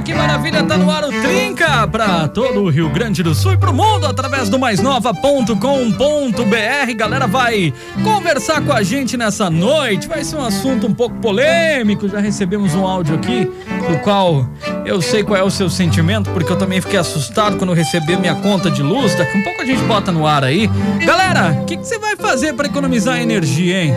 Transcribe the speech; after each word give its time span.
que 0.00 0.14
maravilha, 0.14 0.64
tá 0.64 0.78
no 0.78 0.90
ar 0.90 1.04
o 1.04 1.10
Trinca 1.10 1.86
pra 1.86 2.26
todo 2.26 2.62
o 2.62 2.70
Rio 2.70 2.88
Grande 2.88 3.22
do 3.22 3.34
Sul 3.34 3.52
e 3.52 3.56
pro 3.58 3.74
mundo 3.74 4.06
através 4.06 4.48
do 4.48 4.58
maisnova.com.br. 4.58 6.94
Galera 6.96 7.26
vai 7.26 7.74
conversar 8.02 8.62
com 8.62 8.72
a 8.72 8.82
gente 8.82 9.18
nessa 9.18 9.50
noite, 9.50 10.08
vai 10.08 10.24
ser 10.24 10.36
um 10.36 10.44
assunto 10.44 10.86
um 10.86 10.94
pouco 10.94 11.16
polêmico, 11.16 12.08
já 12.08 12.20
recebemos 12.20 12.74
um 12.74 12.86
áudio 12.86 13.16
aqui 13.16 13.44
do 13.44 13.98
qual 14.02 14.48
eu 14.86 15.02
sei 15.02 15.22
qual 15.22 15.38
é 15.38 15.42
o 15.42 15.50
seu 15.50 15.68
sentimento, 15.68 16.30
porque 16.30 16.50
eu 16.50 16.56
também 16.56 16.80
fiquei 16.80 16.98
assustado 16.98 17.58
quando 17.58 17.74
recebi 17.74 18.16
minha 18.16 18.36
conta 18.36 18.70
de 18.70 18.82
luz, 18.82 19.14
daqui 19.14 19.36
um 19.36 19.42
pouco 19.42 19.60
a 19.60 19.64
gente 19.64 19.82
bota 19.82 20.10
no 20.10 20.26
ar 20.26 20.42
aí. 20.42 20.70
Galera, 21.04 21.60
o 21.60 21.64
que 21.66 21.76
você 21.76 21.98
vai 21.98 22.16
fazer 22.16 22.54
para 22.54 22.66
economizar 22.66 23.20
energia, 23.20 23.84
hein? 23.84 23.92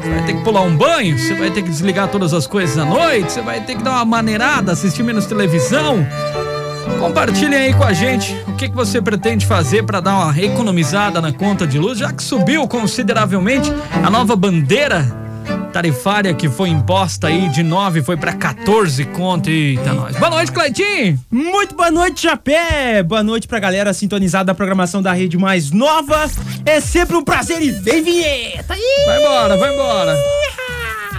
Você 0.00 0.10
vai 0.10 0.26
ter 0.26 0.34
que 0.34 0.44
pular 0.44 0.62
um 0.62 0.76
banho? 0.76 1.18
Você 1.18 1.34
vai 1.34 1.50
ter 1.50 1.62
que 1.62 1.68
desligar 1.68 2.08
todas 2.08 2.32
as 2.32 2.46
coisas 2.46 2.78
à 2.78 2.84
noite? 2.84 3.32
Você 3.32 3.42
vai 3.42 3.60
ter 3.60 3.74
que 3.74 3.82
dar 3.82 3.92
uma 3.92 4.04
maneirada, 4.04 4.72
assistir 4.72 5.02
menos 5.02 5.26
televisão? 5.26 5.39
Compartilhem 6.98 7.58
aí 7.58 7.74
com 7.74 7.84
a 7.84 7.92
gente 7.92 8.34
o 8.46 8.54
que, 8.54 8.68
que 8.68 8.74
você 8.74 9.00
pretende 9.00 9.46
fazer 9.46 9.82
para 9.84 10.00
dar 10.00 10.16
uma 10.16 10.38
economizada 10.38 11.20
na 11.20 11.32
conta 11.32 11.66
de 11.66 11.78
luz, 11.78 11.98
já 11.98 12.12
que 12.12 12.22
subiu 12.22 12.66
consideravelmente 12.68 13.72
a 14.04 14.10
nova 14.10 14.36
bandeira 14.36 15.20
tarifária 15.70 16.34
que 16.34 16.48
foi 16.48 16.68
imposta 16.68 17.28
aí 17.28 17.48
de 17.48 17.62
9 17.62 18.02
foi 18.02 18.16
para 18.16 18.32
14 18.32 19.04
conto. 19.06 19.48
Eita, 19.48 19.92
nós. 19.92 20.16
Boa 20.16 20.30
noite, 20.30 20.52
Cleitinho. 20.52 21.18
Muito 21.30 21.74
boa 21.74 21.90
noite, 21.90 22.22
Chapé. 22.22 23.02
Boa 23.02 23.22
noite 23.22 23.48
pra 23.48 23.58
galera 23.58 23.92
sintonizada 23.92 24.46
da 24.46 24.54
programação 24.54 25.00
da 25.00 25.12
rede 25.12 25.38
mais 25.38 25.70
nova. 25.70 26.28
É 26.66 26.80
sempre 26.80 27.16
um 27.16 27.24
prazer 27.24 27.62
e 27.62 27.70
vem 27.70 28.02
vinheta. 28.02 28.74
Vai 29.06 29.22
embora, 29.22 29.56
vai 29.56 29.72
embora. 29.72 30.16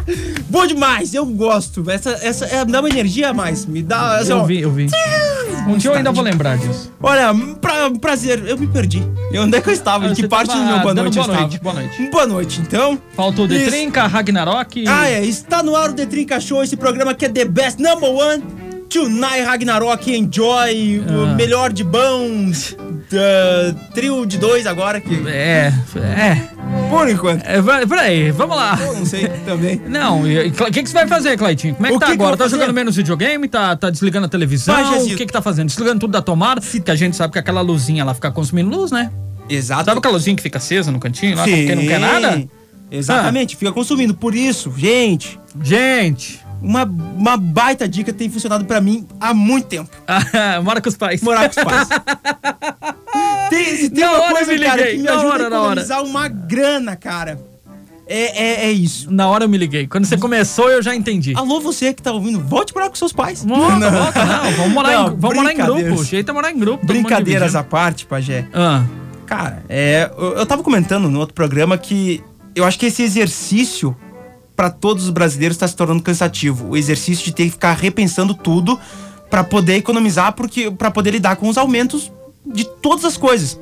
Bom 0.49 0.65
demais, 0.67 1.13
eu 1.13 1.25
gosto. 1.25 1.89
Essa, 1.89 2.11
essa 2.21 2.45
é, 2.45 2.65
me 2.65 2.71
dá 2.71 2.79
uma 2.79 2.89
energia 2.89 3.29
a 3.29 3.33
mais. 3.33 3.65
Me 3.65 3.81
dá. 3.81 4.17
Assim, 4.17 4.31
Eu 4.31 4.37
ó, 4.37 4.43
vi, 4.45 4.61
eu 4.61 4.71
vi. 4.71 4.87
Um 5.67 5.77
dia 5.77 5.91
eu 5.91 5.95
ainda 5.95 6.11
vou 6.11 6.23
lembrar 6.23 6.57
disso. 6.57 6.91
Olha, 7.01 7.33
pra, 7.61 7.91
prazer, 7.91 8.43
eu 8.47 8.57
me 8.57 8.65
perdi. 8.67 9.03
E 9.31 9.37
onde 9.37 9.55
é 9.57 9.61
que 9.61 9.69
eu 9.69 9.73
estava? 9.73 10.05
Em 10.07 10.11
Ah, 10.11 10.15
que 10.15 10.21
você 10.21 10.27
parte 10.27 10.51
do 10.55 10.63
meu 10.63 10.79
boa 10.79 10.93
noite 10.93 11.15
boa 11.19 11.27
eu 11.27 11.33
noite, 11.33 11.55
estava? 11.55 11.63
boa 11.63 11.73
noite. 11.75 12.09
Boa 12.11 12.27
noite, 12.27 12.61
então. 12.61 12.99
Faltou 13.15 13.45
Isso. 13.45 13.69
Trinca, 13.69 14.07
Ragnarok. 14.07 14.85
Ah, 14.87 15.07
é. 15.07 15.23
Está 15.23 15.61
no 15.61 15.75
ar 15.75 15.91
o 15.91 15.93
The 15.93 16.05
Trinca 16.07 16.39
Show, 16.39 16.63
esse 16.63 16.75
programa 16.75 17.13
que 17.13 17.25
é 17.25 17.29
the 17.29 17.45
best 17.45 17.79
number 17.81 18.09
one. 18.09 18.43
Tonight, 18.89 19.43
Ragnarok, 19.45 20.11
Enjoy, 20.13 20.99
o 20.99 21.31
Ah. 21.31 21.35
melhor 21.35 21.71
de 21.71 21.83
bons. 21.83 22.75
uh, 23.13 23.75
trio 23.93 24.25
de 24.25 24.37
dois 24.37 24.65
agora, 24.65 24.99
que 25.01 25.13
É, 25.27 25.71
é. 25.97 26.47
Por 26.91 27.09
enquanto. 27.09 27.43
é 27.45 27.61
vai- 27.61 27.85
peraí, 27.87 28.31
vamos 28.31 28.55
lá. 28.55 28.77
Eu 28.79 28.93
não 28.93 29.05
sei 29.05 29.27
também. 29.45 29.81
Não, 29.87 30.21
o 30.21 30.71
que, 30.71 30.83
que 30.83 30.89
você 30.89 30.93
vai 30.93 31.07
fazer, 31.07 31.37
Cleitinho? 31.37 31.73
Como 31.75 31.87
é 31.87 31.89
que 31.89 31.95
O 31.95 31.99
tá 31.99 32.05
que 32.07 32.11
que 32.11 32.15
agora? 32.17 32.29
vou 32.31 32.37
Tá 32.37 32.43
fazer? 32.43 32.55
jogando 32.57 32.73
menos 32.75 32.95
videogame? 32.95 33.47
Tá, 33.47 33.75
tá 33.75 33.89
desligando 33.89 34.25
a 34.25 34.29
televisão? 34.29 34.75
O 35.03 35.05
que 35.15 35.25
que 35.25 35.33
tá 35.33 35.41
fazendo? 35.41 35.67
Desligando 35.67 35.99
tudo 36.01 36.11
da 36.11 36.21
tomada? 36.21 36.61
Porque 36.61 36.91
a 36.91 36.95
gente 36.95 37.15
sabe 37.15 37.33
que 37.33 37.39
aquela 37.39 37.61
luzinha 37.61 38.03
lá 38.05 38.13
fica 38.13 38.29
consumindo 38.31 38.69
luz, 38.69 38.91
né? 38.91 39.09
Exato. 39.49 39.85
Sabe 39.85 39.97
aquela 39.99 40.13
luzinha 40.13 40.35
que 40.35 40.41
fica 40.43 40.57
acesa 40.57 40.91
no 40.91 40.99
cantinho 40.99 41.35
lá? 41.37 41.45
Quem 41.45 41.75
não 41.75 41.83
quer 41.85 41.99
nada? 41.99 42.43
Exatamente, 42.91 43.55
fica 43.55 43.71
consumindo. 43.71 44.13
Por 44.13 44.35
isso, 44.35 44.73
gente, 44.77 45.39
Gente, 45.63 46.40
uma, 46.61 46.83
uma 46.83 47.37
baita 47.37 47.87
dica 47.87 48.13
tem 48.13 48.29
funcionado 48.29 48.65
pra 48.65 48.79
mim 48.79 49.07
há 49.19 49.33
muito 49.33 49.67
tempo. 49.67 49.89
mora 50.63 50.81
com 50.81 50.89
os 50.89 50.97
pais. 50.97 51.21
Morar 51.21 51.49
com 51.49 51.59
os 51.59 51.65
pais. 51.65 51.89
tem 53.49 53.75
se 53.75 53.89
tem 53.89 54.03
Na 54.03 54.11
uma 54.11 54.21
hora 54.21 54.33
coisa, 54.35 54.53
me 54.53 54.59
cara, 54.59 54.77
liguei, 54.77 54.91
que 54.91 54.97
me 54.99 55.03
na 55.03 55.13
ajuda 55.13 55.27
hora, 55.27 55.43
a 55.43 55.47
economizar 55.47 56.03
uma 56.03 56.27
grana, 56.27 56.95
cara. 56.95 57.41
É, 58.07 58.43
é, 58.43 58.65
é 58.65 58.71
isso. 58.71 59.09
Na 59.11 59.29
hora 59.29 59.45
eu 59.45 59.49
me 59.49 59.57
liguei. 59.57 59.87
Quando 59.87 60.05
você 60.05 60.17
começou, 60.17 60.69
eu 60.69 60.81
já 60.81 60.93
entendi. 60.93 61.33
Alô, 61.35 61.61
você 61.61 61.93
que 61.93 62.01
tá 62.01 62.11
ouvindo, 62.11 62.39
volte 62.41 62.73
morar 62.75 62.89
com 62.89 62.95
seus 62.95 63.13
pais. 63.13 63.43
Volta, 63.43 63.89
volta, 63.89 64.25
não. 64.25 64.51
Vamos 64.51 64.73
morar, 64.73 64.91
Não, 64.91 65.07
em, 65.07 65.15
vamos 65.15 65.37
morar 65.37 65.53
em 65.53 65.57
grupo. 65.57 66.01
O 66.01 66.03
jeito 66.03 66.29
é 66.29 66.33
morar 66.33 66.51
em 66.51 66.59
grupo. 66.59 66.85
Brincadeiras 66.85 67.55
à 67.55 67.63
parte, 67.63 68.05
Pajé. 68.05 68.45
Ah, 68.53 68.83
Cara, 69.25 69.63
é, 69.69 70.11
eu, 70.17 70.33
eu 70.33 70.45
tava 70.45 70.61
comentando 70.61 71.09
no 71.09 71.17
outro 71.17 71.33
programa 71.33 71.77
que 71.77 72.21
eu 72.53 72.65
acho 72.65 72.77
que 72.77 72.87
esse 72.87 73.01
exercício 73.01 73.95
pra 74.55 74.69
todos 74.69 75.05
os 75.05 75.09
brasileiros 75.09 75.57
tá 75.57 75.67
se 75.67 75.75
tornando 75.75 76.01
cansativo. 76.03 76.69
O 76.69 76.77
exercício 76.77 77.25
de 77.25 77.33
ter 77.33 77.45
que 77.45 77.51
ficar 77.51 77.73
repensando 77.73 78.33
tudo 78.33 78.79
pra 79.29 79.43
poder 79.43 79.75
economizar, 79.75 80.33
porque 80.33 80.69
para 80.71 80.91
poder 80.91 81.11
lidar 81.11 81.35
com 81.37 81.47
os 81.49 81.57
aumentos 81.57 82.11
de 82.45 82.65
todas 82.65 83.05
as 83.05 83.17
coisas. 83.17 83.59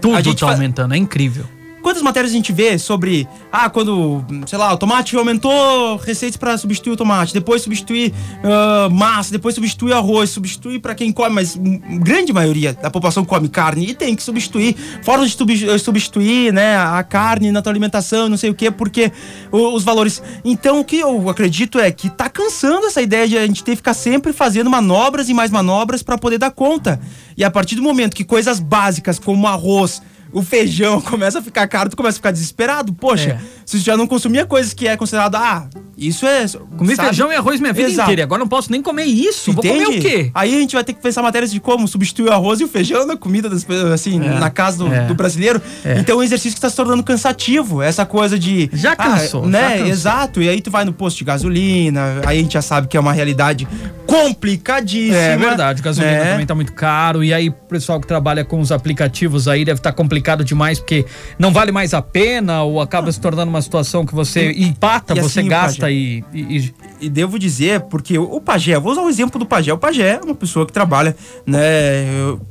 tudo 0.00 0.16
A 0.16 0.20
gente 0.20 0.38
tá 0.40 0.46
fa- 0.48 0.52
aumentando, 0.54 0.94
é 0.94 0.96
incrível. 0.96 1.44
Quantas 1.88 2.02
matérias 2.02 2.32
a 2.32 2.36
gente 2.36 2.52
vê 2.52 2.78
sobre, 2.78 3.26
ah, 3.50 3.70
quando, 3.70 4.22
sei 4.46 4.58
lá, 4.58 4.74
o 4.74 4.76
tomate 4.76 5.16
aumentou 5.16 5.96
receitas 5.96 6.36
pra 6.36 6.58
substituir 6.58 6.92
o 6.92 6.96
tomate, 6.98 7.32
depois 7.32 7.62
substituir 7.62 8.12
ah, 8.44 8.90
massa, 8.90 9.32
depois 9.32 9.54
substituir 9.54 9.94
arroz, 9.94 10.28
substituir 10.28 10.80
pra 10.80 10.94
quem 10.94 11.10
come, 11.10 11.34
mas 11.34 11.58
grande 12.02 12.30
maioria 12.30 12.74
da 12.74 12.90
população 12.90 13.24
come 13.24 13.48
carne 13.48 13.86
e 13.88 13.94
tem 13.94 14.14
que 14.14 14.22
substituir, 14.22 14.76
formas 15.02 15.30
de 15.30 15.36
subs- 15.38 15.80
substituir, 15.80 16.52
né, 16.52 16.76
a 16.76 17.02
carne 17.02 17.50
na 17.50 17.62
tua 17.62 17.72
alimentação, 17.72 18.28
não 18.28 18.36
sei 18.36 18.50
o 18.50 18.54
quê, 18.54 18.70
porque 18.70 19.10
os 19.50 19.82
valores. 19.82 20.22
Então, 20.44 20.80
o 20.80 20.84
que 20.84 20.98
eu 20.98 21.30
acredito 21.30 21.80
é 21.80 21.90
que 21.90 22.10
tá 22.10 22.28
cansando 22.28 22.84
essa 22.84 23.00
ideia 23.00 23.26
de 23.26 23.38
a 23.38 23.46
gente 23.46 23.64
ter 23.64 23.70
que 23.70 23.76
ficar 23.78 23.94
sempre 23.94 24.34
fazendo 24.34 24.68
manobras 24.68 25.30
e 25.30 25.32
mais 25.32 25.50
manobras 25.50 26.02
pra 26.02 26.18
poder 26.18 26.36
dar 26.36 26.50
conta. 26.50 27.00
E 27.34 27.42
a 27.42 27.50
partir 27.50 27.76
do 27.76 27.82
momento 27.82 28.14
que 28.14 28.24
coisas 28.24 28.60
básicas 28.60 29.18
como 29.18 29.46
arroz, 29.46 30.02
o 30.32 30.42
feijão 30.42 31.00
começa 31.02 31.38
a 31.38 31.42
ficar 31.42 31.66
caro, 31.66 31.90
tu 31.90 31.96
começa 31.96 32.16
a 32.16 32.18
ficar 32.18 32.30
desesperado. 32.30 32.92
Poxa, 32.92 33.30
É. 33.30 33.38
se 33.64 33.78
tu 33.78 33.84
já 33.84 33.96
não 33.96 34.06
consumia 34.06 34.44
coisas 34.46 34.72
que 34.74 34.86
é 34.88 34.96
considerado, 34.96 35.36
ah, 35.36 35.68
isso 35.96 36.24
é. 36.26 36.46
Comi 36.76 36.94
sabe? 36.94 37.08
feijão 37.08 37.32
e 37.32 37.34
arroz 37.36 37.60
minha 37.60 37.72
vida 37.72 37.88
Exato. 37.88 38.08
inteira. 38.08 38.22
Agora 38.22 38.38
não 38.38 38.48
posso 38.48 38.70
nem 38.70 38.80
comer 38.80 39.04
isso. 39.04 39.52
Vou 39.52 39.64
Entende? 39.64 39.84
comer 39.84 39.98
o 39.98 40.00
quê? 40.00 40.30
Aí 40.34 40.54
a 40.56 40.60
gente 40.60 40.74
vai 40.74 40.84
ter 40.84 40.92
que 40.92 41.02
pensar 41.02 41.22
matérias 41.22 41.50
de 41.50 41.58
como 41.60 41.88
substituir 41.88 42.28
o 42.28 42.32
arroz 42.32 42.60
e 42.60 42.64
o 42.64 42.68
feijão 42.68 43.04
na 43.06 43.16
comida 43.16 43.48
das 43.48 43.64
pessoas, 43.64 43.92
assim, 43.92 44.16
É. 44.24 44.38
na 44.38 44.50
casa 44.50 44.78
do, 44.78 44.92
É. 44.92 45.06
do 45.06 45.14
brasileiro. 45.14 45.60
É. 45.84 45.98
Então 45.98 46.16
é 46.16 46.18
um 46.18 46.22
exercício 46.22 46.52
que 46.52 46.58
está 46.58 46.70
se 46.70 46.76
tornando 46.76 47.02
cansativo. 47.02 47.82
Essa 47.82 48.06
coisa 48.06 48.38
de. 48.38 48.70
Já 48.72 48.94
cansou, 48.94 49.44
ah, 49.44 49.46
né? 49.48 49.60
já 49.60 49.68
cansou. 49.70 49.86
Exato. 49.88 50.42
E 50.42 50.48
aí 50.48 50.60
tu 50.60 50.70
vai 50.70 50.84
no 50.84 50.92
posto 50.92 51.18
de 51.18 51.24
gasolina, 51.24 52.20
aí 52.24 52.38
a 52.38 52.42
gente 52.42 52.52
já 52.52 52.62
sabe 52.62 52.86
que 52.86 52.96
é 52.96 53.00
uma 53.00 53.12
realidade 53.12 53.66
complicadíssima. 54.06 55.16
É 55.16 55.36
verdade, 55.36 55.82
gasolina 55.82 56.12
né? 56.12 56.30
também 56.32 56.46
tá 56.46 56.54
muito 56.54 56.72
caro. 56.72 57.22
E 57.24 57.34
aí, 57.34 57.48
o 57.48 57.52
pessoal 57.52 58.00
que 58.00 58.06
trabalha 58.06 58.44
com 58.44 58.60
os 58.60 58.70
aplicativos 58.72 59.48
aí 59.48 59.64
deve 59.64 59.80
estar 59.80 59.92
complicado 59.92 60.17
demais, 60.44 60.78
porque 60.78 61.04
não 61.38 61.52
vale 61.52 61.72
mais 61.72 61.94
a 61.94 62.02
pena, 62.02 62.62
ou 62.62 62.80
acaba 62.80 63.10
se 63.12 63.20
tornando 63.20 63.48
uma 63.50 63.62
situação 63.62 64.04
que 64.06 64.14
você 64.14 64.52
empata, 64.52 65.14
e 65.16 65.20
você 65.20 65.40
assim, 65.40 65.48
gasta 65.48 65.90
e, 65.90 66.24
e- 66.32 66.56
e- 66.58 66.74
E 67.00 67.08
devo 67.08 67.38
dizer, 67.38 67.82
porque 67.82 68.18
o 68.18 68.40
Pajé, 68.40 68.76
vou 68.78 68.90
usar 68.90 69.02
o 69.02 69.08
exemplo 69.08 69.38
do 69.38 69.46
Pajé. 69.46 69.72
O 69.72 69.78
Pajé 69.78 70.18
é 70.20 70.20
uma 70.24 70.34
pessoa 70.34 70.66
que 70.66 70.72
trabalha, 70.72 71.14
né, 71.46 71.60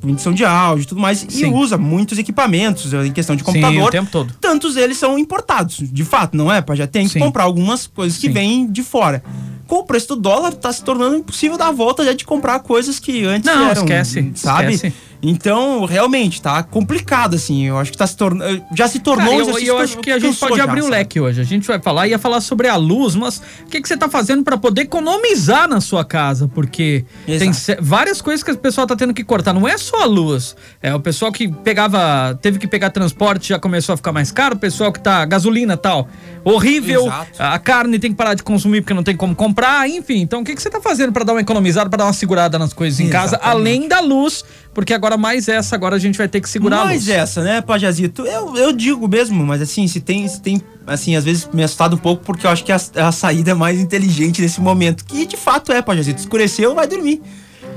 edição 0.08 0.32
de 0.34 0.46
áudio 0.46 0.84
e 0.84 0.86
tudo 0.86 1.02
mais, 1.02 1.24
e 1.24 1.32
Sim. 1.32 1.54
usa 1.54 1.78
muitos 1.78 2.18
equipamentos 2.18 2.94
em 2.94 3.12
questão 3.12 3.36
de 3.36 3.44
Sim, 3.44 3.52
computador. 3.52 3.88
o 3.88 3.92
tempo 3.92 4.10
todo. 4.10 4.34
Tantos 4.40 4.78
eles 4.78 4.98
são 4.98 5.20
importados, 5.20 5.78
de 5.82 6.06
fato, 6.06 6.36
não 6.38 6.52
é, 6.52 6.62
Pajé? 6.62 6.88
Tem 6.88 7.06
que 7.08 7.14
Sim. 7.14 7.20
comprar 7.20 7.44
algumas 7.44 7.88
coisas 7.88 8.18
que 8.18 8.28
Sim. 8.28 8.34
vêm 8.34 8.72
de 8.72 8.84
fora. 8.84 9.22
Com 9.68 9.78
o 9.80 9.84
preço 9.84 10.08
do 10.10 10.16
dólar, 10.16 10.54
tá 10.54 10.72
se 10.72 10.84
tornando 10.84 11.18
impossível 11.18 11.58
dar 11.58 11.68
a 11.68 11.72
volta 11.72 12.04
já 12.06 12.14
de 12.14 12.26
comprar 12.26 12.60
coisas 12.60 13.00
que 13.00 13.26
antes 13.26 13.46
Não, 13.46 13.70
eram, 13.70 13.84
esquece, 13.84 14.32
sabe? 14.36 14.74
esquece. 14.74 14.94
Então, 15.22 15.86
realmente, 15.86 16.42
tá 16.42 16.62
complicado, 16.62 17.36
assim. 17.36 17.66
Eu 17.66 17.78
acho 17.78 17.92
que 17.92 17.98
tá 17.98 18.06
se 18.06 18.16
tornando. 18.16 18.64
Já 18.76 18.88
se 18.88 19.00
tornou 19.00 19.46
Cara, 19.46 19.60
eu, 19.60 19.68
eu 19.68 19.78
acho 19.80 19.98
que 19.98 20.12
a 20.12 20.20
gente 20.20 20.38
pode 20.38 20.58
já, 20.58 20.64
abrir 20.64 20.82
o 20.84 20.88
leque 20.90 21.20
hoje. 21.20 21.42
A 21.42 21.44
gente 21.44 21.66
vai 21.68 21.80
falar, 21.82 22.08
ia 22.08 22.20
falar 22.20 22.40
sobre 22.40 22.68
a 22.68 22.76
luz, 22.76 23.16
mas 23.16 23.42
o 23.64 23.66
que, 23.66 23.82
que 23.82 23.88
você 23.88 23.98
tá 23.98 24.08
fazendo 24.08 24.44
para 24.44 24.58
poder 24.58 24.82
economizar 24.84 25.68
na 25.68 25.82
sua 25.82 26.06
casa? 26.06 26.48
Porque 26.48 27.04
tem 27.26 27.50
Exato. 27.50 27.54
se- 27.56 27.78
várias 27.82 28.22
coisas 28.22 28.44
que 28.44 28.52
o 28.52 28.58
pessoal 28.58 28.86
tá 28.86 28.96
tendo 28.96 29.12
que 29.14 29.24
cortar. 29.24 29.54
Não 29.54 29.68
é 29.68 29.76
só 29.78 30.04
a 30.04 30.06
luz. 30.06 30.56
É 30.84 30.94
o 30.94 31.00
pessoal 31.00 31.32
que 31.32 31.48
pegava, 31.48 32.38
teve 32.40 32.60
que 32.60 32.68
pegar 32.68 32.92
transporte 32.92 33.50
já 33.50 33.60
começou 33.60 33.94
a 33.94 33.98
ficar 33.98 34.12
mais 34.12 34.32
caro. 34.32 34.56
O 34.56 34.60
pessoal 34.60 34.92
que 34.92 35.00
tá 35.00 35.26
gasolina 35.26 35.74
e 35.74 35.78
tal. 35.78 36.08
Horrível. 36.44 37.08
Exato. 37.08 37.32
A 37.40 37.58
carne 37.58 37.98
tem 37.98 38.12
que 38.12 38.18
parar 38.18 38.36
de 38.36 38.44
consumir 38.44 38.82
porque 38.82 38.94
não 38.94 39.04
tem 39.04 39.16
como 39.18 39.36
comprar. 39.36 39.57
Enfim, 39.88 40.22
então 40.22 40.42
o 40.42 40.44
que, 40.44 40.54
que 40.54 40.62
você 40.62 40.70
tá 40.70 40.80
fazendo 40.80 41.12
para 41.12 41.24
dar 41.24 41.34
uma 41.34 41.42
economizada, 41.42 41.90
para 41.90 41.98
dar 41.98 42.06
uma 42.06 42.14
segurada 42.14 42.60
nas 42.60 42.74
coisas 42.74 43.00
em 43.00 43.10
casa, 43.10 43.38
Exatamente. 43.38 43.58
além 43.58 43.88
da 43.88 44.00
luz? 44.00 44.46
Porque 44.74 44.94
agora 44.94 45.18
mais 45.18 45.48
essa, 45.48 45.76
agora 45.76 45.96
a 45.96 46.00
gente 46.00 46.16
vai 46.16 46.28
ter 46.28 46.40
que 46.40 46.48
segurar 46.48 46.82
a 46.82 46.86
Mais 46.86 47.08
luz. 47.08 47.10
essa, 47.10 47.42
né, 47.44 47.62
Pajazito? 47.62 48.24
Eu, 48.28 48.56
eu 48.56 48.72
digo 48.72 49.08
mesmo, 49.08 49.44
mas 49.44 49.60
assim, 49.60 49.88
se 49.88 50.00
tem, 50.00 50.28
se 50.28 50.40
tem, 50.40 50.62
assim, 50.86 51.16
às 51.16 51.24
vezes 51.24 51.50
me 51.52 51.64
assustado 51.64 51.96
um 51.96 52.00
pouco, 52.00 52.24
porque 52.24 52.46
eu 52.46 52.52
acho 52.52 52.64
que 52.64 52.72
a, 52.72 52.80
a 52.96 53.12
saída 53.12 53.52
é 53.52 53.54
mais 53.56 53.80
inteligente 53.80 54.42
nesse 54.42 54.62
momento. 54.62 55.04
Que 55.06 55.26
de 55.26 55.36
fato 55.36 55.72
é, 55.72 55.82
Pajazito. 55.82 56.20
Escureceu, 56.20 56.76
vai 56.76 56.86
dormir. 56.86 57.22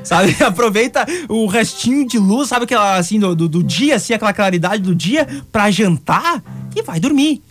Sabe? 0.05 0.37
Aproveita 0.44 1.06
o 1.29 1.47
restinho 1.47 2.06
de 2.06 2.19
luz, 2.19 2.49
sabe 2.49 2.65
aquela 2.65 2.97
assim, 2.97 3.19
do, 3.19 3.35
do, 3.35 3.49
do 3.49 3.62
dia, 3.62 3.97
assim, 3.97 4.12
aquela 4.12 4.35
claridade 4.35 4.82
do 4.82 4.94
dia, 4.94 5.27
pra 5.50 5.71
jantar 5.71 6.43
e 6.77 6.82
vai 6.82 7.00
dormir. 7.00 7.43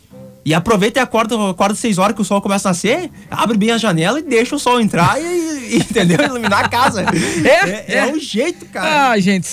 E 0.46 0.54
aproveita 0.54 1.00
e 1.00 1.04
acorda, 1.04 1.36
acorda 1.50 1.76
seis 1.76 1.98
horas 1.98 2.16
que 2.16 2.22
o 2.22 2.26
sol 2.26 2.42
começa 2.42 2.70
a 2.70 2.72
nascer, 2.72 3.12
abre 3.30 3.58
bem 3.58 3.72
a 3.72 3.78
janela 3.78 4.20
e 4.20 4.24
deixa 4.24 4.56
o 4.56 4.60
sol 4.60 4.80
entrar 4.82 5.20
e, 5.22 5.24
e 5.24 5.78
entendeu? 5.84 6.18
Iluminar 6.26 6.66
a 6.66 6.70
casa. 6.70 7.04
É, 7.44 7.94
é, 7.94 7.98
é 8.08 8.12
o 8.14 8.20
jeito, 8.20 8.66
cara. 8.68 9.12
Ah, 9.12 9.20
gente, 9.20 9.46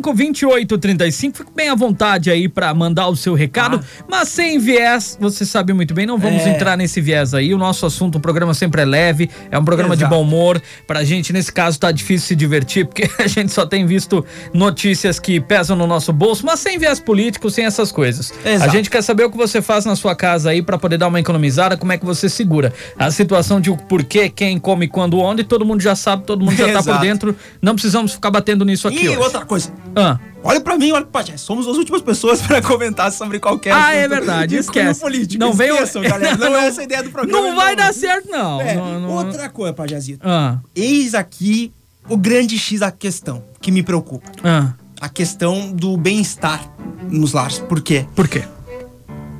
54992352835. 0.00 1.36
Fique 1.36 1.52
bem 1.54 1.68
à 1.68 1.74
vontade 1.74 2.30
aí 2.30 2.48
pra 2.48 2.72
mandar 2.74 3.08
o 3.08 3.16
seu 3.16 3.34
recado, 3.34 3.80
mas 4.08 4.28
sem 4.28 4.58
viés, 4.58 5.16
você 5.20 5.44
sabe 5.46 5.72
muito 5.72 5.94
bem, 5.94 6.06
não 6.06 6.18
vamos 6.18 6.42
É. 6.42 6.50
entrar 6.50 6.76
nesse 6.76 7.00
viés 7.00 7.32
aí. 7.34 7.54
O 7.54 7.58
nosso 7.58 7.86
assunto, 7.86 8.16
o 8.16 8.20
programa 8.20 8.52
sempre 8.54 8.82
é 8.82 8.84
leve, 8.84 9.30
é 9.50 9.58
um 9.58 9.64
programa 9.64 9.96
de 9.96 10.02
Exato. 10.02 10.14
bom 10.14 10.22
humor. 10.22 10.60
Pra 10.86 11.04
gente, 11.04 11.32
nesse 11.32 11.52
caso, 11.52 11.78
tá 11.78 11.90
difícil 11.92 12.28
se 12.28 12.36
divertir, 12.36 12.86
porque 12.86 13.08
a 13.22 13.26
gente 13.26 13.52
só 13.52 13.64
tem 13.66 13.86
visto 13.86 14.24
notícias 14.52 15.18
que 15.18 15.40
pesam 15.40 15.76
no 15.76 15.86
nosso 15.86 16.12
bolso, 16.12 16.44
mas 16.44 16.60
sem 16.60 16.78
viés 16.78 17.00
político, 17.00 17.48
sem 17.50 17.64
essas 17.64 17.90
coisas. 17.92 18.32
Exato. 18.44 18.70
A 18.70 18.72
gente 18.74 18.88
quer 18.90 19.02
saber 19.02 19.24
o 19.24 19.30
que 19.30 19.36
você 19.36 19.60
faz 19.60 19.84
na 19.84 19.94
sua 19.94 20.14
casa 20.14 20.50
aí 20.50 20.62
pra 20.62 20.78
poder 20.78 20.96
dar 20.98 21.08
uma 21.08 21.20
economizada, 21.20 21.76
como 21.76 21.92
é 21.92 21.98
que 21.98 22.04
você 22.04 22.28
segura. 22.28 22.72
A 22.98 23.10
situação 23.10 23.60
de 23.60 23.70
o 23.70 23.76
porquê, 23.76 24.28
quem 24.28 24.58
come, 24.58 24.88
quando, 24.88 25.18
onde, 25.18 25.44
todo 25.44 25.64
mundo 25.64 25.80
já 25.82 25.94
sabe, 25.94 26.24
todo 26.24 26.44
mundo 26.44 26.56
já 26.56 26.72
tá 26.72 26.82
por 26.82 26.98
dentro. 27.00 27.36
Não 27.60 27.74
precisamos 27.74 28.12
ficar 28.12 28.30
batendo 28.30 28.64
nisso 28.64 28.88
aqui 28.88 29.04
E 29.04 29.08
hoje. 29.08 29.18
outra 29.18 29.44
coisa, 29.44 29.72
Ah. 29.94 30.18
olha 30.42 30.60
pra 30.60 30.76
mim, 30.78 30.90
olha 30.92 31.04
pra 31.04 31.20
Pajé. 31.22 31.36
Somos 31.36 31.66
as 31.68 31.76
últimas 31.76 32.00
pessoas 32.02 32.40
pra 32.46 32.62
comentar 32.62 33.12
sobre 33.12 33.38
qualquer 33.38 33.72
Ah, 33.74 33.92
é 33.92 34.08
verdade, 34.08 34.56
esquece. 34.56 35.00
político. 35.00 35.38
Não 35.42 35.52
veio- 35.52 35.74
Esqueçam, 35.74 36.02
galera. 36.02 36.36
Não, 36.38 36.56
é 36.56 36.66
essa 36.66 36.80
a 36.80 36.84
ideia 36.84 37.02
do 37.02 37.10
programa. 37.10 37.40
Não 37.48 37.54
vai 37.56 37.76
dar 37.76 37.92
certo, 37.92 38.28
não. 38.30 38.60
É, 38.60 38.74
Não- 38.74 39.00
não- 39.00 39.10
Outra 39.10 39.48
coisa, 39.48 39.72
Pajazito. 39.74 40.20
Ah, 40.26 40.58
Eis 40.74 41.14
aqui 41.14 41.72
o 42.08 42.16
grande 42.16 42.58
X 42.58 42.80
da 42.80 42.90
questão 42.90 43.42
que 43.60 43.70
me 43.70 43.82
preocupa. 43.82 44.30
ah. 44.42 44.72
A 45.00 45.08
questão 45.08 45.72
do 45.72 45.96
bem-estar 45.96 46.62
nos 47.10 47.32
lares. 47.32 47.58
Por 47.58 47.80
quê? 47.80 48.04
Por 48.14 48.28
quê? 48.28 48.44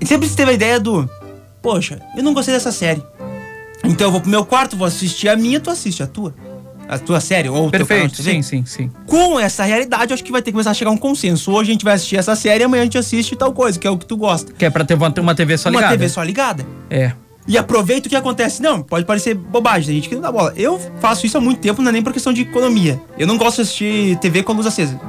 Ele 0.00 0.08
sempre 0.08 0.28
teve 0.28 0.50
a 0.50 0.54
ideia 0.54 0.80
do, 0.80 1.08
poxa, 1.60 2.00
eu 2.16 2.22
não 2.22 2.32
gostei 2.32 2.54
dessa 2.54 2.72
série. 2.72 3.02
Então 3.84 4.06
eu 4.06 4.10
vou 4.10 4.20
pro 4.20 4.30
meu 4.30 4.44
quarto, 4.44 4.76
vou 4.76 4.86
assistir 4.86 5.28
a 5.28 5.36
minha, 5.36 5.60
tu 5.60 5.70
assiste 5.70 6.02
a 6.02 6.06
tua. 6.06 6.34
A 6.88 6.98
tua 6.98 7.20
série, 7.20 7.48
ou 7.48 7.68
o 7.68 7.70
teu 7.70 7.86
canal 7.86 8.08
Perfeito, 8.08 8.22
sim, 8.22 8.42
sim, 8.42 8.64
sim. 8.64 8.90
Com 9.06 9.38
essa 9.38 9.62
realidade, 9.62 10.10
eu 10.10 10.14
acho 10.14 10.24
que 10.24 10.32
vai 10.32 10.42
ter 10.42 10.46
que 10.46 10.52
começar 10.52 10.72
a 10.72 10.74
chegar 10.74 10.90
a 10.90 10.94
um 10.94 10.96
consenso. 10.96 11.52
Hoje 11.52 11.70
a 11.70 11.72
gente 11.72 11.84
vai 11.84 11.94
assistir 11.94 12.16
essa 12.16 12.34
série, 12.34 12.64
amanhã 12.64 12.80
a 12.80 12.84
gente 12.84 12.98
assiste 12.98 13.36
tal 13.36 13.52
coisa, 13.52 13.78
que 13.78 13.86
é 13.86 13.90
o 13.90 13.96
que 13.96 14.06
tu 14.06 14.16
gosta. 14.16 14.52
Que 14.52 14.64
é 14.64 14.70
pra 14.70 14.84
ter 14.84 14.94
uma, 14.94 15.12
uma 15.20 15.34
TV 15.34 15.56
só 15.56 15.68
Uma 15.68 15.76
ligada. 15.76 15.96
TV 15.96 16.08
só 16.08 16.22
ligada. 16.22 16.66
É. 16.88 17.12
E 17.46 17.56
aproveita 17.56 18.08
o 18.08 18.10
que 18.10 18.16
acontece. 18.16 18.60
Não, 18.60 18.82
pode 18.82 19.04
parecer 19.04 19.34
bobagem, 19.34 19.86
tem 19.86 19.94
gente 19.96 20.08
que 20.08 20.14
não 20.16 20.22
dá 20.22 20.32
bola. 20.32 20.52
Eu 20.56 20.80
faço 21.00 21.26
isso 21.26 21.38
há 21.38 21.40
muito 21.40 21.60
tempo, 21.60 21.80
não 21.80 21.90
é 21.90 21.92
nem 21.92 22.02
por 22.02 22.12
questão 22.12 22.32
de 22.32 22.42
economia. 22.42 23.00
Eu 23.16 23.26
não 23.26 23.38
gosto 23.38 23.56
de 23.56 23.62
assistir 23.62 24.18
TV 24.18 24.42
com 24.42 24.52
a 24.52 24.54
luz 24.56 24.66
acesa. 24.66 25.00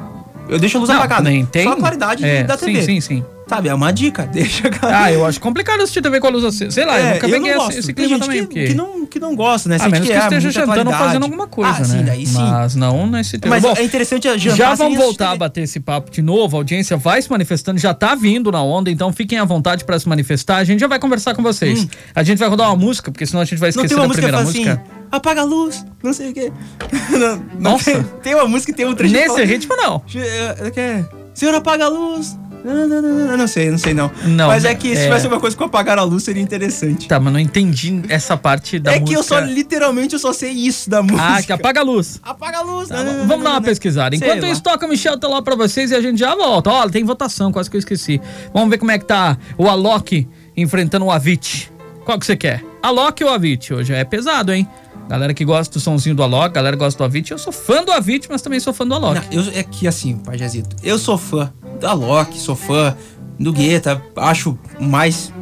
Eu 0.49 0.59
deixo 0.59 0.77
a 0.77 0.79
luz 0.79 0.89
Não, 0.89 0.97
apagada. 0.97 1.21
nem 1.29 1.45
tem. 1.45 1.63
Só 1.63 1.73
a 1.73 1.77
claridade 1.77 2.25
é, 2.25 2.43
da 2.43 2.57
TV. 2.57 2.81
Sim, 2.81 2.99
sim, 2.99 3.01
sim. 3.01 3.25
Sabe, 3.47 3.67
é 3.67 3.73
uma 3.73 3.91
dica. 3.91 4.23
Deixa 4.31 4.69
a 4.81 5.03
Ah, 5.03 5.11
eu 5.11 5.25
acho 5.25 5.37
complicado 5.41 5.81
assistir 5.81 6.01
TV 6.01 6.21
com 6.21 6.27
a 6.27 6.29
luz 6.29 6.45
acesa. 6.45 6.71
Sei 6.71 6.85
lá, 6.85 6.97
eu 6.97 7.05
É, 7.05 7.13
nunca 7.15 7.27
eu 7.27 7.31
peguei 7.31 7.51
esse, 7.53 7.79
esse 7.79 7.93
clima 7.93 8.17
também. 8.17 8.39
que, 8.41 8.45
porque... 8.47 8.67
que 8.67 8.73
não, 8.73 9.05
que 9.05 9.19
não 9.19 9.35
gosta, 9.35 9.67
né? 9.67 9.75
Ah, 9.75 9.79
Sente 9.79 9.91
menos 9.91 10.07
que 10.07 10.13
é 10.13 10.19
esteja 10.19 10.51
jantando 10.51 10.71
ou 10.71 10.85
claridade. 10.85 11.05
fazendo 11.07 11.23
alguma 11.23 11.47
coisa, 11.47 11.71
ah, 11.75 11.79
né? 11.79 11.85
Sim, 11.85 12.03
daí 12.05 12.25
sim. 12.25 12.37
Mas 12.41 12.75
não 12.75 13.05
nesse 13.07 13.37
tempo. 13.37 13.49
Mas 13.49 13.61
Bom, 13.61 13.73
é 13.75 13.83
interessante 13.83 14.25
a 14.29 14.37
jantar 14.37 14.55
já 14.55 14.73
vamos 14.75 14.97
voltar 14.97 15.31
a 15.31 15.35
bater 15.35 15.63
esse 15.63 15.81
papo 15.81 16.09
de 16.09 16.21
novo. 16.21 16.55
A 16.55 16.59
audiência 16.61 16.95
vai 16.95 17.21
se 17.21 17.29
manifestando, 17.29 17.77
já 17.77 17.93
tá 17.93 18.15
vindo 18.15 18.49
na 18.53 18.63
onda, 18.63 18.89
então 18.89 19.11
fiquem 19.11 19.37
à 19.37 19.43
vontade 19.43 19.83
pra 19.83 19.99
se 19.99 20.07
manifestar. 20.07 20.57
A 20.57 20.63
gente 20.63 20.79
já 20.79 20.87
vai 20.87 20.99
conversar 20.99 21.35
com 21.35 21.43
vocês. 21.43 21.85
A 22.15 22.23
gente 22.23 22.37
vai 22.37 22.47
rodar 22.47 22.69
uma 22.69 22.77
música, 22.77 23.11
porque 23.11 23.25
senão 23.25 23.41
a 23.41 23.45
gente 23.45 23.59
vai 23.59 23.67
Hum. 23.67 23.71
Esquecer 23.71 23.97
da 23.97 24.03
que 24.07 24.13
primeira 24.13 24.41
música. 24.43 24.71
assim, 24.73 25.00
apaga 25.11 25.41
a 25.41 25.43
luz, 25.43 25.85
não 26.01 26.13
sei 26.13 26.29
o 26.31 26.33
quê. 26.33 26.51
Não, 27.11 27.19
não 27.59 27.71
Nossa. 27.71 27.91
Tem, 27.91 28.03
tem 28.23 28.35
uma 28.35 28.47
música 28.47 28.71
que 28.71 28.77
tem 28.77 28.85
um 28.85 28.95
trecho 28.95 29.13
que 29.13 29.19
Nesse 29.19 29.33
fala- 29.33 29.45
ritmo, 29.45 29.75
não. 29.75 30.01
É, 30.15 30.67
é 30.67 30.71
que 30.71 30.79
é, 30.79 31.05
Senhor, 31.33 31.53
apaga 31.55 31.85
a 31.85 31.89
luz. 31.89 32.37
Não, 32.63 32.87
não, 32.87 33.01
não, 33.01 33.37
não, 33.37 33.47
sei, 33.47 33.71
não 33.71 33.77
sei 33.79 33.91
não. 33.91 34.11
Não, 34.23 34.47
Mas 34.47 34.65
é 34.65 34.75
que 34.75 34.95
se 34.95 35.01
é. 35.01 35.05
tivesse 35.05 35.25
uma 35.25 35.39
coisa 35.39 35.57
com 35.57 35.63
apagar 35.63 35.97
a 35.97 36.03
luz 36.03 36.23
seria 36.23 36.43
interessante. 36.43 37.07
Tá, 37.07 37.19
mas 37.19 37.33
não 37.33 37.39
entendi 37.39 38.03
essa 38.07 38.37
parte 38.37 38.77
da 38.77 38.91
é 38.91 38.99
música. 38.99 39.09
que 39.09 39.17
eu 39.17 39.23
só, 39.23 39.39
literalmente, 39.39 40.13
eu 40.13 40.19
só 40.19 40.31
sei 40.31 40.51
isso 40.51 40.87
da 40.87 41.01
música. 41.01 41.37
Ah, 41.37 41.41
que 41.41 41.51
apaga 41.51 41.79
a 41.79 41.83
luz. 41.83 42.19
Apaga 42.21 42.59
a 42.59 42.61
luz. 42.61 42.89
Tá, 42.89 42.97
não, 42.97 43.03
não, 43.05 43.13
não, 43.13 43.27
vamos 43.27 43.43
não, 43.43 43.51
dar 43.51 43.57
uma 43.57 43.61
pesquisada. 43.63 44.15
Enquanto 44.15 44.45
isso, 44.45 44.61
toca 44.61 44.85
o 44.85 44.89
Michel 44.89 45.17
tá 45.17 45.27
lá 45.27 45.41
pra 45.41 45.55
vocês 45.55 45.89
e 45.89 45.95
a 45.95 46.01
gente 46.01 46.19
já 46.19 46.35
volta. 46.35 46.69
Olha, 46.69 46.91
tem 46.91 47.03
votação, 47.03 47.51
quase 47.51 47.67
que 47.67 47.77
eu 47.77 47.79
esqueci. 47.79 48.21
Vamos 48.53 48.69
ver 48.69 48.77
como 48.77 48.91
é 48.91 48.99
que 48.99 49.05
tá 49.05 49.37
o 49.57 49.67
Alok 49.67 50.27
enfrentando 50.55 51.05
o 51.05 51.11
Avit. 51.11 51.71
Qual 52.05 52.19
que 52.19 52.25
você 52.27 52.35
quer? 52.35 52.63
Alok 52.83 53.23
ou 53.23 53.31
Avit? 53.31 53.73
Hoje 53.73 53.91
é 53.93 54.03
pesado, 54.03 54.53
hein? 54.53 54.67
Galera 55.11 55.33
que 55.33 55.43
gosta 55.43 55.73
do 55.73 55.81
sonzinho 55.81 56.15
do 56.15 56.23
Alok, 56.23 56.55
galera 56.55 56.77
que 56.77 56.81
gosta 56.81 56.97
do 56.97 57.03
Avit. 57.03 57.31
Eu 57.31 57.37
sou 57.37 57.51
fã 57.51 57.83
do 57.83 57.91
Avit, 57.91 58.29
mas 58.29 58.41
também 58.41 58.61
sou 58.61 58.73
fã 58.73 58.87
do 58.87 58.93
Alok. 58.95 59.15
Não, 59.35 59.43
eu, 59.43 59.51
é 59.53 59.61
que 59.61 59.85
assim, 59.85 60.15
Pajazito, 60.15 60.73
eu 60.81 60.97
sou 60.97 61.17
fã 61.17 61.51
da 61.81 61.91
Loki, 61.91 62.39
sou 62.39 62.55
fã 62.55 62.95
do 63.37 63.51
Guetta, 63.51 64.01
acho 64.15 64.57
mais. 64.79 65.33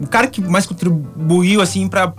O 0.00 0.06
cara 0.06 0.28
que 0.28 0.40
mais 0.40 0.66
contribuiu, 0.66 1.60
assim, 1.60 1.88
pra. 1.88 2.14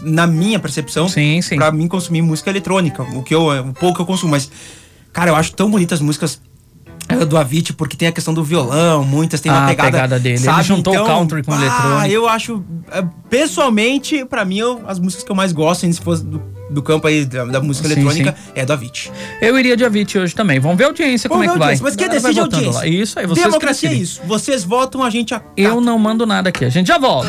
Na 0.00 0.26
minha 0.26 0.58
percepção, 0.58 1.10
Sim, 1.10 1.42
sim. 1.42 1.56
pra 1.56 1.70
mim 1.70 1.86
consumir 1.86 2.22
música 2.22 2.48
eletrônica, 2.48 3.02
o 3.02 3.22
que 3.22 3.34
eu, 3.34 3.48
o 3.48 3.74
pouco 3.74 3.96
que 3.96 4.00
eu 4.00 4.06
consumo, 4.06 4.30
mas. 4.30 4.50
Cara, 5.12 5.30
eu 5.32 5.36
acho 5.36 5.52
tão 5.52 5.70
bonitas 5.70 5.98
as 5.98 6.02
músicas 6.02 6.40
do 7.26 7.36
Avicii, 7.36 7.72
porque 7.74 7.96
tem 7.96 8.08
a 8.08 8.12
questão 8.12 8.32
do 8.34 8.42
violão, 8.44 9.04
muitas 9.04 9.40
tem 9.40 9.50
Ah, 9.50 9.56
uma 9.56 9.64
a 9.64 9.68
pegada, 9.68 9.90
pegada 9.90 10.18
dele. 10.20 10.36
Ele 10.36 10.44
Sabe? 10.44 10.62
juntou 10.64 10.94
o 10.96 11.04
country 11.04 11.42
com 11.42 11.50
o 11.52 11.54
ah, 11.54 11.58
eletrônico. 11.60 12.06
eu 12.14 12.28
acho, 12.28 12.62
eh, 12.92 13.04
pessoalmente, 13.28 14.24
pra 14.24 14.44
mim, 14.44 14.58
eu- 14.58 14.82
as 14.86 14.98
músicas 14.98 15.24
que 15.24 15.30
eu 15.30 15.36
mais 15.36 15.52
gosto, 15.52 15.90
se 15.92 16.00
fosse 16.00 16.24
do, 16.24 16.40
do 16.70 16.82
campo 16.82 17.06
aí 17.06 17.24
da, 17.24 17.44
da 17.46 17.60
música 17.60 17.88
Sim, 17.88 17.94
eletrônica, 17.94 18.34
é 18.54 18.64
do 18.64 18.72
Avicii. 18.72 19.10
Eu 19.40 19.58
iria 19.58 19.76
de 19.76 19.84
Avit 19.84 20.18
hoje 20.18 20.34
também. 20.34 20.58
Vamos 20.60 20.76
ver 20.76 20.84
a 20.84 20.86
audiência 20.88 21.28
como 21.28 21.42
é 21.42 21.46
Vamos 21.46 21.60
que 21.60 21.66
vai. 21.66 21.78
Mas 21.80 21.96
quem 21.96 22.08
decide 22.08 22.38
é 22.38 22.40
a 22.40 22.44
audiência. 22.44 22.70
lá. 22.72 22.86
Isso 22.86 23.18
aí, 23.18 23.26
vocês 23.26 23.46
Democracia 23.46 23.88
é 23.90 23.94
isso. 23.94 24.20
Vocês 24.26 24.64
votam, 24.64 25.02
a 25.02 25.10
gente 25.10 25.32
acata. 25.34 25.50
Eu 25.56 25.80
não 25.80 25.98
mando 25.98 26.26
nada 26.26 26.48
aqui. 26.50 26.64
A 26.64 26.68
gente 26.70 26.88
já 26.88 26.98
volta. 26.98 27.28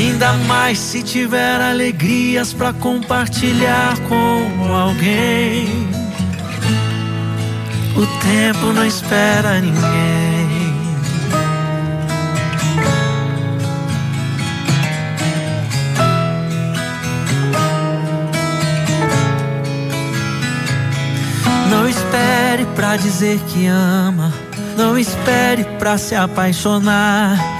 Ainda 0.00 0.32
mais 0.48 0.78
se 0.78 1.02
tiver 1.02 1.60
alegrias 1.60 2.54
para 2.54 2.72
compartilhar 2.72 3.98
com 4.08 4.72
alguém. 4.74 5.68
O 7.94 8.06
tempo 8.22 8.72
não 8.72 8.86
espera 8.86 9.60
ninguém. 9.60 10.74
Não 21.68 21.86
espere 21.86 22.64
pra 22.74 22.96
dizer 22.96 23.38
que 23.48 23.66
ama. 23.66 24.32
Não 24.78 24.98
espere 24.98 25.64
pra 25.78 25.98
se 25.98 26.14
apaixonar. 26.14 27.59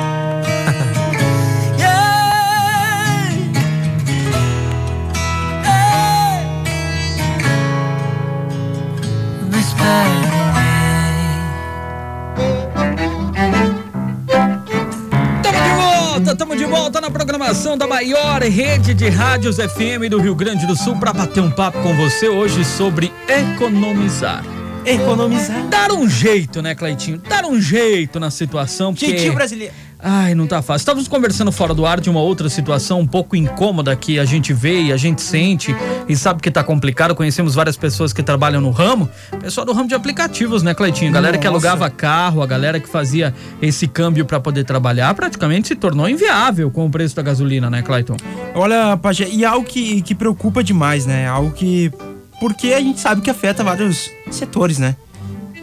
Volta, 16.31 16.35
tamo 16.35 16.55
de 16.55 16.65
volta 16.65 17.01
na 17.01 17.11
programação 17.11 17.77
da 17.77 17.87
maior 17.87 18.41
rede 18.41 18.93
de 18.93 19.09
rádios 19.09 19.57
FM 19.57 20.09
do 20.09 20.19
Rio 20.19 20.35
Grande 20.35 20.65
do 20.65 20.75
Sul 20.75 20.95
para 20.97 21.11
bater 21.11 21.41
um 21.41 21.51
papo 21.51 21.81
com 21.81 21.93
você 21.95 22.29
hoje 22.29 22.63
sobre 22.63 23.11
economizar. 23.27 24.43
Economizar. 24.85 25.67
Dar 25.67 25.91
um 25.91 26.07
jeito, 26.09 26.61
né, 26.61 26.73
Cleitinho? 26.73 27.17
Dar 27.17 27.45
um 27.45 27.59
jeito 27.59 28.19
na 28.19 28.31
situação, 28.31 28.93
porque... 28.93 29.07
Jeitinho 29.07 29.33
brasileiro. 29.33 29.73
Ai, 30.03 30.33
não 30.33 30.47
tá 30.47 30.63
fácil. 30.63 30.81
Estávamos 30.81 31.07
conversando 31.07 31.51
fora 31.51 31.75
do 31.75 31.85
ar 31.85 31.99
de 31.99 32.09
uma 32.09 32.19
outra 32.19 32.49
situação 32.49 32.99
um 32.99 33.07
pouco 33.07 33.35
incômoda 33.35 33.95
que 33.95 34.17
a 34.17 34.25
gente 34.25 34.51
vê 34.51 34.81
e 34.81 34.91
a 34.91 34.97
gente 34.97 35.21
sente 35.21 35.75
e 36.09 36.15
sabe 36.15 36.41
que 36.41 36.49
tá 36.49 36.63
complicado. 36.63 37.13
Conhecemos 37.13 37.53
várias 37.53 37.77
pessoas 37.77 38.11
que 38.11 38.23
trabalham 38.23 38.59
no 38.59 38.71
ramo. 38.71 39.07
Pessoal 39.39 39.63
do 39.63 39.73
ramo 39.73 39.87
de 39.87 39.93
aplicativos, 39.93 40.63
né, 40.63 40.73
Cleitinho? 40.73 41.11
A 41.11 41.13
galera 41.13 41.37
que 41.37 41.45
Nossa. 41.45 41.67
alugava 41.67 41.89
carro, 41.89 42.41
a 42.41 42.47
galera 42.47 42.79
que 42.79 42.89
fazia 42.89 43.33
esse 43.61 43.87
câmbio 43.87 44.25
para 44.25 44.39
poder 44.39 44.63
trabalhar, 44.63 45.13
praticamente 45.13 45.67
se 45.67 45.75
tornou 45.75 46.09
inviável 46.09 46.71
com 46.71 46.87
o 46.87 46.89
preço 46.89 47.15
da 47.15 47.21
gasolina, 47.21 47.69
né, 47.69 47.83
Cleiton? 47.83 48.17
Olha, 48.55 48.97
Pajé, 48.97 49.29
e 49.29 49.45
algo 49.45 49.65
que, 49.67 50.01
que 50.01 50.15
preocupa 50.15 50.63
demais, 50.63 51.05
né? 51.05 51.27
Algo 51.27 51.51
que. 51.51 51.91
Porque 52.39 52.73
a 52.73 52.79
gente 52.79 52.99
sabe 52.99 53.21
que 53.21 53.29
afeta 53.29 53.63
vários 53.63 54.09
setores, 54.31 54.79
né? 54.79 54.95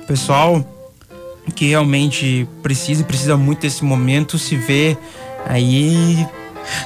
O 0.04 0.06
pessoal 0.06 0.77
que 1.54 1.68
realmente 1.68 2.48
precisa 2.62 3.02
e 3.02 3.04
precisa 3.04 3.36
muito 3.36 3.60
desse 3.60 3.84
momento 3.84 4.38
se 4.38 4.56
vê 4.56 4.96
aí. 5.46 6.26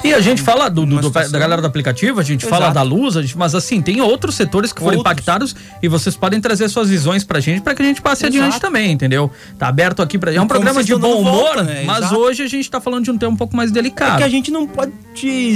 E 0.04 0.12
a 0.12 0.20
gente 0.20 0.42
fala 0.42 0.68
do, 0.68 0.84
do- 0.86 1.00
do- 1.00 1.10
da 1.10 1.38
galera 1.38 1.60
do 1.60 1.66
aplicativo, 1.66 2.20
a 2.20 2.22
gente 2.22 2.44
fala 2.46 2.66
Exato. 2.66 2.74
da 2.74 2.82
luz, 2.82 3.14
gente- 3.14 3.36
mas 3.38 3.54
assim, 3.54 3.80
tem 3.80 4.00
outros 4.00 4.34
setores 4.34 4.72
que 4.72 4.80
foram 4.80 4.98
Outros. 4.98 5.12
impactados 5.12 5.56
e 5.82 5.88
vocês 5.88 6.16
podem 6.16 6.40
trazer 6.40 6.68
suas 6.68 6.88
visões 6.88 7.24
pra 7.24 7.40
gente 7.40 7.60
pra 7.62 7.74
que 7.74 7.82
a 7.82 7.84
gente 7.84 8.00
passe 8.02 8.24
Exato. 8.26 8.38
adiante 8.38 8.60
também, 8.60 8.92
entendeu? 8.92 9.30
Tá 9.58 9.68
aberto 9.68 10.02
aqui 10.02 10.18
pra. 10.18 10.30
É 10.32 10.34
um 10.34 10.38
como 10.38 10.48
programa 10.48 10.82
de 10.84 10.94
bom 10.96 11.20
humor, 11.20 11.32
volta, 11.32 11.62
né? 11.62 11.82
mas 11.86 11.98
Exato. 12.04 12.16
hoje 12.16 12.42
a 12.42 12.48
gente 12.48 12.70
tá 12.70 12.80
falando 12.80 13.04
de 13.04 13.10
um 13.10 13.18
tema 13.18 13.32
um 13.32 13.36
pouco 13.36 13.56
mais 13.56 13.70
É 13.70 13.74
delicado. 13.74 14.18
que 14.18 14.24
a 14.24 14.28
gente 14.28 14.50
não 14.50 14.66
pode 14.66 14.92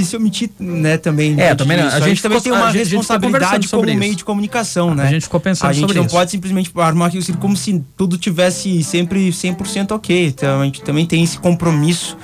se 0.05 0.15
omitir, 0.15 0.49
né, 0.59 0.97
também. 0.97 1.39
É, 1.39 1.53
também 1.55 1.77
disso. 1.81 1.95
A 1.95 1.99
gente 1.99 2.21
também 2.21 2.39
tem 2.41 2.51
uma 2.51 2.69
responsabilidade 2.69 3.67
sobre 3.67 3.87
como 3.87 3.91
isso. 3.91 3.99
meio 3.99 4.15
de 4.15 4.23
comunicação, 4.23 4.93
né? 4.95 5.03
A 5.03 5.09
gente 5.11 5.23
ficou 5.23 5.39
pensando 5.39 5.69
A 5.69 5.73
gente 5.73 5.81
sobre 5.81 5.95
não 5.97 6.05
isso. 6.05 6.15
pode 6.15 6.31
simplesmente 6.31 6.71
armar 6.75 7.07
aquilo 7.09 7.23
como 7.37 7.55
se 7.55 7.83
tudo 7.95 8.17
tivesse 8.17 8.83
sempre 8.83 9.31
100% 9.31 9.91
ok. 9.91 10.27
Então 10.27 10.61
a 10.61 10.65
gente 10.65 10.81
também 10.81 11.05
tem 11.05 11.23
esse 11.23 11.37
compromisso. 11.37 12.17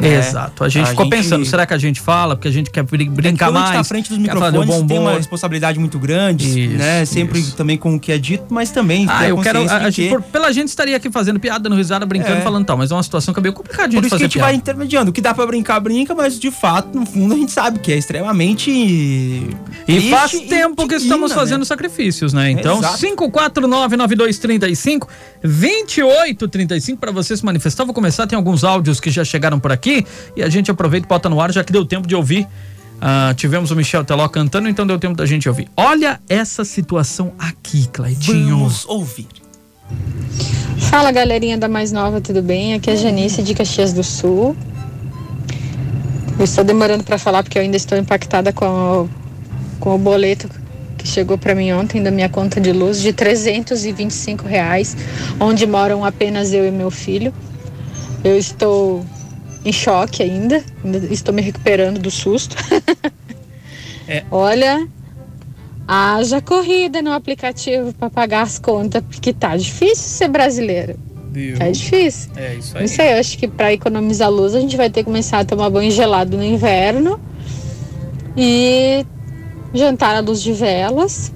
Né? 0.00 0.18
Exato. 0.18 0.64
A 0.64 0.68
gente 0.68 0.88
ficou 0.88 1.08
pensando, 1.08 1.44
será 1.44 1.66
que 1.66 1.74
a 1.74 1.78
gente 1.78 2.00
fala? 2.00 2.34
Porque 2.36 2.48
a 2.48 2.52
gente 2.52 2.70
quer 2.70 2.82
brin- 2.82 3.10
brincar 3.10 3.48
a 3.48 3.52
mais. 3.52 3.66
gente 3.66 3.74
tá 3.74 3.80
à 3.80 3.84
frente 3.84 4.08
dos 4.08 4.18
microfones, 4.18 4.66
bom 4.66 4.86
tem 4.86 4.98
uma 4.98 5.12
responsabilidade 5.14 5.78
muito 5.78 5.98
grande, 5.98 6.46
Isso, 6.66 6.78
né? 6.78 7.04
Sempre 7.04 7.40
isso. 7.40 7.56
também 7.56 7.76
com 7.76 7.94
o 7.94 8.00
que 8.00 8.12
é 8.12 8.18
dito, 8.18 8.46
mas 8.50 8.70
também 8.70 9.06
Ah, 9.08 9.20
a 9.20 9.28
eu 9.28 9.38
quero. 9.38 9.68
A, 9.70 9.76
a 9.76 9.90
gente, 9.90 10.08
por- 10.10 10.22
pela 10.22 10.52
gente 10.52 10.68
estaria 10.68 10.96
aqui 10.96 11.10
fazendo 11.10 11.38
piada, 11.38 11.60
dando 11.60 11.76
risada, 11.76 12.04
brincando, 12.06 12.38
É. 12.38 12.40
falando 12.40 12.64
tal, 12.64 12.76
mas 12.76 12.90
é 12.90 12.94
uma 12.94 13.02
situação 13.02 13.32
que 13.34 13.40
é 13.40 13.42
meio 13.42 13.52
complicada 13.54 13.88
de 13.88 13.96
Por 13.96 14.02
gente 14.02 14.06
isso 14.06 14.16
que 14.16 14.22
a 14.22 14.26
gente 14.26 14.34
piada. 14.34 14.48
vai 14.48 14.54
intermediando. 14.56 15.10
O 15.10 15.12
que 15.12 15.20
dá 15.20 15.34
pra 15.34 15.46
brincar, 15.46 15.78
brinca, 15.80 16.14
mas 16.14 16.38
de 16.38 16.50
fato, 16.50 16.96
no 16.98 17.04
fundo, 17.06 17.34
a 17.34 17.36
gente 17.36 17.52
sabe 17.52 17.78
que 17.78 17.92
é 17.92 17.96
extremamente. 17.96 18.70
E 18.70 20.10
faz 20.10 20.32
e 20.34 20.40
tempo 20.46 20.86
que 20.88 20.94
estamos 20.94 21.28
digna, 21.30 21.40
fazendo 21.40 21.58
né? 21.60 21.64
sacrifícios, 21.64 22.32
né? 22.32 22.50
Então, 22.50 22.78
Exato. 22.78 22.98
5499235 22.98 25.08
2835 25.42 26.98
para 26.98 27.10
você 27.12 27.36
se 27.36 27.44
manifestar. 27.44 27.84
Vou 27.84 27.94
começar, 27.94 28.26
tem 28.26 28.36
alguns 28.36 28.64
áudios 28.64 29.00
que 29.00 29.10
já 29.10 29.24
chegaram 29.24 29.58
por 29.58 29.72
aqui 29.72 29.89
e 30.36 30.42
a 30.42 30.48
gente 30.48 30.70
aproveita 30.70 31.06
e 31.06 31.08
bota 31.08 31.28
no 31.28 31.40
ar, 31.40 31.52
já 31.52 31.62
que 31.64 31.72
deu 31.72 31.84
tempo 31.84 32.06
de 32.06 32.14
ouvir. 32.14 32.46
Ah, 33.00 33.32
tivemos 33.34 33.70
o 33.70 33.76
Michel 33.76 34.04
Teló 34.04 34.28
cantando, 34.28 34.68
então 34.68 34.86
deu 34.86 34.98
tempo 34.98 35.16
da 35.16 35.24
gente 35.24 35.48
ouvir. 35.48 35.68
Olha 35.76 36.20
essa 36.28 36.64
situação 36.64 37.32
aqui, 37.38 37.88
Claitinho. 37.88 38.58
Vamos 38.58 38.84
ouvir. 38.86 39.26
Fala 40.78 41.10
galerinha 41.10 41.56
da 41.56 41.68
Mais 41.68 41.92
Nova, 41.92 42.20
tudo 42.20 42.42
bem? 42.42 42.74
Aqui 42.74 42.90
é 42.90 42.92
a 42.92 42.96
Janice 42.96 43.42
de 43.42 43.54
Caxias 43.54 43.92
do 43.92 44.04
Sul. 44.04 44.54
Eu 46.38 46.44
estou 46.44 46.62
demorando 46.62 47.04
para 47.04 47.18
falar 47.18 47.42
porque 47.42 47.58
eu 47.58 47.62
ainda 47.62 47.76
estou 47.76 47.96
impactada 47.96 48.52
com 48.52 48.66
o, 48.66 49.10
com 49.78 49.94
o 49.94 49.98
boleto 49.98 50.48
que 50.96 51.08
chegou 51.08 51.38
para 51.38 51.54
mim 51.54 51.72
ontem 51.72 52.02
da 52.02 52.10
minha 52.10 52.28
conta 52.28 52.60
de 52.60 52.72
luz 52.72 53.00
de 53.00 53.12
325 53.12 54.46
reais, 54.46 54.96
onde 55.38 55.66
moram 55.66 56.04
apenas 56.04 56.52
eu 56.52 56.66
e 56.66 56.70
meu 56.70 56.90
filho. 56.90 57.32
Eu 58.22 58.36
estou 58.36 59.04
em 59.64 59.72
choque 59.72 60.22
ainda, 60.22 60.62
ainda 60.84 60.98
estou 61.12 61.34
me 61.34 61.42
recuperando 61.42 61.98
do 61.98 62.10
susto. 62.10 62.56
É. 64.08 64.24
Olha, 64.30 64.86
haja 65.86 66.40
corrida 66.40 67.02
no 67.02 67.12
aplicativo 67.12 67.92
para 67.92 68.08
pagar 68.08 68.42
as 68.42 68.58
contas, 68.58 69.02
porque 69.08 69.32
tá 69.32 69.56
difícil 69.56 69.96
ser 69.96 70.28
brasileiro. 70.28 70.96
Tá 71.56 71.70
difícil. 71.70 72.30
É 72.36 72.54
isso 72.54 72.76
aí. 72.76 72.82
Não 72.82 72.88
sei, 72.88 73.12
eu 73.12 73.18
acho 73.18 73.38
que 73.38 73.46
para 73.46 73.72
economizar 73.72 74.30
luz 74.30 74.54
a 74.54 74.60
gente 74.60 74.76
vai 74.76 74.90
ter 74.90 75.00
que 75.00 75.04
começar 75.04 75.40
a 75.40 75.44
tomar 75.44 75.70
banho 75.70 75.90
gelado 75.90 76.36
no 76.36 76.42
inverno 76.42 77.20
e 78.36 79.04
jantar 79.72 80.16
à 80.16 80.20
luz 80.20 80.42
de 80.42 80.52
velas. 80.52 81.32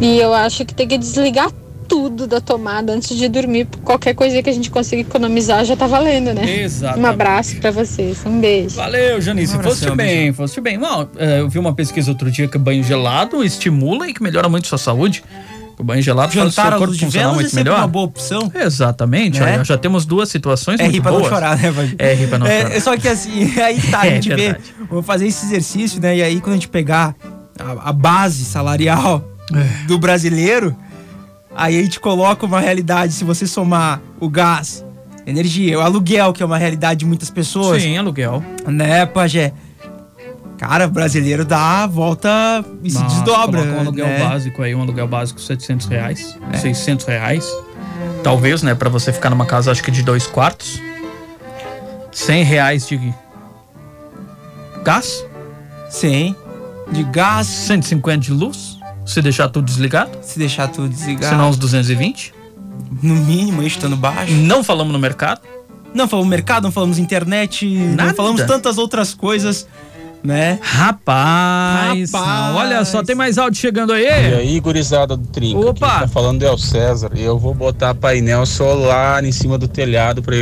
E 0.00 0.18
eu 0.18 0.32
acho 0.32 0.64
que 0.64 0.74
tem 0.74 0.88
que 0.88 0.98
desligar 0.98 1.50
tudo 1.98 2.28
da 2.28 2.40
tomada 2.40 2.92
antes 2.92 3.16
de 3.16 3.28
dormir. 3.28 3.66
Qualquer 3.82 4.14
coisa 4.14 4.40
que 4.40 4.48
a 4.48 4.52
gente 4.52 4.70
consiga 4.70 5.02
economizar 5.02 5.64
já 5.64 5.74
tá 5.76 5.86
valendo, 5.88 6.32
né? 6.32 6.60
Exatamente. 6.62 7.04
Um 7.04 7.06
abraço 7.06 7.56
pra 7.56 7.72
vocês. 7.72 8.18
Um 8.24 8.38
beijo. 8.40 8.76
Valeu, 8.76 9.20
Janice. 9.20 9.56
Um 9.56 9.62
foste 9.62 9.90
bem, 9.90 10.32
foste 10.32 10.60
bem. 10.60 10.78
Bom, 10.78 11.08
é, 11.16 11.40
eu 11.40 11.48
vi 11.48 11.58
uma 11.58 11.74
pesquisa 11.74 12.08
outro 12.12 12.30
dia 12.30 12.46
que 12.46 12.56
banho 12.56 12.84
gelado 12.84 13.42
estimula 13.42 14.08
e 14.08 14.14
que 14.14 14.22
melhora 14.22 14.48
muito 14.48 14.68
sua 14.68 14.78
saúde. 14.78 15.24
O 15.76 15.82
banho 15.82 16.00
gelado 16.02 16.32
faz 16.32 16.46
o 16.46 16.50
seu 16.52 16.62
Jantar 16.64 16.78
corpo 16.78 16.94
funcionar 16.96 17.30
é 17.30 17.34
muito 17.34 17.50
sempre 17.50 17.64
melhor. 17.64 17.78
uma 17.80 17.86
boa 17.88 18.04
opção. 18.04 18.50
Exatamente. 18.54 19.40
Né? 19.40 19.54
olha, 19.54 19.64
já 19.64 19.76
temos 19.76 20.04
duas 20.06 20.28
situações 20.28 20.78
É 20.78 20.84
muito 20.84 20.94
rir 20.94 21.00
pra 21.00 21.10
boas. 21.10 21.22
não 21.24 21.28
chorar, 21.30 21.56
né? 21.58 21.72
É 21.98 22.14
rir 22.14 22.28
pra 22.28 22.38
não 22.38 22.46
É, 22.46 22.62
chorar. 22.62 22.76
é 22.76 22.80
só 22.80 22.96
que 22.96 23.08
assim, 23.08 23.44
aí 23.60 23.80
tá, 23.90 24.00
a 24.02 24.06
É 24.08 24.10
gente 24.14 24.28
vê, 24.34 24.56
vamos 24.88 25.04
fazer 25.04 25.26
esse 25.26 25.46
exercício, 25.46 26.00
né? 26.00 26.16
E 26.16 26.22
aí 26.22 26.40
quando 26.40 26.52
a 26.52 26.56
gente 26.56 26.68
pegar 26.68 27.14
a, 27.58 27.90
a 27.90 27.92
base 27.92 28.44
salarial 28.44 29.22
É. 29.54 29.86
do 29.86 29.98
brasileiro, 29.98 30.76
aí 31.58 31.78
a 31.78 31.82
gente 31.82 31.98
coloca 32.00 32.46
uma 32.46 32.60
realidade, 32.60 33.12
se 33.12 33.24
você 33.24 33.46
somar 33.46 34.00
o 34.20 34.28
gás, 34.28 34.84
energia, 35.26 35.78
o 35.78 35.82
aluguel, 35.82 36.32
que 36.32 36.42
é 36.42 36.46
uma 36.46 36.56
realidade 36.56 37.00
de 37.00 37.06
muitas 37.06 37.28
pessoas, 37.30 37.82
Sim, 37.82 37.98
aluguel. 37.98 38.42
né, 38.66 39.04
Pajé? 39.04 39.52
Cara, 40.56 40.88
brasileiro 40.88 41.44
dá 41.44 41.84
a 41.84 41.86
volta 41.86 42.64
e 42.82 42.90
se 42.90 42.98
Nossa, 42.98 43.14
desdobra. 43.16 43.60
coloca 43.60 43.76
um 43.76 43.80
aluguel 43.80 44.06
né? 44.06 44.18
básico 44.18 44.62
aí, 44.62 44.74
um 44.74 44.82
aluguel 44.82 45.06
básico 45.06 45.40
700 45.40 45.86
reais, 45.86 46.36
É. 46.52 46.56
600 46.56 47.06
reais. 47.06 47.44
Talvez, 48.24 48.62
né, 48.62 48.74
pra 48.74 48.88
você 48.88 49.12
ficar 49.12 49.30
numa 49.30 49.46
casa, 49.46 49.70
acho 49.70 49.82
que 49.82 49.90
de 49.90 50.02
dois 50.02 50.26
quartos. 50.26 50.80
100 52.12 52.42
reais 52.44 52.88
de 52.88 53.14
gás, 54.84 55.24
Sim. 55.90 56.34
De 56.90 57.02
gás, 57.04 57.46
150 57.46 58.18
de 58.18 58.32
luz, 58.32 58.77
se 59.08 59.22
deixar 59.22 59.48
tudo 59.48 59.64
desligado, 59.64 60.10
se 60.22 60.38
deixar 60.38 60.68
tudo 60.68 60.88
desligado. 60.88 61.30
senão 61.30 61.48
uns 61.50 61.56
220. 61.56 62.34
No 63.02 63.14
mínimo, 63.14 63.62
estando 63.62 63.96
baixo. 63.96 64.32
Não 64.32 64.62
falamos 64.62 64.92
no 64.92 64.98
mercado. 64.98 65.40
Não 65.94 66.06
falamos 66.06 66.28
mercado, 66.30 66.64
não 66.64 66.70
falamos 66.70 66.98
internet, 66.98 67.66
Nada. 67.66 68.10
não 68.10 68.14
falamos 68.14 68.42
tantas 68.42 68.76
outras 68.76 69.14
coisas, 69.14 69.66
né? 70.22 70.58
Rapaz, 70.62 72.12
Rapaz. 72.12 72.56
olha 72.56 72.84
só, 72.84 73.02
tem 73.02 73.14
mais 73.14 73.38
áudio 73.38 73.60
chegando 73.60 73.92
aí. 73.92 74.04
E 74.04 74.34
aí, 74.34 74.60
gurizada 74.60 75.16
do 75.16 75.26
Trinca, 75.28 75.58
Opa! 75.58 75.90
quem 75.90 75.98
tá 76.00 76.08
falando 76.08 76.42
é 76.42 76.50
o 76.50 76.58
César. 76.58 77.10
E 77.14 77.22
eu 77.22 77.38
vou 77.38 77.54
botar 77.54 77.94
painel 77.94 78.44
solar 78.46 79.24
em 79.24 79.32
cima 79.32 79.56
do 79.56 79.68
telhado 79.68 80.22
pra 80.22 80.34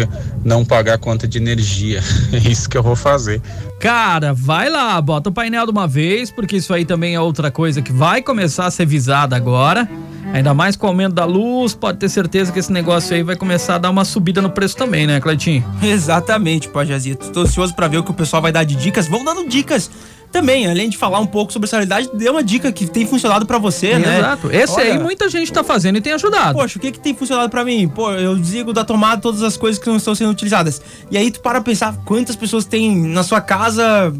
não 0.44 0.64
pagar 0.64 0.98
conta 0.98 1.26
de 1.26 1.38
energia. 1.38 2.02
É 2.32 2.38
isso 2.50 2.68
que 2.68 2.76
eu 2.76 2.82
vou 2.82 2.96
fazer. 2.96 3.40
Cara, 3.78 4.34
vai 4.34 4.68
lá, 4.68 5.00
bota 5.00 5.30
o 5.30 5.32
painel 5.32 5.64
de 5.64 5.70
uma 5.70 5.86
vez, 5.86 6.30
porque 6.30 6.56
isso 6.56 6.74
aí 6.74 6.84
também 6.84 7.14
é 7.14 7.20
outra 7.20 7.50
coisa 7.50 7.80
que 7.80 7.92
vai 7.92 8.20
começar 8.20 8.66
a 8.66 8.70
ser 8.70 8.84
visada 8.84 9.36
agora. 9.36 9.88
Ainda 10.32 10.52
mais 10.52 10.76
com 10.76 10.86
o 10.86 10.90
aumento 10.90 11.14
da 11.14 11.24
luz, 11.24 11.74
pode 11.74 11.98
ter 11.98 12.08
certeza 12.08 12.52
que 12.52 12.58
esse 12.58 12.72
negócio 12.72 13.14
aí 13.14 13.22
vai 13.22 13.36
começar 13.36 13.76
a 13.76 13.78
dar 13.78 13.90
uma 13.90 14.04
subida 14.04 14.42
no 14.42 14.50
preço 14.50 14.76
também, 14.76 15.06
né, 15.06 15.20
Cleitinho? 15.20 15.64
Exatamente, 15.82 16.68
Pajazito. 16.68 17.30
Tô 17.30 17.40
ansioso 17.40 17.74
pra 17.74 17.88
ver 17.88 17.98
o 17.98 18.02
que 18.02 18.10
o 18.10 18.14
pessoal 18.14 18.42
vai 18.42 18.52
dar 18.52 18.64
de 18.64 18.74
dicas. 18.76 19.08
Vão 19.08 19.24
dando 19.24 19.48
dicas 19.48 19.90
também, 20.30 20.66
além 20.66 20.90
de 20.90 20.96
falar 20.96 21.18
um 21.20 21.26
pouco 21.26 21.52
sobre 21.52 21.66
essa 21.66 21.76
realidade, 21.76 22.10
dê 22.12 22.28
uma 22.28 22.42
dica 22.42 22.70
que 22.70 22.86
tem 22.86 23.06
funcionado 23.06 23.46
pra 23.46 23.58
você, 23.58 23.98
né? 23.98 24.18
Exato. 24.18 24.50
Esse 24.50 24.74
Olha, 24.74 24.92
aí 24.92 24.98
muita 24.98 25.30
gente 25.30 25.52
tá 25.52 25.64
fazendo 25.64 25.96
e 25.96 26.00
tem 26.00 26.12
ajudado. 26.12 26.58
Poxa, 26.58 26.78
o 26.78 26.80
que 26.80 26.92
que 26.92 27.00
tem 27.00 27.14
funcionado 27.14 27.48
pra 27.48 27.64
mim? 27.64 27.88
Pô, 27.88 28.12
eu 28.12 28.36
desligo 28.36 28.72
da 28.72 28.84
tomada 28.84 29.20
todas 29.20 29.42
as 29.42 29.56
coisas 29.56 29.82
que 29.82 29.88
não 29.88 29.96
estão 29.96 30.14
sendo 30.14 30.30
utilizadas. 30.30 30.82
E 31.10 31.16
aí 31.16 31.30
tu 31.30 31.40
para 31.40 31.60
pensar 31.60 31.96
quantas 32.04 32.36
pessoas 32.36 32.64
tem 32.64 32.94
na 32.94 33.22
sua 33.22 33.40
casa 33.40 34.12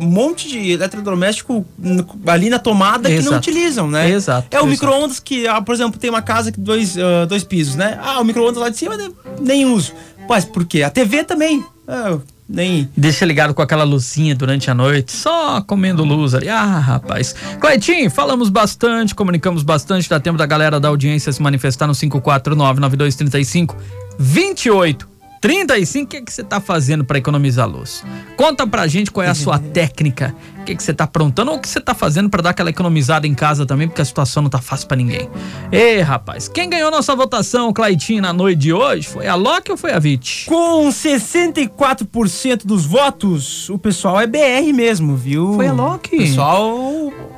um 0.00 0.06
monte 0.06 0.48
de 0.48 0.70
eletrodoméstico 0.72 1.64
ali 2.26 2.48
na 2.50 2.58
tomada 2.58 3.08
que 3.08 3.16
não 3.16 3.32
Exato. 3.32 3.36
utilizam, 3.38 3.90
né? 3.90 4.10
Exato, 4.10 4.46
É 4.50 4.56
o 4.56 4.58
exato. 4.60 4.66
micro-ondas 4.70 5.18
que, 5.20 5.46
ah, 5.46 5.60
por 5.60 5.74
exemplo, 5.74 5.98
tem 5.98 6.08
uma 6.10 6.22
casa 6.22 6.52
que 6.52 6.60
dois, 6.60 6.96
ah, 6.98 7.24
dois 7.26 7.44
pisos, 7.44 7.74
né? 7.74 7.98
Ah, 8.02 8.20
o 8.20 8.24
micro-ondas 8.24 8.60
lá 8.62 8.68
de 8.68 8.76
cima 8.76 8.96
nem 9.40 9.64
uso. 9.66 9.92
Mas 10.28 10.44
por 10.44 10.64
quê? 10.64 10.82
A 10.82 10.90
TV 10.90 11.24
também. 11.24 11.64
Ah, 11.86 12.18
nem. 12.48 12.88
Deixa 12.96 13.24
ligado 13.26 13.52
com 13.54 13.60
aquela 13.62 13.84
luzinha 13.84 14.34
durante 14.34 14.70
a 14.70 14.74
noite, 14.74 15.12
só 15.12 15.60
comendo 15.62 16.04
luz 16.04 16.34
ali. 16.34 16.48
Ah, 16.48 16.78
rapaz. 16.78 17.34
Cleitinho, 17.60 18.10
falamos 18.10 18.48
bastante, 18.48 19.14
comunicamos 19.14 19.62
bastante. 19.62 20.08
Dá 20.08 20.18
tempo 20.20 20.38
da 20.38 20.46
galera 20.46 20.78
da 20.78 20.88
audiência 20.88 21.32
se 21.32 21.42
manifestar 21.42 21.86
no 21.86 21.92
549-9235 21.94 23.74
28 24.18 25.08
35, 25.40 26.04
o 26.04 26.08
que 26.08 26.22
que 26.22 26.32
você 26.32 26.42
tá 26.42 26.60
fazendo 26.60 27.04
para 27.04 27.18
economizar 27.18 27.68
luz? 27.68 28.04
Conta 28.36 28.66
pra 28.66 28.86
gente 28.86 29.10
qual 29.10 29.24
é 29.24 29.28
a 29.28 29.34
sua 29.34 29.58
técnica, 29.58 30.34
o 30.60 30.64
que 30.64 30.74
que 30.76 30.82
você 30.82 30.92
tá 30.92 31.04
aprontando 31.04 31.50
ou 31.50 31.56
o 31.56 31.60
que 31.60 31.68
você 31.68 31.80
tá 31.80 31.94
fazendo 31.94 32.28
para 32.28 32.42
dar 32.42 32.50
aquela 32.50 32.70
economizada 32.70 33.26
em 33.26 33.34
casa 33.34 33.64
também, 33.64 33.88
porque 33.88 34.02
a 34.02 34.04
situação 34.04 34.42
não 34.42 34.50
tá 34.50 34.60
fácil 34.60 34.86
para 34.88 34.96
ninguém. 34.96 35.28
Ei, 35.72 36.00
rapaz, 36.00 36.48
quem 36.48 36.68
ganhou 36.68 36.90
nossa 36.90 37.14
votação, 37.16 37.72
Claitinho, 37.72 38.20
na 38.22 38.32
noite 38.32 38.58
de 38.58 38.72
hoje, 38.72 39.06
foi 39.08 39.26
a 39.26 39.34
Loki 39.34 39.70
ou 39.70 39.76
foi 39.76 39.92
a 39.92 39.98
Vit? 39.98 40.44
Com 40.46 40.88
64% 40.88 42.66
dos 42.66 42.84
votos, 42.84 43.68
o 43.70 43.78
pessoal 43.78 44.20
é 44.20 44.26
BR 44.26 44.72
mesmo, 44.74 45.16
viu? 45.16 45.54
Foi 45.54 45.66
a 45.68 45.72
Loki. 45.72 46.16
O 46.16 46.18
pessoal 46.18 46.72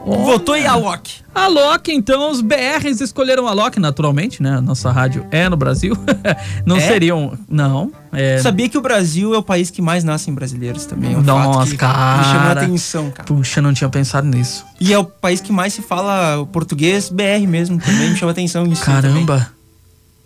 votou 0.04 0.56
em 0.56 0.66
a 0.66 0.74
Loki. 0.74 1.20
A 1.34 1.46
Loki, 1.46 1.92
então, 1.92 2.30
os 2.30 2.40
BRs 2.40 3.00
escolheram 3.00 3.46
a 3.46 3.52
Loki, 3.52 3.78
naturalmente, 3.78 4.42
né? 4.42 4.60
Nossa 4.60 4.90
rádio 4.90 5.26
é 5.30 5.48
no 5.48 5.56
Brasil. 5.56 5.94
não 6.66 6.76
É? 6.76 6.80
seriam. 6.80 7.32
Não. 7.48 7.92
É, 8.12 8.38
Sabia 8.38 8.68
que 8.68 8.76
o 8.76 8.80
Brasil 8.80 9.34
é 9.34 9.38
o 9.38 9.42
país 9.42 9.70
que 9.70 9.80
mais 9.80 10.02
nascem 10.02 10.34
brasileiros 10.34 10.84
também. 10.84 11.14
É 11.14 11.16
um 11.16 11.22
Nossa, 11.22 11.58
fato 11.60 11.70
que 11.70 11.76
cara. 11.76 12.18
Me 12.18 12.24
chamou 12.24 12.48
a 12.48 12.52
atenção, 12.52 13.10
cara. 13.10 13.24
Puxa, 13.24 13.62
não 13.62 13.72
tinha 13.72 13.88
pensado 13.88 14.26
nisso. 14.26 14.64
E 14.80 14.92
é 14.92 14.98
o 14.98 15.04
país 15.04 15.40
que 15.40 15.52
mais 15.52 15.72
se 15.72 15.82
fala 15.82 16.44
português 16.46 17.08
BR 17.08 17.46
mesmo. 17.46 17.78
Também 17.78 18.10
me 18.10 18.16
chama 18.16 18.30
a 18.30 18.32
atenção 18.32 18.66
isso. 18.66 18.84
Caramba. 18.84 19.38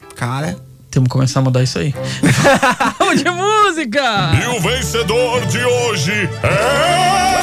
também. 0.00 0.14
Cara. 0.16 0.56
Temos 0.90 1.08
que 1.08 1.12
começar 1.12 1.40
a 1.40 1.42
mudar 1.42 1.62
isso 1.62 1.78
aí. 1.78 1.92
Vamos 2.98 3.22
de 3.22 3.28
música! 3.28 4.32
E 4.40 4.56
o 4.56 4.60
vencedor 4.60 5.44
de 5.46 5.58
hoje 5.58 6.30
é. 6.42 7.34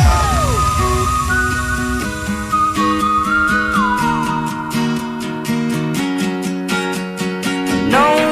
know 7.92 8.31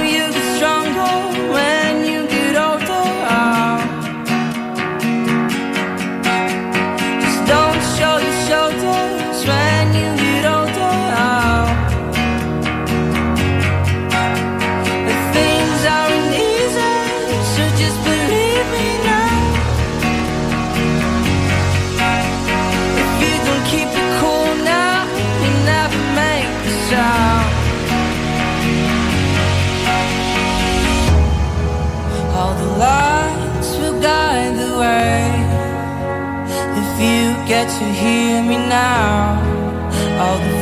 to 37.78 37.86
hear 37.86 38.42
me 38.42 38.58
now, 38.58 39.38
all 40.20 40.40
the 40.40 40.59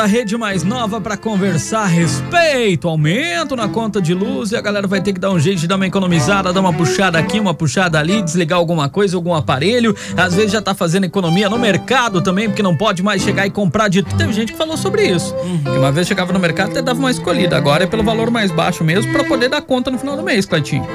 da 0.00 0.06
Rede 0.06 0.34
Mais 0.34 0.64
Nova 0.64 0.98
pra 0.98 1.14
conversar 1.14 1.82
a 1.82 1.86
respeito, 1.86 2.88
aumento 2.88 3.54
na 3.54 3.68
conta 3.68 4.00
de 4.00 4.14
luz 4.14 4.50
e 4.50 4.56
a 4.56 4.60
galera 4.62 4.86
vai 4.86 5.02
ter 5.02 5.12
que 5.12 5.20
dar 5.20 5.30
um 5.30 5.38
jeito 5.38 5.60
de 5.60 5.66
dar 5.66 5.76
uma 5.76 5.86
economizada, 5.86 6.54
dar 6.54 6.60
uma 6.60 6.72
puxada 6.72 7.18
aqui, 7.18 7.38
uma 7.38 7.52
puxada 7.52 7.98
ali, 7.98 8.22
desligar 8.22 8.58
alguma 8.58 8.88
coisa, 8.88 9.14
algum 9.14 9.34
aparelho. 9.34 9.94
Às 10.16 10.32
vezes 10.34 10.52
já 10.52 10.62
tá 10.62 10.74
fazendo 10.74 11.04
economia 11.04 11.50
no 11.50 11.58
mercado 11.58 12.22
também, 12.22 12.48
porque 12.48 12.62
não 12.62 12.74
pode 12.74 13.02
mais 13.02 13.20
chegar 13.20 13.46
e 13.46 13.50
comprar 13.50 13.88
de. 13.88 14.02
Teve 14.02 14.32
gente 14.32 14.52
que 14.52 14.58
falou 14.58 14.74
sobre 14.74 15.06
isso. 15.06 15.34
Que 15.62 15.76
uma 15.76 15.92
vez 15.92 16.06
chegava 16.06 16.32
no 16.32 16.38
mercado 16.38 16.70
até 16.70 16.80
dava 16.80 16.98
uma 16.98 17.10
escolhida. 17.10 17.58
Agora 17.58 17.84
é 17.84 17.86
pelo 17.86 18.02
valor 18.02 18.30
mais 18.30 18.50
baixo 18.50 18.82
mesmo 18.82 19.12
pra 19.12 19.24
poder 19.24 19.50
dar 19.50 19.60
conta 19.60 19.90
no 19.90 19.98
final 19.98 20.16
do 20.16 20.22
mês, 20.22 20.46
Claitinho. 20.46 20.88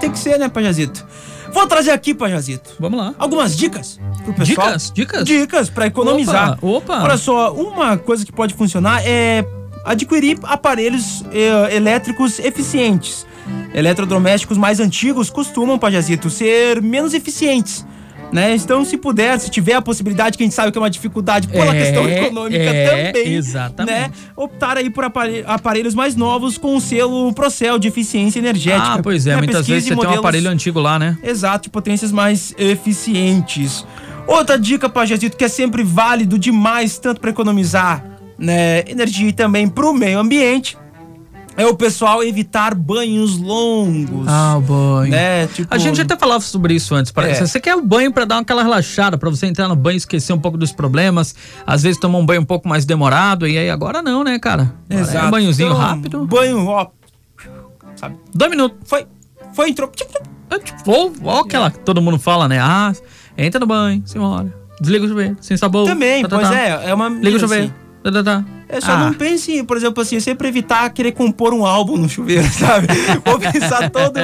Tem 0.00 0.10
que 0.10 0.18
ser, 0.18 0.36
né, 0.36 0.48
Pajazito? 0.48 1.06
Vou 1.52 1.66
trazer 1.68 1.92
aqui, 1.92 2.12
Pajazito. 2.12 2.70
Vamos 2.80 2.98
lá. 2.98 3.14
Algumas 3.18 3.56
dicas 3.56 4.00
pro 4.22 4.32
pessoal. 4.32 4.66
Dicas? 4.68 4.92
Dicas? 4.94 5.24
Dicas 5.24 5.70
pra 5.70 5.86
economizar. 5.86 6.52
Opa, 6.62 6.66
opa. 6.96 7.02
Olha 7.04 7.16
só, 7.16 7.52
uma 7.52 7.96
coisa 7.96 8.24
que 8.24 8.32
pode 8.32 8.54
funcionar 8.54 9.02
é 9.04 9.44
adquirir 9.84 10.38
aparelhos 10.44 11.24
eh, 11.32 11.76
elétricos 11.76 12.38
eficientes. 12.38 13.26
Eletrodomésticos 13.74 14.56
mais 14.56 14.78
antigos 14.80 15.28
costumam, 15.30 15.78
Pajazito, 15.78 16.30
ser 16.30 16.80
menos 16.80 17.14
eficientes. 17.14 17.84
Né? 18.32 18.54
Então, 18.54 18.82
se 18.82 18.96
puder, 18.96 19.38
se 19.38 19.50
tiver 19.50 19.74
a 19.74 19.82
possibilidade, 19.82 20.38
que 20.38 20.42
a 20.42 20.46
gente 20.46 20.54
sabe 20.54 20.72
que 20.72 20.78
é 20.78 20.80
uma 20.80 20.88
dificuldade 20.88 21.48
pela 21.48 21.74
É, 21.76 21.82
questão 21.84 22.08
econômica 22.08 22.62
é, 22.62 23.08
também, 23.12 23.34
exatamente. 23.34 23.94
né? 23.94 24.10
Optar 24.34 24.78
aí 24.78 24.88
por 24.88 25.04
apare- 25.04 25.44
aparelhos 25.46 25.94
mais 25.94 26.16
novos 26.16 26.56
com 26.56 26.74
o 26.74 26.80
selo 26.80 27.30
Procel 27.34 27.78
de 27.78 27.88
eficiência 27.88 28.38
energética. 28.38 28.94
Ah, 28.94 29.00
pois 29.02 29.26
é, 29.26 29.32
né? 29.32 29.36
muitas 29.36 29.66
vezes 29.66 29.82
você 29.84 29.88
tem 29.90 29.98
um 29.98 30.02
modelos- 30.02 30.18
aparelho 30.20 30.48
antigo 30.48 30.80
lá, 30.80 30.98
né? 30.98 31.18
Exato, 31.22 31.64
de 31.64 31.68
potências 31.70 32.10
mais 32.10 32.54
eficientes. 32.56 33.84
Outra 34.26 34.58
dica, 34.58 34.88
Pajazito, 34.88 35.36
que 35.36 35.44
é 35.44 35.48
sempre 35.48 35.82
válido 35.82 36.38
demais, 36.38 36.98
tanto 36.98 37.20
para 37.20 37.30
economizar 37.30 38.04
né, 38.38 38.80
energia 38.88 39.28
e 39.28 39.32
também 39.32 39.68
para 39.68 39.86
o 39.86 39.92
meio 39.92 40.18
ambiente, 40.18 40.76
é 41.56 41.66
o 41.66 41.74
pessoal 41.74 42.22
evitar 42.22 42.74
banhos 42.74 43.38
longos. 43.38 44.26
Ah, 44.26 44.56
o 44.56 44.60
banho. 44.60 45.10
Né? 45.10 45.46
Tipo, 45.48 45.72
A 45.72 45.78
gente 45.78 46.00
até 46.00 46.16
falava 46.16 46.40
sobre 46.40 46.74
isso 46.74 46.94
antes. 46.94 47.12
Parece. 47.12 47.42
É. 47.42 47.46
Você 47.46 47.60
quer 47.60 47.74
o 47.76 47.82
banho 47.82 48.10
pra 48.10 48.24
dar 48.24 48.38
aquela 48.38 48.62
relaxada, 48.62 49.18
pra 49.18 49.28
você 49.28 49.46
entrar 49.46 49.68
no 49.68 49.76
banho 49.76 49.94
e 49.94 49.98
esquecer 49.98 50.32
um 50.32 50.38
pouco 50.38 50.56
dos 50.56 50.72
problemas. 50.72 51.34
Às 51.66 51.82
vezes 51.82 52.00
tomar 52.00 52.18
um 52.18 52.24
banho 52.24 52.40
um 52.40 52.44
pouco 52.44 52.66
mais 52.66 52.86
demorado. 52.86 53.46
E 53.46 53.58
aí 53.58 53.68
agora 53.68 54.00
não, 54.00 54.24
né, 54.24 54.38
cara? 54.38 54.74
Agora 54.88 55.02
Exato. 55.02 55.24
É 55.24 55.28
um 55.28 55.30
banhozinho 55.30 55.68
Então, 55.68 55.78
rápido. 55.78 56.26
Banho, 56.26 56.66
ó. 56.66 56.86
Sabe? 57.96 58.16
Dois 58.34 58.50
minutos. 58.50 58.78
Foi, 58.84 59.06
foi, 59.52 59.68
entrou. 59.70 59.92
É, 60.50 60.58
tipo, 60.58 60.90
Ou, 60.90 61.12
ou 61.22 61.40
aquela 61.40 61.70
que 61.70 61.80
todo 61.80 62.00
mundo 62.00 62.18
fala, 62.18 62.48
né? 62.48 62.58
Ah, 62.60 62.92
entra 63.36 63.58
no 63.60 63.66
banho, 63.66 64.02
senhora. 64.04 64.52
Desliga 64.80 65.04
o 65.04 65.08
chuveiro, 65.08 65.36
sem 65.40 65.56
sabor. 65.56 65.86
Também, 65.86 66.22
tá, 66.22 66.28
tá, 66.28 66.36
pois 66.36 66.48
tá. 66.48 66.58
é, 66.58 66.90
é 66.90 66.94
uma. 66.94 67.08
Liga 67.08 67.30
o 67.30 67.36
assim, 67.36 67.38
chuveiro. 67.40 67.74
Tá, 68.02 68.10
tá, 68.10 68.22
tá. 68.24 68.44
É 68.68 68.80
só 68.80 68.92
Ah. 68.92 68.96
não 69.04 69.12
pense, 69.14 69.62
por 69.64 69.76
exemplo, 69.76 70.02
assim, 70.02 70.18
sempre 70.18 70.48
evitar 70.48 70.88
querer 70.90 71.12
compor 71.12 71.52
um 71.52 71.64
álbum 71.64 71.98
no 71.98 72.08
chuveiro, 72.08 72.42
sabe? 72.50 72.86
Vou 73.24 73.38
pensar 73.38 73.90
todo. 73.90 74.18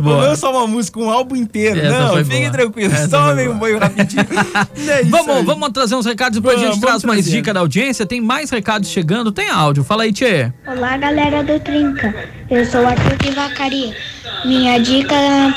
Boa. 0.00 0.28
Não 0.28 0.36
só 0.36 0.50
uma 0.50 0.66
música, 0.66 0.98
um 0.98 1.08
álbum 1.08 1.36
inteiro. 1.36 1.78
Essa 1.80 1.98
não, 2.00 2.08
foi 2.10 2.24
fique 2.24 2.40
boa. 2.40 2.50
tranquilo, 2.50 2.92
Essa 2.92 3.08
tome 3.08 3.44
foi 3.44 3.48
um 3.48 3.56
banho 3.58 3.78
rapidinho. 3.78 4.26
É 4.88 5.00
isso 5.02 5.10
Vamos, 5.10 5.36
aí. 5.36 5.44
vamos 5.44 5.68
trazer 5.70 5.94
uns 5.94 6.04
recados, 6.04 6.38
depois 6.38 6.56
a 6.56 6.58
Vamos, 6.58 6.74
gente 6.74 6.82
traz 6.82 7.02
vamos 7.02 7.04
mais 7.14 7.24
trazer. 7.24 7.36
dica 7.38 7.54
da 7.54 7.60
audiência. 7.60 8.04
Tem 8.04 8.20
mais 8.20 8.50
recados 8.50 8.88
chegando, 8.90 9.30
tem 9.32 9.48
áudio. 9.48 9.84
Fala 9.84 10.02
aí, 10.02 10.12
Tchê. 10.12 10.52
Olá, 10.66 10.96
galera 10.98 11.42
do 11.44 11.58
Trinca. 11.60 12.12
Eu 12.50 12.66
sou 12.66 12.84
Arthur 12.86 13.16
de 13.16 13.30
Vacaria. 13.30 13.94
Minha 14.44 14.78
dica 14.80 15.14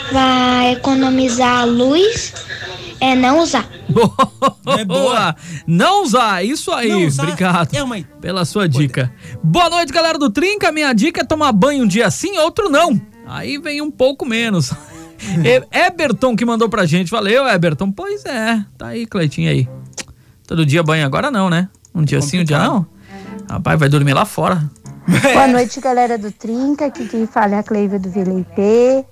para 0.10 0.72
economizar 0.72 1.62
a 1.62 1.66
luz 1.66 2.34
é 3.00 3.16
não 3.16 3.40
usar. 3.40 3.68
Boa. 3.90 4.78
É 4.80 4.86
boa. 4.86 5.36
Não 5.66 6.04
usar, 6.04 6.44
isso 6.44 6.72
aí. 6.72 6.90
Não 6.90 7.06
usar 7.06 7.24
Obrigado 7.24 7.74
é 7.76 7.84
uma- 7.84 8.02
pela 8.22 8.46
sua 8.46 8.68
dica. 8.68 9.12
Boa 9.44 9.70
noite, 9.70 9.92
galera 9.94 10.18
do 10.18 10.30
Trinca. 10.30 10.72
Minha 10.72 10.94
dica 10.94 11.22
é 11.22 11.24
tomar 11.24 11.52
banho 11.52 11.84
um 11.84 11.88
dia 11.88 12.10
sim, 12.12 12.38
outro 12.38 12.70
não. 12.70 13.00
Aí 13.26 13.58
vem 13.58 13.82
um 13.82 13.92
pouco 13.92 14.26
menos. 14.26 14.72
Eberton 15.72 16.36
que 16.36 16.46
mandou 16.46 16.70
pra 16.70 16.86
gente. 16.86 17.12
Valeu, 17.12 17.48
Eberton. 17.48 17.92
Pois 17.92 18.24
é. 18.26 18.64
Tá 18.78 18.88
aí, 18.88 19.06
Cleitinho 19.06 19.50
aí. 19.50 19.68
Todo 20.46 20.66
dia 20.66 20.84
banho 20.84 21.06
agora 21.06 21.30
não, 21.30 21.50
né? 21.50 21.70
Um 21.94 22.04
dia 22.04 22.22
sim, 22.22 22.40
um 22.40 22.44
dia 22.44 22.60
não. 22.60 22.86
Rapaz, 23.50 23.80
vai 23.80 23.90
dormir 23.90 24.14
lá 24.14 24.26
fora. 24.26 24.70
Boa 25.34 25.48
noite, 25.48 25.80
galera 25.80 26.18
do 26.18 26.32
Trinca. 26.32 26.86
Aqui 26.86 27.08
quem 27.08 27.26
fala 27.26 27.56
é 27.56 27.60
a 27.60 27.64
Cleiva 27.64 27.98
do 27.98 28.10
Vila 28.10 28.40
IP. 28.40 29.06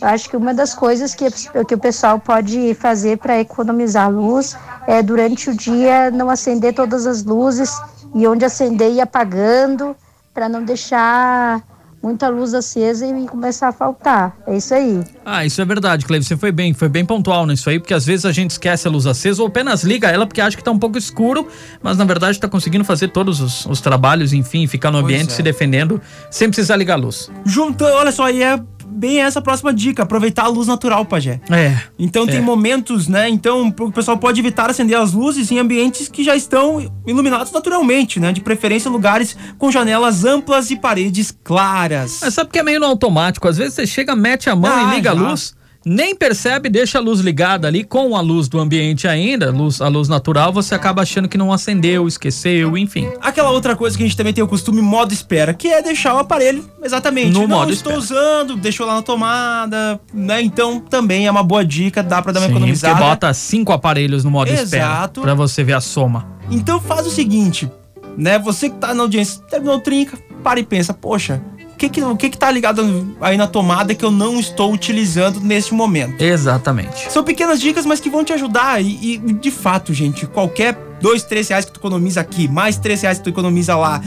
Eu 0.00 0.08
acho 0.08 0.28
que 0.28 0.36
uma 0.36 0.52
das 0.52 0.74
coisas 0.74 1.14
que, 1.14 1.30
que 1.30 1.74
o 1.74 1.78
pessoal 1.78 2.18
pode 2.18 2.74
fazer 2.74 3.18
para 3.18 3.40
economizar 3.40 4.10
luz 4.10 4.56
é 4.86 5.02
durante 5.02 5.50
o 5.50 5.56
dia 5.56 6.10
não 6.10 6.28
acender 6.30 6.74
todas 6.74 7.06
as 7.06 7.22
luzes 7.22 7.70
e 8.14 8.26
onde 8.26 8.44
acender 8.44 8.92
ir 8.92 9.00
apagando 9.00 9.96
para 10.34 10.48
não 10.48 10.64
deixar 10.64 11.62
muita 12.02 12.28
luz 12.28 12.52
acesa 12.52 13.06
e 13.06 13.26
começar 13.28 13.68
a 13.68 13.72
faltar. 13.72 14.36
É 14.46 14.56
isso 14.56 14.74
aí. 14.74 15.04
Ah, 15.24 15.46
isso 15.46 15.62
é 15.62 15.64
verdade, 15.64 16.04
Cleiton. 16.04 16.26
Você 16.26 16.36
foi 16.36 16.50
bem, 16.50 16.74
foi 16.74 16.88
bem 16.88 17.04
pontual 17.04 17.46
nisso 17.46 17.70
aí, 17.70 17.78
porque 17.78 17.94
às 17.94 18.04
vezes 18.04 18.26
a 18.26 18.32
gente 18.32 18.50
esquece 18.50 18.88
a 18.88 18.90
luz 18.90 19.06
acesa 19.06 19.40
ou 19.40 19.48
apenas 19.48 19.84
liga 19.84 20.08
ela 20.10 20.26
porque 20.26 20.40
acha 20.40 20.56
que 20.56 20.64
tá 20.64 20.72
um 20.72 20.78
pouco 20.78 20.98
escuro, 20.98 21.46
mas 21.80 21.96
na 21.96 22.04
verdade 22.04 22.40
tá 22.40 22.48
conseguindo 22.48 22.84
fazer 22.84 23.08
todos 23.08 23.40
os, 23.40 23.66
os 23.66 23.80
trabalhos, 23.80 24.32
enfim, 24.32 24.66
ficar 24.66 24.90
no 24.90 25.00
Pois 25.00 25.04
ambiente 25.04 25.32
é. 25.32 25.36
se 25.36 25.42
defendendo 25.42 26.00
sem 26.28 26.48
precisar 26.48 26.76
ligar 26.76 26.94
a 26.94 26.96
luz. 26.96 27.30
Juntando, 27.44 27.94
olha 27.94 28.10
só, 28.10 28.28
e 28.28 28.42
é 28.42 28.60
bem 28.92 29.20
essa 29.20 29.38
a 29.38 29.42
próxima 29.42 29.72
dica, 29.72 30.02
aproveitar 30.02 30.44
a 30.44 30.48
luz 30.48 30.66
natural, 30.68 31.04
Pajé. 31.04 31.40
É. 31.50 31.76
Então 31.98 32.26
tem 32.26 32.36
É. 32.36 32.40
momentos, 32.40 33.08
né? 33.08 33.28
Então 33.28 33.68
o 33.80 33.92
pessoal 33.92 34.16
pode 34.18 34.38
evitar 34.40 34.70
acender 34.70 34.96
as 34.98 35.12
luzes 35.12 35.50
em 35.50 35.58
ambientes 35.58 36.08
que 36.08 36.22
já 36.22 36.36
estão 36.36 36.90
iluminados 37.06 37.50
naturalmente, 37.52 38.20
né? 38.20 38.32
De 38.32 38.40
preferência 38.40 38.90
lugares 38.90 39.36
com 39.58 39.70
janelas 39.70 40.24
amplas 40.24 40.70
e 40.70 40.76
paredes 40.76 41.34
claras. 41.42 42.20
Mas 42.22 42.34
sabe 42.34 42.50
que 42.50 42.58
é 42.58 42.62
meio 42.62 42.78
no 42.80 42.86
automático? 42.86 43.48
Às 43.48 43.56
vezes 43.56 43.74
você 43.74 43.86
chega, 43.86 44.14
mete 44.14 44.48
a 44.50 44.54
mão 44.56 44.70
Ah, 44.72 44.92
e 44.92 44.96
liga 44.96 45.12
a 45.12 45.14
já. 45.14 45.20
luz, 45.20 45.54
nem 45.84 46.14
percebe, 46.14 46.68
deixa 46.68 46.98
a 46.98 47.00
luz 47.00 47.20
ligada 47.20 47.66
ali 47.68 47.84
com 47.84 48.16
a 48.16 48.20
luz 48.20 48.48
do 48.48 48.58
ambiente 48.60 49.08
ainda, 49.08 49.50
luz, 49.50 49.80
a 49.80 49.88
luz 49.88 50.08
natural, 50.08 50.52
você 50.52 50.74
acaba 50.74 51.02
achando 51.02 51.28
que 51.28 51.36
não 51.38 51.52
acendeu, 51.52 52.06
esqueceu, 52.06 52.76
enfim. 52.78 53.08
Aquela 53.20 53.50
outra 53.50 53.74
coisa 53.76 53.96
que 53.96 54.02
a 54.02 54.06
gente 54.06 54.16
também 54.16 54.32
tem 54.32 54.42
o 54.42 54.48
costume 54.48 54.80
modo 54.80 55.12
espera, 55.12 55.52
que 55.54 55.68
é 55.68 55.82
deixar 55.82 56.14
o 56.14 56.18
aparelho 56.18 56.64
exatamente. 56.82 57.32
No 57.32 57.46
não 57.46 57.48
modo 57.58 57.72
estou 57.72 57.98
espera. 57.98 58.20
usando, 58.20 58.56
deixou 58.56 58.86
lá 58.86 58.94
na 58.94 59.02
tomada, 59.02 60.00
né? 60.12 60.40
Então 60.42 60.80
também 60.80 61.26
é 61.26 61.30
uma 61.30 61.42
boa 61.42 61.64
dica, 61.64 62.02
dá 62.02 62.22
pra 62.22 62.32
dar 62.32 62.40
uma 62.40 62.46
Sim, 62.46 62.52
economizada. 62.52 62.94
porque 62.94 63.08
bota 63.08 63.34
cinco 63.34 63.72
aparelhos 63.72 64.24
no 64.24 64.30
modo 64.30 64.48
espera, 64.52 64.84
Exato. 64.84 65.20
pra 65.20 65.34
você 65.34 65.62
ver 65.64 65.74
a 65.74 65.80
soma. 65.80 66.26
Então 66.50 66.80
faz 66.80 67.06
o 67.06 67.10
seguinte, 67.10 67.70
né? 68.16 68.38
Você 68.38 68.68
que 68.70 68.76
tá 68.76 68.94
na 68.94 69.02
audiência, 69.02 69.42
terminou 69.50 69.76
o 69.76 69.80
trinca, 69.80 70.18
para 70.42 70.60
e 70.60 70.64
pensa, 70.64 70.92
poxa, 70.92 71.40
que 71.82 72.00
que, 72.00 72.02
o 72.02 72.16
que 72.16 72.30
que 72.30 72.38
tá 72.38 72.50
ligado 72.50 73.16
aí 73.20 73.36
na 73.36 73.46
tomada 73.46 73.94
que 73.94 74.04
eu 74.04 74.10
não 74.10 74.38
estou 74.38 74.72
utilizando 74.72 75.40
neste 75.40 75.74
momento. 75.74 76.20
Exatamente. 76.22 77.10
São 77.10 77.24
pequenas 77.24 77.60
dicas, 77.60 77.84
mas 77.84 77.98
que 78.00 78.10
vão 78.10 78.24
te 78.24 78.32
ajudar. 78.32 78.80
E, 78.82 79.14
e, 79.14 79.18
de 79.18 79.50
fato, 79.50 79.92
gente, 79.92 80.26
qualquer 80.26 80.76
dois, 81.00 81.24
três 81.24 81.48
reais 81.48 81.64
que 81.64 81.72
tu 81.72 81.80
economiza 81.80 82.20
aqui, 82.20 82.46
mais 82.46 82.78
três 82.78 83.02
reais 83.02 83.18
que 83.18 83.24
tu 83.24 83.30
economiza 83.30 83.76
lá, 83.76 84.00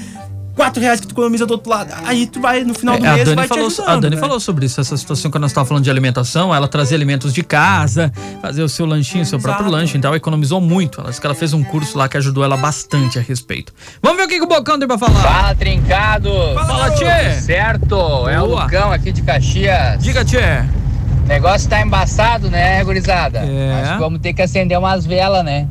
quatro 0.55 0.81
reais 0.81 0.99
que 0.99 1.07
tu 1.07 1.11
economiza 1.11 1.45
do 1.45 1.51
outro 1.51 1.69
lado, 1.69 1.93
aí 2.05 2.25
tu 2.25 2.39
vai, 2.39 2.63
no 2.63 2.73
final 2.73 2.97
do 2.97 3.05
É, 3.05 3.09
a 3.09 3.13
mês, 3.13 3.25
Dani, 3.25 3.35
vai 3.35 3.47
falou, 3.47 3.67
te 3.67 3.73
ajudando. 3.73 3.89
a 3.97 3.99
Dani 3.99 4.15
né? 4.15 4.21
falou 4.21 4.39
sobre 4.39 4.65
isso, 4.65 4.79
essa 4.79 4.95
situação 4.97 5.29
quando 5.29 5.41
nós 5.41 5.51
estávamos 5.51 5.69
falando 5.69 5.83
de 5.83 5.89
alimentação, 5.89 6.53
ela 6.55 6.67
trazia 6.67 6.95
alimentos 6.97 7.33
de 7.33 7.43
casa, 7.43 8.11
fazer 8.41 8.63
o 8.63 8.69
seu 8.69 8.85
lanchinho, 8.85 9.25
seu 9.25 9.39
próprio 9.39 9.63
Exato. 9.65 9.75
lanche, 9.75 9.97
então 9.97 10.15
economizou 10.15 10.61
muito. 10.61 10.99
Ela 11.01 11.09
disse 11.09 11.19
que 11.19 11.27
ela 11.27 11.35
fez 11.35 11.53
um 11.53 11.63
curso 11.63 11.97
lá 11.97 12.07
que 12.07 12.17
ajudou 12.17 12.43
ela 12.43 12.55
bastante 12.57 13.19
a 13.19 13.21
respeito. 13.21 13.73
Vamos 14.01 14.17
ver 14.17 14.23
o 14.23 14.27
que, 14.27 14.37
que 14.37 14.43
o 14.43 14.47
Bocão 14.47 14.79
tem 14.79 14.87
pra 14.87 14.97
falar. 14.97 15.21
Fala, 15.21 15.55
trincado! 15.55 16.29
Fala, 16.55 16.89
tchê! 16.91 17.41
Certo, 17.41 17.95
é 18.29 18.41
o 18.41 18.47
Boa. 18.47 18.63
Lucão 18.63 18.91
aqui 18.91 19.11
de 19.11 19.21
Caxias. 19.21 20.01
Diga, 20.01 20.23
Tchê. 20.23 20.39
O 21.23 21.27
negócio 21.27 21.67
tá 21.69 21.81
embaçado, 21.81 22.49
né, 22.49 22.83
gurizada? 22.83 23.39
É. 23.39 23.81
Acho 23.81 23.93
que 23.93 23.99
vamos 23.99 24.19
ter 24.21 24.31
que 24.33 24.41
acender 24.41 24.77
umas 24.77 25.05
velas, 25.05 25.43
né? 25.43 25.67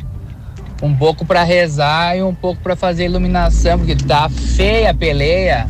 Um 0.84 0.94
pouco 0.94 1.24
pra 1.24 1.42
rezar 1.42 2.16
e 2.16 2.22
um 2.22 2.34
pouco 2.34 2.60
pra 2.62 2.76
fazer 2.76 3.06
iluminação, 3.06 3.78
porque 3.78 3.96
tá 3.96 4.28
feia 4.28 4.90
a 4.90 4.94
peleia. 4.94 5.66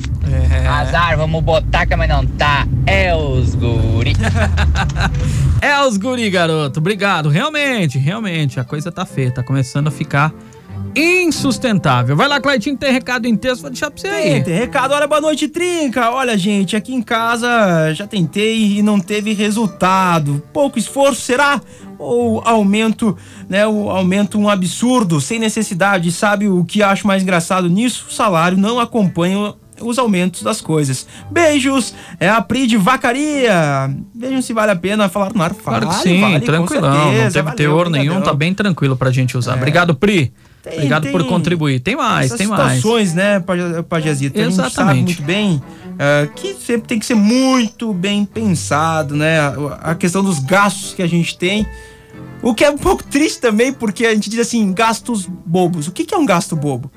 É. 0.50 0.66
Azar, 0.66 1.16
vamos 1.16 1.42
botar, 1.42 1.86
mas 1.96 2.08
não 2.08 2.26
tá. 2.26 2.66
É 2.86 3.14
os 3.14 3.54
guri. 3.54 4.14
É 5.60 5.80
os 5.80 5.96
guri, 5.96 6.28
garoto. 6.28 6.78
Obrigado. 6.78 7.30
Realmente, 7.30 7.98
realmente, 7.98 8.60
a 8.60 8.64
coisa 8.64 8.92
tá 8.92 9.06
feia, 9.06 9.30
tá 9.30 9.42
começando 9.42 9.88
a 9.88 9.90
ficar 9.90 10.30
insustentável. 10.96 12.16
Vai 12.16 12.28
lá, 12.28 12.40
Cleitinho, 12.40 12.76
tem 12.76 12.92
recado 12.92 13.26
em 13.26 13.36
texto, 13.36 13.62
vou 13.62 13.70
deixar 13.70 13.90
pra 13.90 14.00
você 14.00 14.08
Tem, 14.08 14.34
aí. 14.34 14.42
tem 14.42 14.54
recado, 14.54 14.92
olha, 14.94 15.06
boa 15.06 15.20
noite, 15.20 15.48
Trinca. 15.48 16.10
Olha, 16.10 16.36
gente, 16.38 16.76
aqui 16.76 16.94
em 16.94 17.02
casa 17.02 17.92
já 17.92 18.06
tentei 18.06 18.78
e 18.78 18.82
não 18.82 19.00
teve 19.00 19.32
resultado. 19.32 20.42
Pouco 20.52 20.78
esforço, 20.78 21.20
será? 21.20 21.60
Ou 21.98 22.42
aumento, 22.44 23.16
né? 23.48 23.66
O 23.66 23.90
aumento 23.90 24.38
um 24.38 24.48
absurdo, 24.48 25.20
sem 25.20 25.38
necessidade. 25.38 26.10
Sabe 26.12 26.48
o 26.48 26.64
que 26.64 26.82
acho 26.82 27.06
mais 27.06 27.22
engraçado 27.22 27.68
nisso? 27.68 28.06
O 28.08 28.12
salário 28.12 28.58
não 28.58 28.78
acompanha 28.78 29.54
os 29.80 29.98
aumentos 29.98 30.42
das 30.42 30.60
coisas. 30.60 31.06
Beijos, 31.30 31.94
é 32.20 32.28
a 32.28 32.40
Pri 32.40 32.66
de 32.66 32.76
Vacaria. 32.76 33.94
Vejam 34.14 34.42
se 34.42 34.52
vale 34.52 34.72
a 34.72 34.76
pena 34.76 35.08
falar 35.08 35.32
no 35.34 35.42
ar. 35.42 35.54
Claro 35.54 35.88
que 35.88 35.94
sim, 35.96 36.20
vale, 36.20 36.40
tranquilão. 36.40 36.94
não 36.94 37.04
certeza, 37.12 37.30
teve 37.30 37.42
valeu, 37.42 37.56
teor 37.56 37.90
nenhum, 37.90 38.20
tá 38.20 38.32
bem 38.32 38.54
tranquilo 38.54 38.96
pra 38.96 39.10
gente 39.10 39.36
usar. 39.36 39.56
Obrigado, 39.56 39.94
Pri. 39.94 40.32
Tem- 40.64 40.72
Obrigado 40.74 41.08
por 41.10 41.20
tem 41.20 41.30
contribuir. 41.30 41.78
Tem 41.80 41.94
mais, 41.94 42.32
tem 42.32 42.46
mais. 42.46 42.76
situações, 42.76 43.12
né, 43.12 43.38
Paja- 43.38 43.82
Pajazito? 43.82 44.40
A 44.40 44.44
gente 44.44 44.54
sabe 44.54 44.68
Exatamente. 44.68 45.04
muito 45.04 45.22
bem 45.22 45.62
ah, 45.98 46.26
que 46.34 46.54
sempre 46.54 46.88
tem 46.88 46.98
que 46.98 47.04
ser 47.04 47.14
muito 47.14 47.92
bem 47.92 48.24
pensado, 48.24 49.14
né? 49.14 49.40
A, 49.40 49.90
a 49.90 49.94
questão 49.94 50.24
dos 50.24 50.38
gastos 50.38 50.94
que 50.94 51.02
a 51.02 51.06
gente 51.06 51.36
tem. 51.36 51.66
O 52.42 52.54
que 52.54 52.64
é 52.64 52.70
um 52.70 52.78
pouco 52.78 53.02
triste 53.04 53.40
também, 53.40 53.72
porque 53.72 54.06
a 54.06 54.14
gente 54.14 54.28
diz 54.30 54.38
assim, 54.40 54.72
gastos 54.72 55.26
bobos. 55.26 55.86
O 55.86 55.92
que, 55.92 56.04
que 56.04 56.14
é 56.14 56.18
um 56.18 56.26
gasto 56.26 56.56
bobo? 56.56 56.90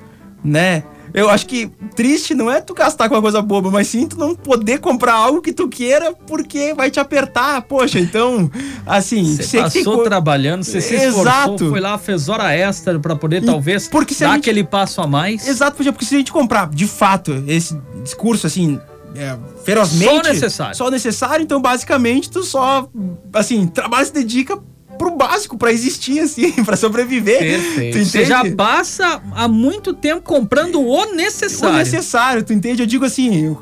Né? 0.44 0.84
Eu 1.14 1.30
acho 1.30 1.46
que 1.46 1.72
triste 1.96 2.34
não 2.36 2.52
é 2.52 2.60
tu 2.62 2.74
gastar 2.74 3.08
com 3.10 3.16
uma 3.16 3.22
coisa 3.22 3.42
boba, 3.42 3.72
mas 3.72 3.88
sim 3.88 4.08
tu 4.08 4.18
não 4.18 4.36
poder 4.36 4.80
comprar 4.80 5.14
algo 5.14 5.42
que 5.42 5.54
tu 5.54 5.68
queira 5.68 6.14
porque 6.28 6.74
vai 6.74 6.92
te 6.92 7.00
apertar. 7.00 7.62
Poxa, 7.64 8.00
então, 8.00 8.50
assim, 8.86 9.36
Você 9.36 9.58
que 9.58 9.64
passou 9.84 9.98
co- 9.98 10.04
trabalhando, 10.04 10.64
você 10.64 10.82
se 10.82 10.96
esforçou, 10.96 11.22
Exato. 11.22 11.70
foi 11.70 11.80
lá, 11.80 11.98
fez 11.98 12.30
hora 12.30 12.54
extra 12.54 13.00
pra 13.00 13.16
poder 13.16 13.44
talvez 13.44 13.88
porque 13.88 14.14
dar 14.16 14.34
gente- 14.34 14.40
aquele 14.40 14.64
passo 14.64 15.02
a 15.02 15.08
mais. 15.08 15.48
Exato, 15.48 15.78
porque 15.84 16.06
se 16.06 16.16
a 16.16 16.18
gente 16.18 16.32
comprar, 16.32 16.70
de 16.70 16.86
fato, 16.88 17.44
esse 17.48 17.78
discurso 18.04 18.46
assim, 18.48 18.80
é, 19.16 19.36
ferozmente. 19.64 20.14
Só 20.14 20.22
necessário. 20.34 20.76
Só 20.76 20.92
necessário, 20.92 21.44
então 21.44 21.62
basicamente 21.62 22.30
tu 22.30 22.44
só, 22.44 22.88
assim, 23.34 23.66
trabalha 23.68 24.04
e 24.04 24.06
se 24.08 24.14
dedica 24.14 24.60
pro 24.98 25.12
básico, 25.16 25.58
pra 25.58 25.72
existir, 25.72 26.20
assim, 26.20 26.52
pra 26.66 26.76
sobreviver. 26.76 27.40
Perfeito. 27.40 28.04
Você 28.06 28.26
já 28.26 28.44
passa 28.56 29.22
há 29.36 29.48
muito 29.48 29.94
tempo 29.94 30.22
comprando 30.22 30.82
o 30.82 30.88
O 30.88 31.14
necessário. 31.14 31.78
necessário, 31.78 32.44
tu 32.44 32.54
entende? 32.54 32.82
Eu 32.82 32.88
digo 32.88 33.06
assim, 33.06 33.46
eu, 33.46 33.62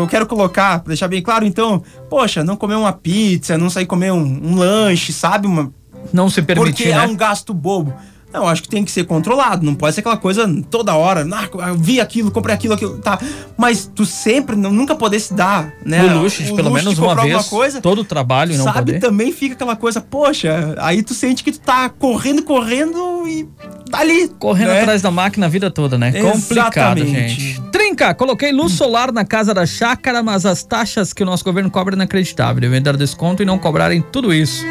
eu 0.00 0.06
quero 0.08 0.26
colocar, 0.26 0.80
pra 0.80 0.88
deixar 0.88 1.08
bem 1.08 1.22
claro, 1.22 1.44
então, 1.44 1.82
poxa, 2.10 2.42
não 2.44 2.56
comer 2.56 2.74
uma 2.74 2.92
pizza, 2.92 3.56
não 3.56 3.70
sair 3.70 3.86
comer 3.86 4.12
um, 4.12 4.22
um 4.42 4.56
lanche, 4.56 5.12
sabe? 5.12 5.46
Uma, 5.46 5.72
Não 6.12 6.28
se 6.28 6.42
permitir, 6.42 6.70
porque 6.84 6.94
né? 6.94 7.04
é 7.04 7.06
um 7.06 7.14
gasto 7.16 7.54
bobo. 7.54 7.94
Não, 8.32 8.48
acho 8.48 8.62
que 8.62 8.68
tem 8.68 8.84
que 8.84 8.90
ser 8.90 9.04
controlado. 9.04 9.64
Não 9.64 9.74
pode 9.74 9.94
ser 9.94 10.00
aquela 10.00 10.16
coisa 10.16 10.48
toda 10.70 10.94
hora. 10.94 11.26
Ah, 11.32 11.68
eu 11.68 11.74
vi 11.76 12.00
aquilo, 12.00 12.30
comprei 12.30 12.54
aquilo, 12.54 12.74
aquilo. 12.74 12.98
Tá. 12.98 13.18
Mas 13.56 13.90
tu 13.94 14.06
sempre, 14.06 14.56
nunca 14.56 14.94
poder 14.94 15.20
se 15.20 15.34
dar, 15.34 15.72
né? 15.84 16.02
o 16.02 16.22
luxo 16.22 16.42
de 16.42 16.52
o 16.52 16.56
pelo 16.56 16.70
luxo 16.70 16.84
menos 16.84 16.98
uma 16.98 17.14
vez, 17.14 17.48
coisa, 17.48 17.80
todo 17.80 18.00
o 18.00 18.04
trabalho 18.04 18.56
não 18.56 18.64
sabe, 18.64 18.92
poder. 18.92 19.00
também 19.00 19.32
fica 19.32 19.54
aquela 19.54 19.76
coisa, 19.76 20.00
poxa, 20.00 20.74
aí 20.78 21.02
tu 21.02 21.14
sente 21.14 21.44
que 21.44 21.52
tu 21.52 21.60
tá 21.60 21.88
correndo, 21.88 22.42
correndo 22.42 23.26
e 23.26 23.48
tá 23.90 24.00
ali. 24.00 24.28
Correndo 24.38 24.68
né? 24.68 24.80
atrás 24.80 25.02
da 25.02 25.10
máquina 25.10 25.46
a 25.46 25.48
vida 25.48 25.70
toda, 25.70 25.98
né? 25.98 26.12
Complicado, 26.12 26.98
Exatamente. 26.98 27.40
gente. 27.40 27.62
Trinca, 27.70 28.14
coloquei 28.14 28.52
luz 28.52 28.72
solar 28.72 29.12
na 29.12 29.24
casa 29.24 29.52
da 29.52 29.66
chácara, 29.66 30.22
mas 30.22 30.46
as 30.46 30.62
taxas 30.62 31.12
que 31.12 31.22
o 31.22 31.26
nosso 31.26 31.44
governo 31.44 31.70
cobra 31.70 31.94
é 31.94 31.96
inacreditável. 31.96 32.60
Devem 32.60 32.80
dar 32.80 32.96
desconto 32.96 33.42
e 33.42 33.46
não 33.46 33.58
cobrarem 33.58 34.00
tudo 34.00 34.32
isso. 34.32 34.64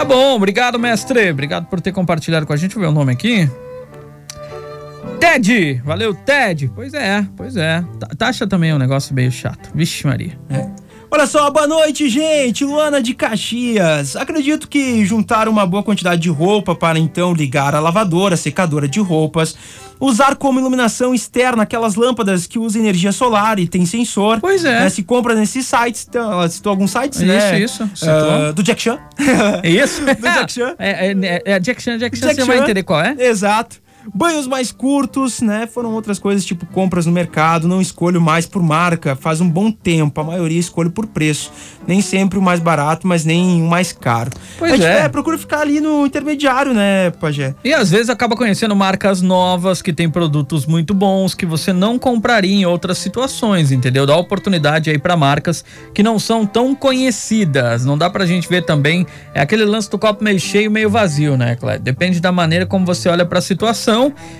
Tá 0.00 0.04
bom, 0.06 0.34
obrigado, 0.34 0.78
mestre. 0.78 1.30
Obrigado 1.30 1.66
por 1.66 1.78
ter 1.78 1.92
compartilhado 1.92 2.46
com 2.46 2.54
a 2.54 2.56
gente. 2.56 2.70
Deixa 2.70 2.78
eu 2.78 2.80
ver 2.80 2.88
o 2.88 2.90
nome 2.98 3.12
aqui. 3.12 3.46
Ted! 5.20 5.74
Valeu, 5.84 6.14
Ted! 6.14 6.72
Pois 6.74 6.94
é, 6.94 7.26
pois 7.36 7.54
é. 7.54 7.84
Ta- 7.98 8.08
Taxa 8.16 8.46
também 8.46 8.70
é 8.70 8.74
um 8.74 8.78
negócio 8.78 9.14
meio 9.14 9.30
chato. 9.30 9.70
Vixe, 9.74 10.06
Maria. 10.06 10.38
Olha 11.12 11.26
só, 11.26 11.50
boa 11.50 11.66
noite, 11.66 12.08
gente. 12.08 12.64
Luana 12.64 13.02
de 13.02 13.14
Caxias. 13.14 14.14
Acredito 14.14 14.68
que 14.68 15.04
juntar 15.04 15.48
uma 15.48 15.66
boa 15.66 15.82
quantidade 15.82 16.22
de 16.22 16.30
roupa 16.30 16.72
para 16.72 17.00
então 17.00 17.34
ligar 17.34 17.74
a 17.74 17.80
lavadora, 17.80 18.36
secadora 18.36 18.86
de 18.86 19.00
roupas, 19.00 19.56
usar 19.98 20.36
como 20.36 20.60
iluminação 20.60 21.12
externa 21.12 21.64
aquelas 21.64 21.96
lâmpadas 21.96 22.46
que 22.46 22.60
usam 22.60 22.80
energia 22.80 23.10
solar 23.10 23.58
e 23.58 23.66
tem 23.66 23.84
sensor. 23.84 24.38
Pois 24.40 24.64
é. 24.64 24.82
né, 24.82 24.88
se 24.88 25.02
compra 25.02 25.34
nesses 25.34 25.66
sites, 25.66 26.06
então, 26.08 26.32
ela 26.32 26.48
citou 26.48 26.70
alguns 26.70 26.92
sites, 26.92 27.18
Isso, 27.20 27.26
né? 27.26 27.60
isso, 27.60 27.90
citou. 27.92 28.30
Ah, 28.30 28.52
do 28.52 28.62
Jack 28.62 28.80
Chan. 28.80 28.98
É 29.64 29.68
isso? 29.68 30.00
Do 30.06 30.14
Jack 30.14 30.52
Chan. 30.52 30.74
É, 30.78 31.08
é, 31.08 31.12
é, 31.12 31.42
é 31.44 31.60
Jack 31.60 31.82
Chan, 31.82 31.98
Jack 31.98 32.16
Chan, 32.16 32.28
Jack 32.28 32.40
você 32.40 32.46
vai 32.46 32.58
Chan. 32.58 32.62
entender 32.62 32.82
qual 32.84 33.00
é? 33.02 33.16
Exato. 33.18 33.76
Banhos 34.14 34.46
mais 34.46 34.72
curtos, 34.72 35.40
né? 35.40 35.66
Foram 35.66 35.92
outras 35.92 36.18
coisas, 36.18 36.44
tipo 36.44 36.66
compras 36.66 37.06
no 37.06 37.12
mercado. 37.12 37.68
Não 37.68 37.80
escolho 37.80 38.20
mais 38.20 38.46
por 38.46 38.62
marca. 38.62 39.14
Faz 39.14 39.40
um 39.40 39.48
bom 39.48 39.70
tempo. 39.70 40.20
A 40.20 40.24
maioria 40.24 40.58
escolho 40.58 40.90
por 40.90 41.06
preço. 41.06 41.52
Nem 41.86 42.00
sempre 42.00 42.38
o 42.38 42.42
mais 42.42 42.60
barato, 42.60 43.06
mas 43.06 43.24
nem 43.24 43.62
o 43.62 43.66
mais 43.66 43.92
caro. 43.92 44.30
Pois 44.58 44.72
a 44.72 44.76
gente, 44.76 44.86
é. 44.86 45.08
procura 45.08 45.36
ficar 45.36 45.60
ali 45.60 45.80
no 45.80 46.06
intermediário, 46.06 46.72
né, 46.72 47.10
Pajé? 47.10 47.54
E 47.64 47.72
às 47.72 47.90
vezes 47.90 48.08
acaba 48.08 48.36
conhecendo 48.36 48.74
marcas 48.74 49.20
novas 49.20 49.82
que 49.82 49.92
têm 49.92 50.08
produtos 50.08 50.66
muito 50.66 50.94
bons 50.94 51.34
que 51.34 51.46
você 51.46 51.72
não 51.72 51.98
compraria 51.98 52.54
em 52.54 52.64
outras 52.64 52.98
situações, 52.98 53.72
entendeu? 53.72 54.06
Dá 54.06 54.16
oportunidade 54.16 54.90
aí 54.90 54.98
pra 54.98 55.16
marcas 55.16 55.64
que 55.92 56.02
não 56.02 56.18
são 56.18 56.46
tão 56.46 56.74
conhecidas. 56.74 57.84
Não 57.84 57.98
dá 57.98 58.08
pra 58.08 58.26
gente 58.26 58.48
ver 58.48 58.64
também 58.64 59.06
é 59.34 59.40
aquele 59.40 59.64
lance 59.64 59.90
do 59.90 59.98
copo 59.98 60.22
meio 60.22 60.38
cheio, 60.38 60.70
meio 60.70 60.90
vazio, 60.90 61.36
né, 61.36 61.56
Cléber? 61.56 61.80
Depende 61.80 62.20
da 62.20 62.32
maneira 62.32 62.66
como 62.66 62.84
você 62.84 63.08
olha 63.08 63.24
pra 63.24 63.40
situação. 63.40 63.89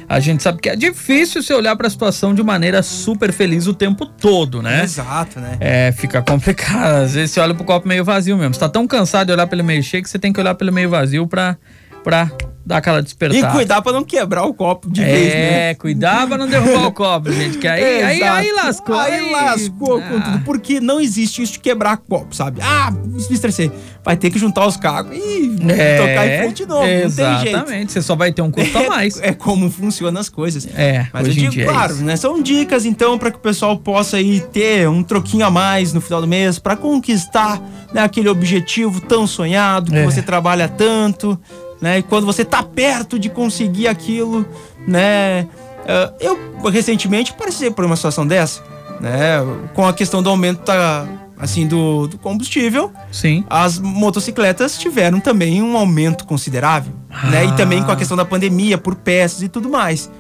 A 0.09 0.21
gente 0.21 0.43
sabe 0.43 0.61
que 0.61 0.69
é 0.69 0.77
difícil 0.77 1.43
você 1.43 1.53
olhar 1.55 1.75
pra 1.77 1.89
situação 1.89 2.35
de 2.35 2.43
maneira 2.43 2.83
super 2.83 3.33
feliz 3.33 3.67
o 3.67 3.75
tempo 3.75 4.07
todo, 4.07 4.63
né? 4.63 4.83
Exato, 4.83 5.41
né? 5.41 5.57
É, 5.61 5.93
fica 5.93 6.23
complicado. 6.23 7.05
Às 7.05 7.15
vezes 7.15 7.33
você 7.33 7.41
olha 7.41 7.55
pro 7.55 7.65
copo 7.65 7.87
meio 7.87 8.05
vazio 8.05 8.37
mesmo. 8.37 8.55
Você 8.55 8.61
tá 8.61 8.69
tão 8.69 8.87
cansado 8.87 9.29
de 9.29 9.33
olhar 9.33 9.47
pelo 9.47 9.65
meio 9.65 9.83
cheio 9.83 10.03
que 10.03 10.09
você 10.09 10.19
tem 10.19 10.33
que 10.33 10.41
olhar 10.41 10.55
pelo 10.55 10.73
meio 10.73 10.89
vazio 10.89 11.27
pra, 11.27 11.57
pra 12.03 12.31
dar 12.65 12.77
aquela 12.77 13.01
E 13.01 13.03
despertada. 13.03 13.53
cuidar 13.53 13.83
pra 13.83 13.91
não 13.93 14.05
quebrar 14.05 14.45
o 14.45 14.55
copo 14.55 14.89
de 14.89 15.03
vez, 15.03 15.35
né? 15.35 15.71
É, 15.71 15.75
cuidar 15.75 16.27
pra 16.29 16.39
não 16.39 16.47
derrubar 16.47 16.87
o 16.87 16.93
copo, 16.93 17.33
gente. 17.33 17.59
Que 17.59 17.67
aí, 17.67 18.03
aí, 18.03 18.23
aí 18.23 18.53
lascou. 18.53 18.97
Aí 18.97 19.33
lascou 19.33 20.01
com 20.01 20.17
Ah. 20.19 20.21
tudo. 20.21 20.45
Porque 20.45 20.79
não 20.79 21.01
existe 21.01 21.43
isso 21.43 21.55
de 21.55 21.59
quebrar 21.59 21.97
copo, 21.97 22.33
sabe? 22.37 22.61
Ah, 22.63 22.93
me 22.93 23.19
estressei. 23.19 23.73
Vai 24.05 24.17
ter 24.17 24.31
que 24.31 24.39
juntar 24.39 24.67
os 24.67 24.77
cacos 24.77 25.17
e 25.17 25.57
É, 25.69 25.97
tocar 25.99 26.27
em 26.29 26.39
frente 26.39 26.57
de 26.59 26.67
novo. 26.67 26.83
Não 26.83 26.87
tem 26.87 27.11
jeito. 27.11 27.49
Exatamente. 27.49 27.93
Você 27.93 28.03
só 28.03 28.15
vai 28.15 28.31
ter 28.31 28.43
um 28.43 28.51
custo 28.53 28.79
a 28.79 28.83
mais. 28.89 29.21
É, 29.21 29.29
é 29.29 29.33
como 29.33 29.69
funcionam 29.69 30.21
as 30.21 30.29
coisas. 30.29 30.69
É, 30.77 31.07
Mas 31.13 31.25
eu 31.27 31.31
hoje 31.33 31.45
em 31.47 31.49
digo, 31.51 31.63
é 31.63 31.73
claro, 31.73 31.95
né? 31.97 32.15
São 32.17 32.41
dicas, 32.41 32.85
então, 32.85 33.19
para 33.19 33.33
que 33.33 33.37
o 33.39 33.41
pessoal 33.41 33.77
possa 33.79 34.19
aí 34.19 34.41
ter 34.53 34.89
um 34.89 35.03
troquinho 35.03 35.45
a 35.45 35.51
mais 35.51 35.93
no 35.93 36.01
final 36.01 36.21
do 36.21 36.27
mês 36.29 36.59
para 36.59 36.77
conquistar 36.77 37.61
né, 37.93 38.03
aquele 38.03 38.29
objetivo 38.29 39.01
tão 39.01 39.27
sonhado 39.27 39.91
que 39.91 39.99
É. 39.99 40.05
você 40.05 40.23
trabalha 40.23 40.69
tanto, 40.69 41.39
né? 41.81 41.99
E 41.99 42.03
quando 42.03 42.27
você 42.27 42.45
tá 42.45 42.63
perto 42.63 43.19
de 43.19 43.29
conseguir 43.29 43.89
aquilo, 43.89 44.47
né? 44.87 45.49
ah, 45.87 46.13
eu 46.21 46.39
recentemente 46.71 47.33
passei 47.33 47.71
por 47.71 47.85
uma 47.85 47.97
situação 47.97 48.27
dessa, 48.27 48.63
né? 49.01 49.39
Com 49.75 49.87
a 49.87 49.93
questão 49.93 50.23
do 50.23 50.31
aumento 50.31 50.65
da, 50.65 51.07
assim 51.39 51.67
do, 51.67 52.07
do 52.07 52.19
combustível, 52.19 52.93
Sim. 53.11 53.45
as 53.49 53.79
motocicletas 53.79 54.79
tiveram 54.79 55.21
também 55.21 55.63
um 55.63 55.77
aumento 55.77 56.27
considerável, 56.27 56.93
né? 57.31 57.47
E 57.47 57.57
também 57.57 57.83
com 57.83 57.91
a 57.91 57.97
questão 57.97 58.17
da 58.17 58.25
pandemia, 58.25 58.77
por 58.79 58.95
peças 58.95 59.43
e 59.43 59.49
tudo 59.49 59.69
mais. 59.69 60.11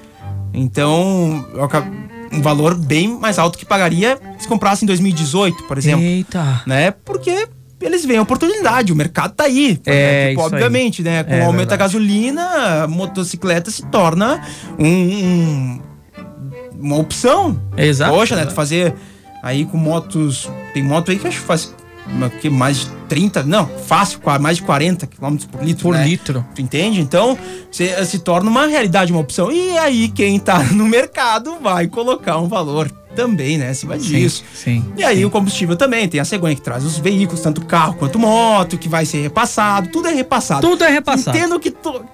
Então, 0.52 1.46
um 2.32 2.42
valor 2.42 2.74
bem 2.74 3.08
mais 3.18 3.38
alto 3.38 3.58
que 3.58 3.64
pagaria 3.64 4.18
se 4.38 4.48
comprasse 4.48 4.84
em 4.84 4.86
2018, 4.86 5.64
por 5.64 5.78
exemplo. 5.78 6.02
Eita. 6.02 6.62
Né? 6.66 6.90
Porque 6.90 7.48
eles 7.80 8.04
veem 8.04 8.18
a 8.18 8.22
oportunidade, 8.22 8.92
o 8.92 8.96
mercado 8.96 9.32
tá 9.34 9.44
aí. 9.44 9.80
É, 9.86 9.90
né? 9.92 10.28
Tipo, 10.30 10.40
isso 10.46 10.54
aí. 10.54 10.62
obviamente, 10.62 11.02
né? 11.02 11.24
Com 11.24 11.32
É 11.34 11.40
o 11.40 11.44
aumento 11.46 11.68
da 11.68 11.76
verdade. 11.76 11.78
gasolina, 11.94 12.82
a 12.84 12.88
motocicleta 12.88 13.70
se 13.70 13.84
torna 13.86 14.40
um, 14.78 14.86
um- 14.86 15.80
uma 16.80 16.96
opção. 16.96 17.60
Exato. 17.76 18.12
Poxa, 18.12 18.36
né? 18.36 18.46
Tu 18.46 18.52
fazer 18.54 18.94
aí 19.42 19.64
com 19.64 19.76
motos. 19.76 20.48
Tem 20.72 20.82
moto 20.82 21.10
aí 21.10 21.18
que 21.18 21.26
acho 21.26 21.40
que 21.40 21.46
faz 21.46 21.74
que 22.40 22.50
mais 22.50 22.78
de 22.80 22.86
30, 23.08 23.42
não, 23.44 23.66
fácil, 23.66 24.20
mais 24.40 24.56
de 24.58 24.62
40 24.62 25.06
km 25.06 25.36
por 25.50 25.62
litro. 25.64 25.82
Por 25.84 25.94
né? 25.94 26.04
litro. 26.04 26.44
Tu 26.54 26.62
entende? 26.62 27.00
Então, 27.00 27.36
se, 27.70 27.88
se 28.06 28.18
torna 28.20 28.50
uma 28.50 28.66
realidade, 28.66 29.12
uma 29.12 29.20
opção. 29.20 29.50
E 29.50 29.76
aí, 29.78 30.08
quem 30.08 30.38
tá 30.38 30.62
no 30.72 30.86
mercado 30.86 31.56
vai 31.60 31.86
colocar 31.88 32.38
um 32.38 32.48
valor 32.48 32.90
também, 33.16 33.58
né? 33.58 33.70
Acima 33.70 33.98
disso. 33.98 34.44
Sim. 34.54 34.84
E 34.96 35.02
aí, 35.02 35.24
o 35.24 35.30
combustível 35.30 35.76
também. 35.76 36.08
Tem 36.08 36.20
a 36.20 36.24
cegonha 36.24 36.54
que 36.54 36.62
traz 36.62 36.84
os 36.84 36.98
veículos, 36.98 37.40
tanto 37.40 37.64
carro 37.64 37.94
quanto 37.94 38.18
moto, 38.18 38.78
que 38.78 38.88
vai 38.88 39.04
ser 39.04 39.22
repassado. 39.22 39.88
Tudo 39.90 40.08
é 40.08 40.12
repassado. 40.14 40.60
Tudo 40.68 40.84
é 40.84 40.88
repassado. 40.90 41.36
Entendo 41.36 41.58
que 41.58 41.70
to- 41.70 42.04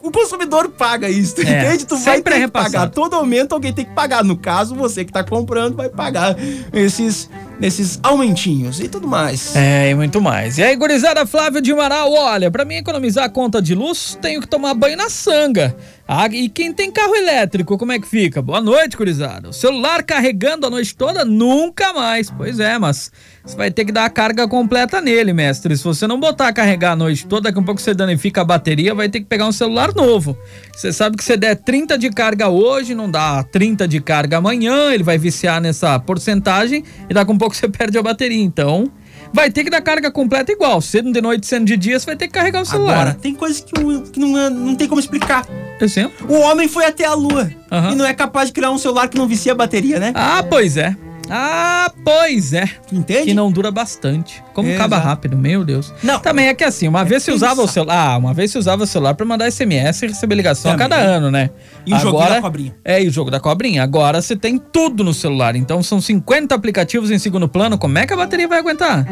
o 0.00 0.10
consumidor 0.10 0.70
paga 0.70 1.10
isso, 1.10 1.34
tu 1.34 1.42
É, 1.42 1.66
entende? 1.66 1.84
Tu 1.84 1.96
vai 1.98 2.18
é 2.18 2.22
ter 2.22 2.30
que 2.32 2.38
repassado. 2.38 2.72
pagar. 2.72 2.88
Todo 2.90 3.14
aumento 3.16 3.52
alguém 3.52 3.72
tem 3.72 3.84
que 3.84 3.90
pagar. 3.92 4.24
No 4.24 4.36
caso, 4.36 4.74
você 4.74 5.04
que 5.04 5.12
tá 5.12 5.22
comprando 5.24 5.76
vai 5.76 5.88
pagar 5.90 6.34
esses, 6.72 7.28
esses 7.60 7.98
aumentinhos 8.02 8.80
e 8.80 8.88
tudo 8.88 9.06
mais. 9.06 9.54
É, 9.56 9.90
e 9.90 9.94
muito 9.94 10.20
mais. 10.20 10.58
E 10.58 10.62
aí, 10.62 10.76
gurizada 10.76 11.26
Flávio 11.26 11.60
de 11.60 11.72
Amaral, 11.72 12.12
olha, 12.12 12.50
pra 12.50 12.64
mim 12.64 12.76
economizar 12.76 13.24
a 13.24 13.28
conta 13.28 13.60
de 13.60 13.74
luz, 13.74 14.18
tenho 14.20 14.40
que 14.40 14.46
tomar 14.46 14.74
banho 14.74 14.96
na 14.96 15.10
sanga. 15.10 15.76
Ah, 16.10 16.26
e 16.26 16.48
quem 16.48 16.72
tem 16.72 16.90
carro 16.90 17.14
elétrico, 17.14 17.76
como 17.76 17.92
é 17.92 17.98
que 17.98 18.08
fica? 18.08 18.40
Boa 18.40 18.62
noite, 18.62 18.96
gurizada. 18.96 19.50
O 19.50 19.52
celular 19.52 20.02
carregando 20.02 20.66
a 20.66 20.70
noite 20.70 20.96
toda, 20.96 21.22
nunca 21.22 21.92
mais. 21.92 22.30
Pois 22.30 22.58
é, 22.58 22.78
mas 22.78 23.12
você 23.44 23.54
vai 23.54 23.70
ter 23.70 23.84
que 23.84 23.92
dar 23.92 24.06
a 24.06 24.10
carga 24.10 24.48
completa 24.48 25.02
nele, 25.02 25.34
mestre. 25.34 25.76
Se 25.76 25.84
você 25.84 26.06
não 26.06 26.18
botar 26.18 26.48
a 26.48 26.52
carregar 26.52 26.92
a 26.92 26.96
noite 26.96 27.26
toda, 27.26 27.42
daqui 27.42 27.58
a 27.58 27.62
pouco 27.62 27.78
você 27.78 27.92
danifica 27.92 28.40
a 28.40 28.44
bateria, 28.44 28.94
vai 28.94 29.10
ter 29.10 29.20
que 29.20 29.26
pegar 29.26 29.46
um 29.46 29.52
celular 29.52 29.94
novo. 29.94 30.34
Você 30.74 30.94
sabe 30.94 31.14
que 31.14 31.22
você 31.22 31.36
der 31.36 31.56
30 31.56 31.98
de 31.98 32.08
carga 32.08 32.48
hoje, 32.48 32.94
não 32.94 33.10
dá 33.10 33.42
30 33.42 33.86
de 33.86 34.00
carga 34.00 34.38
amanhã, 34.38 34.92
ele 34.94 35.02
vai 35.02 35.18
viciar 35.18 35.60
nessa 35.60 35.98
porcentagem 35.98 36.84
e 37.08 37.12
daqui 37.12 37.32
a 37.32 37.34
pouco 37.36 37.47
você 37.56 37.68
perde 37.68 37.98
a 37.98 38.02
bateria. 38.02 38.42
Então, 38.42 38.90
vai 39.32 39.50
ter 39.50 39.64
que 39.64 39.70
dar 39.70 39.80
carga 39.80 40.10
completa 40.10 40.50
igual. 40.52 40.80
Sendo 40.80 41.12
de 41.12 41.20
noite, 41.20 41.46
sendo 41.46 41.64
de 41.66 41.76
dia, 41.76 41.98
você 41.98 42.06
vai 42.06 42.16
ter 42.16 42.26
que 42.26 42.32
carregar 42.34 42.62
o 42.62 42.66
celular. 42.66 43.00
Agora, 43.00 43.14
tem 43.14 43.34
coisas 43.34 43.60
que, 43.60 43.72
que 44.12 44.20
não, 44.20 44.38
é- 44.38 44.50
não 44.50 44.74
tem 44.74 44.88
como 44.88 45.00
explicar. 45.00 45.46
Exemplo? 45.80 46.26
O 46.28 46.40
homem 46.40 46.66
foi 46.66 46.84
até 46.86 47.04
a 47.04 47.14
lua 47.14 47.50
Aham. 47.70 47.92
e 47.92 47.94
não 47.94 48.04
é 48.04 48.12
capaz 48.12 48.48
de 48.48 48.52
criar 48.52 48.70
um 48.70 48.78
celular 48.78 49.08
que 49.08 49.16
não 49.16 49.28
vicia 49.28 49.52
a 49.52 49.54
bateria, 49.54 50.00
né? 50.00 50.12
Ah, 50.14 50.42
pois 50.42 50.76
é. 50.76 50.96
Ah, 51.30 51.92
pois 52.04 52.52
é. 52.52 52.68
Entende? 52.92 53.26
Que 53.26 53.34
não 53.34 53.50
dura 53.50 53.70
bastante. 53.70 54.42
Como 54.54 54.68
Exato. 54.68 54.82
acaba 54.84 54.98
rápido, 54.98 55.36
meu 55.36 55.64
Deus. 55.64 55.92
Não. 56.02 56.18
Também 56.20 56.48
é 56.48 56.54
que 56.54 56.64
assim, 56.64 56.88
uma 56.88 57.04
vez 57.04 57.22
se 57.22 57.30
usava 57.30 57.62
o 57.62 57.68
celular. 57.68 58.12
Ah, 58.14 58.16
uma 58.16 58.32
vez 58.34 58.50
se 58.50 58.58
usava 58.58 58.84
o 58.84 58.86
celular 58.86 59.14
pra 59.14 59.26
mandar 59.26 59.50
SMS 59.50 60.02
e 60.02 60.06
receber 60.08 60.34
ligação 60.34 60.72
Também. 60.72 60.86
a 60.86 60.88
cada 60.88 61.02
ano, 61.02 61.30
né? 61.30 61.50
E 61.86 61.94
o 61.94 61.98
joguinho 61.98 62.28
da 62.28 62.40
cobrinha. 62.40 62.74
É, 62.84 63.02
e 63.02 63.08
o 63.08 63.10
jogo 63.10 63.30
da 63.30 63.40
cobrinha. 63.40 63.82
Agora 63.82 64.20
você 64.20 64.36
tem 64.36 64.58
tudo 64.58 65.04
no 65.04 65.14
celular. 65.14 65.56
Então 65.56 65.82
são 65.82 66.00
50 66.00 66.54
aplicativos 66.54 67.10
em 67.10 67.18
segundo 67.18 67.48
plano. 67.48 67.78
Como 67.78 67.98
é 67.98 68.06
que 68.06 68.12
a 68.12 68.16
bateria 68.16 68.48
vai 68.48 68.58
aguentar? 68.58 69.06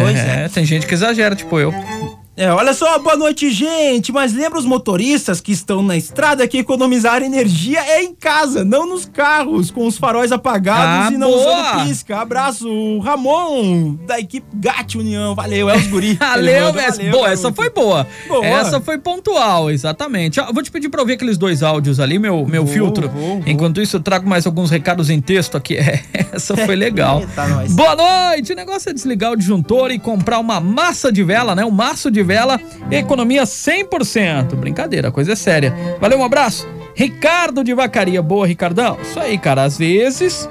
Pois 0.00 0.18
é, 0.18 0.48
tem 0.48 0.64
gente 0.64 0.86
que 0.86 0.94
exagera, 0.94 1.34
tipo 1.34 1.58
eu. 1.58 1.72
É, 2.40 2.52
olha 2.52 2.72
só, 2.72 2.96
boa 3.00 3.16
noite, 3.16 3.50
gente. 3.50 4.12
Mas 4.12 4.32
lembra 4.32 4.60
os 4.60 4.64
motoristas 4.64 5.40
que 5.40 5.50
estão 5.50 5.82
na 5.82 5.96
estrada 5.96 6.46
que 6.46 6.58
economizar 6.58 7.20
energia 7.20 7.80
é 7.80 8.04
em 8.04 8.14
casa, 8.14 8.64
não 8.64 8.86
nos 8.88 9.04
carros, 9.06 9.72
com 9.72 9.84
os 9.84 9.98
faróis 9.98 10.30
apagados 10.30 11.08
Ah, 11.08 11.12
e 11.12 11.18
não 11.18 11.32
boa. 11.32 11.40
usando 11.74 11.88
pisca. 11.88 12.16
Abraço, 12.18 12.98
Ramon, 13.00 13.96
da 14.06 14.20
equipe 14.20 14.46
GAT 14.54 14.94
União. 14.98 15.34
Valeu, 15.34 15.68
é 15.68 15.76
os 15.76 15.88
guri. 15.88 16.14
Valeu, 16.20 16.72
mestre. 16.72 17.06
valeu, 17.06 17.10
Boa, 17.18 17.32
essa 17.32 17.52
foi 17.52 17.70
boa. 17.70 18.06
Boa. 18.28 18.46
Essa 18.46 18.80
foi 18.80 18.98
pontual, 18.98 19.68
exatamente. 19.68 20.38
Ó, 20.38 20.52
vou 20.52 20.62
te 20.62 20.70
pedir 20.70 20.88
pra 20.90 21.00
ouvir 21.00 21.14
aqueles 21.14 21.36
dois 21.36 21.64
áudios 21.64 21.98
ali, 21.98 22.20
meu, 22.20 22.46
meu 22.46 22.64
Vou, 22.64 22.72
filtro. 22.72 23.08
vou, 23.08 23.40
vou. 23.40 23.42
Enquanto 23.48 23.80
isso, 23.82 23.96
eu 23.96 24.00
trago 24.00 24.28
mais 24.28 24.46
alguns 24.46 24.70
recados 24.70 25.10
em 25.10 25.20
texto 25.20 25.56
aqui. 25.56 25.76
É, 25.88 26.02
essa 26.32 26.54
foi 26.56 26.76
legal. 26.76 27.20
Eita. 27.20 27.46
Boa 27.70 27.96
noite! 27.96 28.52
O 28.52 28.56
negócio 28.56 28.90
é 28.90 28.92
desligar 28.92 29.32
o 29.32 29.36
disjuntor 29.36 29.90
e 29.90 29.98
comprar 29.98 30.38
uma 30.38 30.60
massa 30.60 31.10
de 31.10 31.24
vela, 31.24 31.54
né? 31.54 31.64
Um 31.64 31.70
maço 31.70 32.10
de 32.10 32.22
vela, 32.28 32.60
economia 32.90 33.44
100%. 33.44 34.54
Brincadeira, 34.54 35.08
a 35.08 35.10
coisa 35.10 35.32
é 35.32 35.34
séria. 35.34 35.74
Valeu, 35.98 36.18
um 36.18 36.24
abraço. 36.24 36.68
Ricardo 36.94 37.64
de 37.64 37.72
Vacaria. 37.72 38.20
Boa, 38.20 38.46
Ricardão. 38.46 38.98
Isso 39.00 39.18
aí, 39.18 39.38
cara. 39.38 39.62
Às 39.64 39.78
vezes 39.78 40.46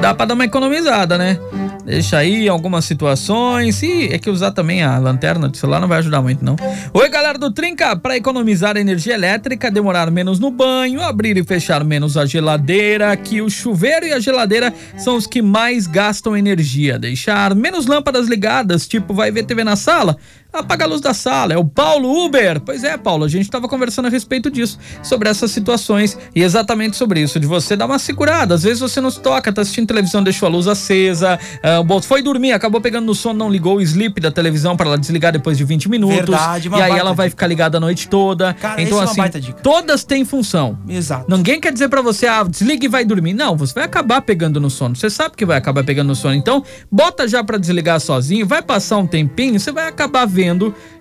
dá 0.00 0.14
pra 0.14 0.26
dar 0.26 0.34
uma 0.34 0.44
economizada, 0.44 1.18
né? 1.18 1.38
Deixa 1.84 2.16
aí 2.16 2.48
algumas 2.48 2.84
situações. 2.84 3.82
E 3.82 4.08
é 4.12 4.18
que 4.18 4.30
usar 4.30 4.52
também 4.52 4.82
a 4.82 4.96
lanterna 4.98 5.48
de 5.48 5.58
celular 5.58 5.80
não 5.80 5.88
vai 5.88 5.98
ajudar 5.98 6.22
muito, 6.22 6.42
não. 6.42 6.56
Oi, 6.94 7.08
galera 7.08 7.38
do 7.38 7.50
Trinca. 7.50 7.94
Para 7.94 8.16
economizar 8.16 8.76
energia 8.76 9.14
elétrica, 9.14 9.70
demorar 9.70 10.10
menos 10.10 10.38
no 10.38 10.50
banho, 10.50 11.02
abrir 11.02 11.36
e 11.36 11.44
fechar 11.44 11.84
menos 11.84 12.16
a 12.16 12.24
geladeira, 12.24 13.14
que 13.16 13.42
o 13.42 13.50
chuveiro 13.50 14.06
e 14.06 14.12
a 14.12 14.20
geladeira 14.20 14.72
são 14.96 15.16
os 15.16 15.26
que 15.26 15.42
mais 15.42 15.86
gastam 15.86 16.36
energia. 16.36 16.98
Deixar 16.98 17.54
menos 17.54 17.86
lâmpadas 17.86 18.28
ligadas, 18.28 18.88
tipo, 18.88 19.12
vai 19.12 19.30
ver 19.30 19.44
TV 19.44 19.62
na 19.62 19.76
sala? 19.76 20.16
Apaga 20.54 20.84
a 20.84 20.88
luz 20.88 21.00
da 21.00 21.12
sala. 21.12 21.52
É 21.52 21.58
o 21.58 21.64
Paulo 21.64 22.24
Uber. 22.24 22.60
Pois 22.60 22.84
é, 22.84 22.96
Paulo, 22.96 23.24
a 23.24 23.28
gente 23.28 23.42
estava 23.42 23.68
conversando 23.68 24.06
a 24.06 24.08
respeito 24.08 24.50
disso, 24.50 24.78
sobre 25.02 25.28
essas 25.28 25.50
situações 25.50 26.16
e 26.34 26.42
exatamente 26.42 26.96
sobre 26.96 27.20
isso, 27.20 27.40
de 27.40 27.46
você 27.46 27.76
dar 27.76 27.86
uma 27.86 27.98
segurada. 27.98 28.54
Às 28.54 28.62
vezes 28.62 28.80
você 28.80 29.00
não 29.00 29.10
se 29.10 29.20
toca, 29.20 29.52
tá 29.52 29.62
assistindo 29.62 29.86
televisão, 29.86 30.22
deixou 30.22 30.46
a 30.46 30.50
luz 30.50 30.68
acesa, 30.68 31.38
bom, 31.84 32.00
foi 32.00 32.22
dormir, 32.22 32.52
acabou 32.52 32.80
pegando 32.80 33.06
no 33.06 33.14
sono, 33.14 33.38
não 33.38 33.50
ligou 33.50 33.78
o 33.78 33.80
sleep 33.80 34.20
da 34.20 34.30
televisão 34.30 34.76
para 34.76 34.86
ela 34.86 34.98
desligar 34.98 35.32
depois 35.32 35.58
de 35.58 35.64
20 35.64 35.88
minutos. 35.88 36.16
Verdade, 36.16 36.68
uma 36.68 36.78
E 36.78 36.82
aí 36.82 36.98
ela 36.98 37.12
vai 37.12 37.28
ficar 37.28 37.46
ligada 37.48 37.78
a 37.78 37.80
noite 37.80 38.08
toda. 38.08 38.54
Cara, 38.54 38.80
então, 38.80 39.00
é 39.00 39.04
assim, 39.04 39.40
dica. 39.40 39.60
todas 39.60 40.04
têm 40.04 40.24
função. 40.24 40.78
Exato. 40.88 41.24
Ninguém 41.28 41.60
quer 41.60 41.72
dizer 41.72 41.88
pra 41.88 42.00
você, 42.00 42.26
ah, 42.26 42.44
desliga 42.44 42.84
e 42.84 42.88
vai 42.88 43.04
dormir. 43.04 43.34
Não, 43.34 43.56
você 43.56 43.74
vai 43.74 43.84
acabar 43.84 44.22
pegando 44.22 44.60
no 44.60 44.70
sono. 44.70 44.94
Você 44.94 45.10
sabe 45.10 45.34
que 45.36 45.44
vai 45.44 45.56
acabar 45.56 45.82
pegando 45.82 46.08
no 46.08 46.14
sono. 46.14 46.34
Então, 46.34 46.62
bota 46.90 47.26
já 47.26 47.42
pra 47.42 47.58
desligar 47.58 47.98
sozinho, 48.00 48.46
vai 48.46 48.62
passar 48.62 48.98
um 48.98 49.06
tempinho, 49.06 49.58
você 49.58 49.72
vai 49.72 49.88
acabar 49.88 50.26
vendo 50.26 50.43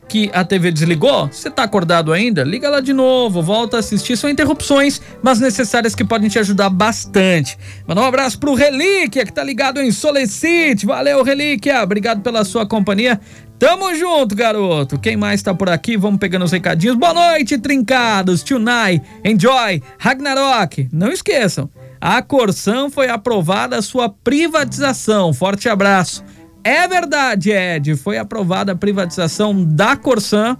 que 0.07 0.29
a 0.33 0.43
TV 0.43 0.71
desligou, 0.71 1.27
você 1.27 1.49
tá 1.49 1.63
acordado 1.63 2.11
ainda? 2.13 2.43
Liga 2.43 2.69
lá 2.69 2.79
de 2.79 2.93
novo, 2.93 3.41
volta 3.41 3.77
a 3.77 3.79
assistir. 3.79 4.17
São 4.17 4.29
interrupções, 4.29 5.01
mas 5.21 5.39
necessárias 5.39 5.95
que 5.95 6.03
podem 6.03 6.29
te 6.29 6.37
ajudar 6.39 6.69
bastante. 6.69 7.57
Mandar 7.87 8.01
um 8.01 8.05
abraço 8.05 8.37
pro 8.39 8.53
Relíquia, 8.53 9.25
que 9.25 9.33
tá 9.33 9.43
ligado 9.43 9.81
em 9.81 9.91
Solicite. 9.91 10.85
Valeu, 10.85 11.23
Relíquia. 11.23 11.81
Obrigado 11.81 12.21
pela 12.21 12.43
sua 12.43 12.65
companhia. 12.65 13.19
Tamo 13.57 13.95
junto, 13.95 14.35
garoto. 14.35 14.99
Quem 14.99 15.15
mais 15.15 15.41
tá 15.41 15.53
por 15.53 15.69
aqui? 15.69 15.95
Vamos 15.95 16.19
pegando 16.19 16.43
os 16.43 16.51
recadinhos. 16.51 16.97
Boa 16.97 17.13
noite, 17.13 17.57
trincados. 17.57 18.43
Tunai, 18.43 19.01
Enjoy, 19.23 19.81
Ragnarok. 19.97 20.89
Não 20.91 21.09
esqueçam, 21.09 21.69
a 21.99 22.21
Corsan 22.21 22.89
foi 22.89 23.07
aprovada 23.07 23.77
a 23.77 23.81
sua 23.81 24.09
privatização. 24.09 25.33
Forte 25.33 25.69
abraço. 25.69 26.23
É 26.63 26.87
verdade, 26.87 27.51
Ed. 27.51 27.95
Foi 27.95 28.17
aprovada 28.17 28.71
a 28.71 28.75
privatização 28.75 29.63
da 29.63 29.95
Corsan. 29.95 30.57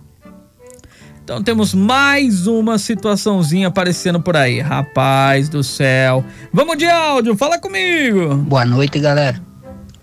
Então 1.24 1.42
temos 1.42 1.74
mais 1.74 2.48
uma 2.48 2.78
situaçãozinha 2.78 3.70
aparecendo 3.70 4.20
por 4.20 4.36
aí. 4.36 4.60
Rapaz 4.60 5.48
do 5.48 5.64
céu. 5.64 6.24
Vamos 6.52 6.78
de 6.78 6.86
áudio, 6.86 7.38
fala 7.38 7.58
comigo. 7.58 8.36
Boa 8.36 8.66
noite, 8.66 9.00
galera. 9.00 9.42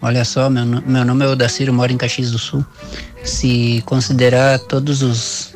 Olha 0.01 0.25
só, 0.25 0.49
meu, 0.49 0.65
meu 0.65 1.05
nome 1.05 1.27
é 1.27 1.29
Odaciro, 1.29 1.75
moro 1.75 1.93
em 1.93 1.99
Caxias 1.99 2.31
do 2.31 2.39
Sul. 2.39 2.65
Se 3.23 3.83
considerar 3.85 4.59
todos 4.61 5.03
os 5.03 5.55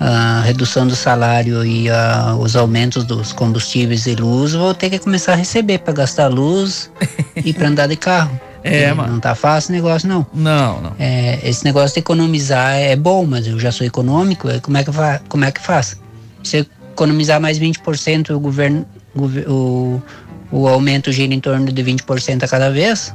a 0.00 0.42
redução 0.44 0.86
do 0.86 0.94
salário 0.94 1.64
e 1.64 1.90
a- 1.90 2.36
os 2.38 2.54
aumentos 2.54 3.02
dos 3.04 3.32
combustíveis 3.32 4.06
e 4.06 4.14
luz, 4.14 4.52
vou 4.52 4.72
ter 4.72 4.90
que 4.90 4.98
começar 5.00 5.32
a 5.32 5.36
receber 5.36 5.78
para 5.78 5.92
gastar 5.92 6.28
luz 6.28 6.88
e 7.36 7.52
para 7.52 7.68
andar 7.68 7.86
de 7.88 7.96
carro. 7.96 8.40
É, 8.62 8.92
mano. 8.92 9.12
Não 9.14 9.20
tá 9.20 9.34
fácil 9.34 9.70
o 9.70 9.76
negócio, 9.76 10.08
não. 10.08 10.26
Não, 10.34 10.80
não. 10.80 10.92
É, 10.98 11.38
esse 11.42 11.64
negócio 11.64 11.94
de 11.94 12.00
economizar 12.00 12.74
é 12.74 12.96
bom, 12.96 13.24
mas 13.26 13.46
eu 13.46 13.58
já 13.58 13.70
sou 13.72 13.86
econômico, 13.86 14.48
é, 14.48 14.58
como 14.60 14.76
é 14.76 14.84
que, 14.84 14.92
fa 14.92 15.20
como 15.28 15.44
é 15.44 15.52
que 15.52 15.60
faz? 15.60 15.98
Se 16.42 16.58
eu 16.58 16.66
economizar 16.92 17.40
mais 17.40 17.58
20%, 17.58 18.30
o 18.30 18.40
governo, 18.40 18.84
gover- 19.14 19.48
o, 19.48 20.02
o 20.50 20.66
aumento 20.68 21.12
gira 21.12 21.32
em 21.32 21.40
torno 21.40 21.70
de 21.72 21.82
20% 21.84 22.42
a 22.42 22.48
cada 22.48 22.70
vez, 22.70 23.14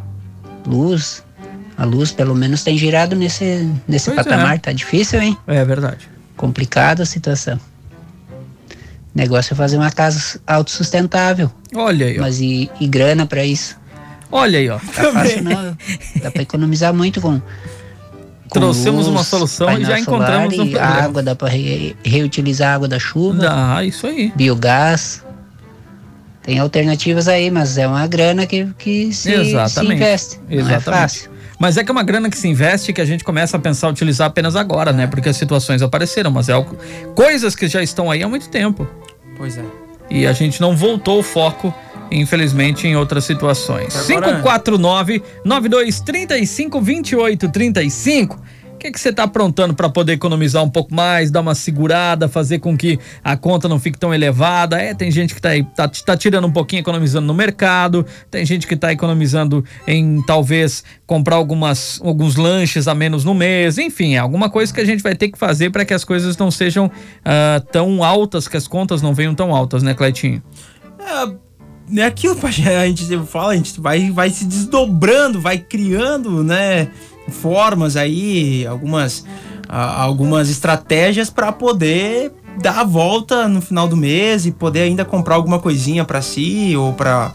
luz, 0.66 1.24
a 1.78 1.84
luz 1.84 2.12
pelo 2.12 2.34
menos 2.36 2.64
tem 2.64 2.78
girado 2.78 3.16
nesse, 3.16 3.70
nesse 3.88 4.12
Pois 4.12 4.16
patamar, 4.26 4.56
é. 4.56 4.60
tá 4.60 4.72
difícil, 4.72 5.22
hein? 5.22 5.38
É 5.46 5.64
verdade. 5.66 6.10
Complicada 6.38 7.04
a 7.04 7.06
situação. 7.06 7.60
Negócio 9.14 9.54
é 9.54 9.56
fazer 9.56 9.78
uma 9.78 9.92
casa 9.92 10.40
autossustentável, 10.48 11.52
Olha 11.76 12.08
aí, 12.08 12.18
ó. 12.18 12.22
mas 12.22 12.40
e, 12.42 12.72
e 12.80 12.88
grana 12.88 13.28
pra 13.28 13.46
isso? 13.46 13.78
Olha 14.36 14.58
aí, 14.60 14.68
ó. 14.70 14.78
Tá 14.80 15.12
fácil 15.12 15.44
não, 15.44 15.78
dá 16.22 16.32
pra 16.32 16.42
economizar 16.42 16.94
muito 16.94 17.22
com 17.22 17.40
com 18.50 18.60
Trouxemos 18.60 19.08
uma 19.08 19.18
luz, 19.20 19.28
solução 19.28 19.80
e 19.80 19.84
já 19.86 20.00
encontramos 20.00 20.54
um 20.54 20.58
problema. 20.70 20.86
água, 20.86 21.24
dá 21.24 21.36
pra 21.36 21.50
re- 21.50 21.96
reutilizar 22.04 22.72
a 22.72 22.76
água 22.76 22.88
da 22.88 23.00
chuva, 23.00 23.40
Dá, 23.40 23.84
isso 23.84 24.06
aí. 24.06 24.32
biogás. 24.36 25.24
Tem 26.44 26.60
alternativas 26.60 27.28
aí, 27.28 27.50
mas 27.50 27.78
é 27.78 27.88
uma 27.88 28.06
grana 28.06 28.46
que, 28.46 28.68
que 28.78 29.14
se, 29.14 29.30
se 29.32 29.34
Exatamente. 29.34 29.96
investe. 29.96 30.40
Não 30.50 30.58
é 30.58 30.62
Exatamente. 30.62 30.84
fácil. 30.84 31.32
Mas 31.58 31.78
é 31.78 31.84
que 31.84 31.90
é 31.90 31.94
uma 31.94 32.04
grana 32.04 32.30
que 32.30 32.38
se 32.38 32.48
investe 32.48 32.92
que 32.92 33.00
a 33.02 33.06
gente 33.06 33.24
começa 33.24 33.56
a 33.58 33.60
pensar 33.60 33.88
utilizar 33.90 34.28
apenas 34.28 34.56
agora, 34.56 34.92
né? 34.92 35.08
Porque 35.08 35.30
as 35.30 35.38
situações 35.38 35.82
apareceram, 35.82 36.30
mas 36.30 36.50
é 36.50 36.52
algo, 36.54 36.78
coisas 37.16 37.56
que 37.56 37.68
já 37.68 37.82
estão 37.82 38.12
aí 38.12 38.22
há 38.22 38.28
muito 38.28 38.50
tempo. 38.50 38.86
Pois 39.38 39.58
é. 39.58 39.64
E 40.12 40.28
a 40.28 40.34
gente 40.34 40.60
não 40.60 40.76
voltou 40.76 41.20
o 41.20 41.24
foco, 41.24 41.74
infelizmente, 42.12 42.88
em 42.88 42.96
outras 42.96 43.26
situações. 43.26 43.96
Agora- 44.10 44.42
549 44.42 45.24
9235 45.46 46.80
2835 46.80 48.42
O 48.74 48.78
que 48.84 48.92
que 48.92 49.00
você 49.00 49.14
tá 49.14 49.24
aprontando 49.24 49.74
para 49.74 49.88
poder 49.88 50.12
economizar 50.12 50.62
um 50.62 50.70
pouco 50.70 50.94
mais, 50.94 51.32
dar 51.32 51.40
uma 51.40 51.56
segurada, 51.56 52.28
fazer 52.28 52.60
com 52.60 52.76
que 52.76 53.00
a 53.24 53.38
conta 53.38 53.70
não 53.70 53.80
fique 53.80 53.98
tão 53.98 54.14
elevada? 54.14 54.78
É, 54.78 54.94
tem 54.94 55.10
gente 55.10 55.34
que 55.34 55.42
tá, 55.42 55.50
aí, 55.50 55.64
tá, 55.64 55.88
tá 55.88 56.18
tirando 56.18 56.46
um 56.48 56.52
pouquinho 56.52 56.82
economizando 56.82 57.26
no 57.26 57.34
mercado, 57.34 58.06
tem 58.30 58.46
gente 58.46 58.68
que 58.68 58.76
tá 58.76 58.92
economizando 58.92 59.64
em 59.88 60.22
talvez 60.24 60.84
comprar 61.08 61.38
algumas, 61.38 62.02
alguns 62.04 62.36
lanches 62.36 62.86
a 62.90 62.94
menos 62.94 63.24
no 63.24 63.34
mês, 63.34 63.78
enfim, 63.78 64.16
é 64.16 64.18
alguma 64.18 64.50
coisa 64.50 64.74
que 64.74 64.82
a 64.82 64.86
gente 64.86 65.02
vai 65.02 65.16
ter 65.16 65.30
que 65.30 65.38
fazer 65.40 65.70
para 65.70 65.86
que 65.86 65.94
as 65.94 66.04
coisas 66.04 66.36
não 66.36 66.52
sejam 66.52 66.92
ah, 67.24 67.64
tão 67.72 68.04
altas, 68.04 68.50
que 68.50 68.58
as 68.58 68.68
contas 68.68 69.02
não 69.02 69.14
venham 69.14 69.34
tão 69.34 69.56
altas, 69.56 69.82
né, 69.82 69.94
Cleitinho? 69.94 70.44
É, 71.00 71.34
é 71.96 72.04
aquilo, 72.04 72.38
a 72.44 72.50
gente 72.88 73.18
fala, 73.26 73.54
a 73.54 73.56
gente 73.56 73.80
vai, 73.80 74.10
vai 74.12 74.30
se 74.30 74.46
desdobrando, 74.46 75.40
vai 75.42 75.58
criando, 75.58 76.44
né, 76.44 76.88
formas 77.30 77.96
aí, 77.96 78.66
algumas, 78.68 79.26
algumas 79.68 80.50
estratégias 80.50 81.30
para 81.30 81.52
poder 81.52 82.32
dar 82.62 82.80
a 82.80 82.84
volta 82.84 83.48
no 83.48 83.62
final 83.62 83.88
do 83.88 83.98
mês 83.98 84.46
e 84.46 84.52
poder 84.52 84.82
ainda 84.82 85.04
comprar 85.04 85.36
alguma 85.36 85.60
coisinha 85.60 86.06
para 86.06 86.22
si 86.22 86.76
ou 86.76 86.94
para 86.94 87.34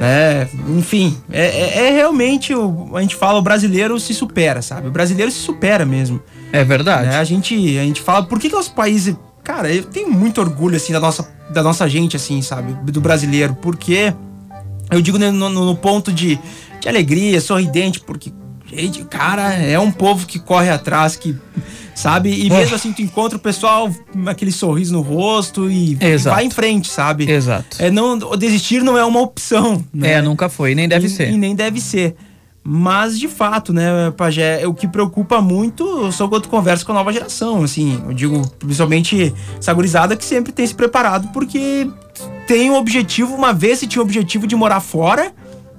né? 0.00 0.48
Enfim, 0.68 1.16
é, 1.30 1.44
é- 1.46 1.86
é 1.86 1.90
realmente 1.90 2.54
o, 2.54 2.96
a 2.96 3.00
gente 3.02 3.14
fala 3.14 3.38
o 3.38 3.42
brasileiro 3.42 3.98
se 4.00 4.14
supera, 4.14 4.62
sabe? 4.62 4.88
O 4.88 4.90
brasileiro 4.90 5.30
se 5.30 5.38
supera 5.38 5.84
mesmo. 5.84 6.20
É 6.52 6.64
verdade. 6.64 7.08
A 7.08 7.24
gente 7.24 7.54
a 7.78 7.82
gente 7.82 8.00
fala 8.00 8.24
por 8.24 8.38
que, 8.38 8.48
que 8.48 8.56
os 8.56 8.68
países, 8.68 9.16
cara, 9.42 9.72
eu 9.72 9.84
tenho 9.84 10.10
muito 10.10 10.40
orgulho 10.40 10.76
assim 10.76 10.92
da 10.92 11.00
nossa 11.00 11.28
da 11.50 11.62
nossa 11.62 11.88
gente 11.88 12.16
assim, 12.16 12.40
sabe? 12.42 12.72
Do 12.90 13.00
brasileiro, 13.00 13.54
porque 13.60 14.14
eu 14.90 15.02
digo 15.02 15.18
no, 15.18 15.48
no- 15.48 15.76
ponto 15.76 16.10
de, 16.12 16.38
de 16.80 16.88
alegria, 16.88 17.40
sorridente, 17.40 18.00
porque 18.00 18.32
gente, 18.66 19.04
cara, 19.04 19.52
é 19.54 19.78
um 19.78 19.90
povo 19.90 20.26
que 20.26 20.38
corre 20.38 20.70
atrás, 20.70 21.14
que 21.16 21.36
sabe? 21.94 22.30
E 22.46 22.48
mesmo 22.48 22.74
assim 22.74 22.90
tu 22.92 23.02
encontra 23.02 23.36
o 23.36 23.40
pessoal 23.40 23.90
com 24.12 24.28
aquele 24.30 24.50
sorriso 24.50 24.94
no 24.94 25.02
rosto 25.02 25.70
e 25.70 25.98
Exato. 26.00 26.36
vai 26.36 26.44
em 26.46 26.50
frente, 26.50 26.88
sabe? 26.88 27.30
Exato. 27.30 27.76
É 27.78 27.90
não 27.90 28.18
desistir 28.38 28.82
não 28.82 28.96
é 28.96 29.04
uma 29.04 29.20
opção, 29.20 29.84
né? 29.92 30.12
É, 30.14 30.22
nunca 30.22 30.48
foi, 30.48 30.74
nem 30.74 30.88
deve 30.88 31.06
E- 31.06 31.10
ser. 31.10 31.30
E 31.30 31.36
nem 31.36 31.54
deve 31.54 31.80
ser. 31.82 32.14
Mas, 32.64 33.18
de 33.18 33.26
fato, 33.26 33.72
né, 33.72 34.12
Pajé, 34.16 34.66
o 34.66 34.74
que 34.74 34.86
preocupa 34.86 35.40
muito 35.40 36.12
são 36.12 36.28
quando 36.28 36.48
conversa 36.48 36.84
com 36.84 36.92
a 36.92 36.94
nova 36.94 37.12
geração, 37.12 37.64
assim. 37.64 38.00
Eu 38.06 38.14
digo, 38.14 38.48
principalmente 38.58 39.34
essa 39.58 39.72
gurizada 39.72 40.16
que 40.16 40.24
sempre 40.24 40.52
tem 40.52 40.64
se 40.64 40.74
preparado 40.74 41.28
porque 41.32 41.88
tem 42.46 42.70
um 42.70 42.76
objetivo, 42.76 43.34
uma 43.34 43.52
vez 43.52 43.80
se 43.80 43.86
tinha 43.86 44.00
o 44.00 44.04
objetivo 44.04 44.46
de 44.46 44.54
morar 44.54 44.80
fora, 44.80 45.32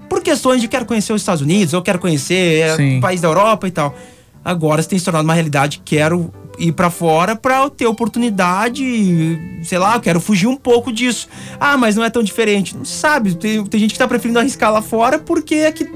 por 0.10 0.22
questões 0.22 0.62
de 0.62 0.68
quero 0.68 0.86
conhecer 0.86 1.14
os 1.14 1.22
Estados 1.22 1.42
Unidos, 1.42 1.74
ou 1.74 1.82
quero 1.82 2.00
conhecer 2.00 2.60
é, 2.60 2.76
Sim. 2.76 2.98
o 2.98 3.02
país 3.02 3.22
da 3.22 3.30
Europa 3.30 3.68
e 3.68 3.72
tal. 3.72 3.96
Agora 4.44 4.82
se 4.82 4.90
tem 4.90 5.00
se 5.00 5.06
tornado 5.06 5.24
uma 5.24 5.34
realidade, 5.34 5.82
quero 5.86 6.34
ir 6.60 6.74
pra 6.74 6.90
fora 6.90 7.36
pra 7.36 7.70
ter 7.70 7.88
oportunidade, 7.88 8.84
sei 9.64 9.78
lá, 9.78 9.96
eu 9.96 10.02
quero 10.02 10.20
fugir 10.20 10.48
um 10.48 10.56
pouco 10.56 10.92
disso. 10.92 11.28
Ah, 11.60 11.78
mas 11.78 11.96
não 11.96 12.04
é 12.04 12.10
tão 12.10 12.22
diferente. 12.22 12.76
Não 12.76 12.86
sabe, 12.86 13.36
tem, 13.36 13.66
tem 13.66 13.80
gente 13.80 13.94
que 13.94 13.98
tá 13.98 14.08
preferindo 14.08 14.38
arriscar 14.38 14.72
lá 14.72 14.82
fora 14.82 15.18
porque 15.18 15.56
aqui, 15.68 15.90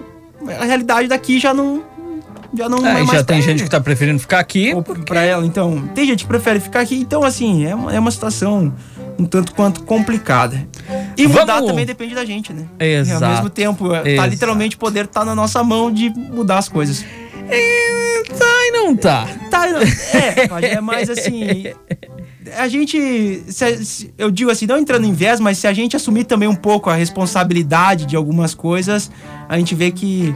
a 0.60 0.66
realidade 0.66 1.08
daqui 1.08 1.40
já 1.40 1.54
não 1.54 1.84
já 2.58 2.70
não 2.70 2.86
É, 2.88 3.02
é, 3.02 3.06
já 3.06 3.24
tem 3.24 3.42
gente 3.42 3.64
que 3.64 3.70
tá 3.70 3.80
preferindo 3.80 4.20
ficar 4.20 4.40
aqui. 4.40 4.74
Ou 4.74 4.82
pra 4.82 5.22
ela, 5.24 5.46
então. 5.46 5.88
Tem 5.94 6.06
gente 6.06 6.24
que 6.24 6.28
prefere 6.28 6.60
ficar 6.60 6.80
aqui, 6.82 6.96
então 6.96 7.24
assim, 7.24 7.66
é 7.66 7.76
uma, 7.76 7.94
é 7.94 8.00
uma 8.00 8.10
situação 8.12 8.74
um 9.20 9.26
tanto 9.26 9.54
quanto 9.54 9.84
complicada. 9.84 10.66
E 11.18 11.28
mudar 11.28 11.56
Vamos- 11.56 11.70
também 11.70 11.86
depende 11.86 12.14
da 12.16 12.24
gente, 12.24 12.54
né? 12.54 12.66
Exato. 12.80 13.22
E 13.22 13.26
ao 13.26 13.32
mesmo 13.32 13.50
tempo, 13.50 13.94
é, 13.94 14.02
tá 14.04 14.10
Exato. 14.10 14.30
literalmente 14.30 14.76
o 14.76 14.80
poder 14.80 15.08
tá 15.08 15.26
na 15.26 15.34
nossa 15.36 15.64
mão 15.64 15.92
de 15.92 16.10
mudar 16.10 16.58
as 16.60 16.70
coisas. 16.70 17.02
tá 17.02 18.46
e 18.68 18.72
não 18.72 18.96
tá. 18.96 19.28
Tá, 19.50 19.68
e 19.68 19.72
não- 19.74 19.82
é, 20.14 20.48
Pajé, 20.48 20.74
é 20.74 20.82
mais 20.82 21.10
assim. 21.10 21.74
A 22.58 22.68
gente. 22.68 23.44
se- 23.48 23.86
se- 23.86 24.14
eu 24.18 24.30
digo 24.32 24.50
assim, 24.52 24.66
não 24.66 24.78
entrando 24.78 25.06
em 25.06 25.14
viés, 25.14 25.40
mas 25.40 25.58
se 25.58 25.68
a 25.68 25.74
gente 25.74 25.96
assumir 25.96 26.24
também 26.26 26.48
um 26.48 26.56
pouco 26.56 26.90
a 26.90 26.96
responsabilidade 26.96 28.06
de 28.06 28.16
algumas 28.16 28.54
coisas, 28.54 29.10
a 29.50 29.58
gente 29.58 29.74
vê 29.76 29.92
que 29.92 30.36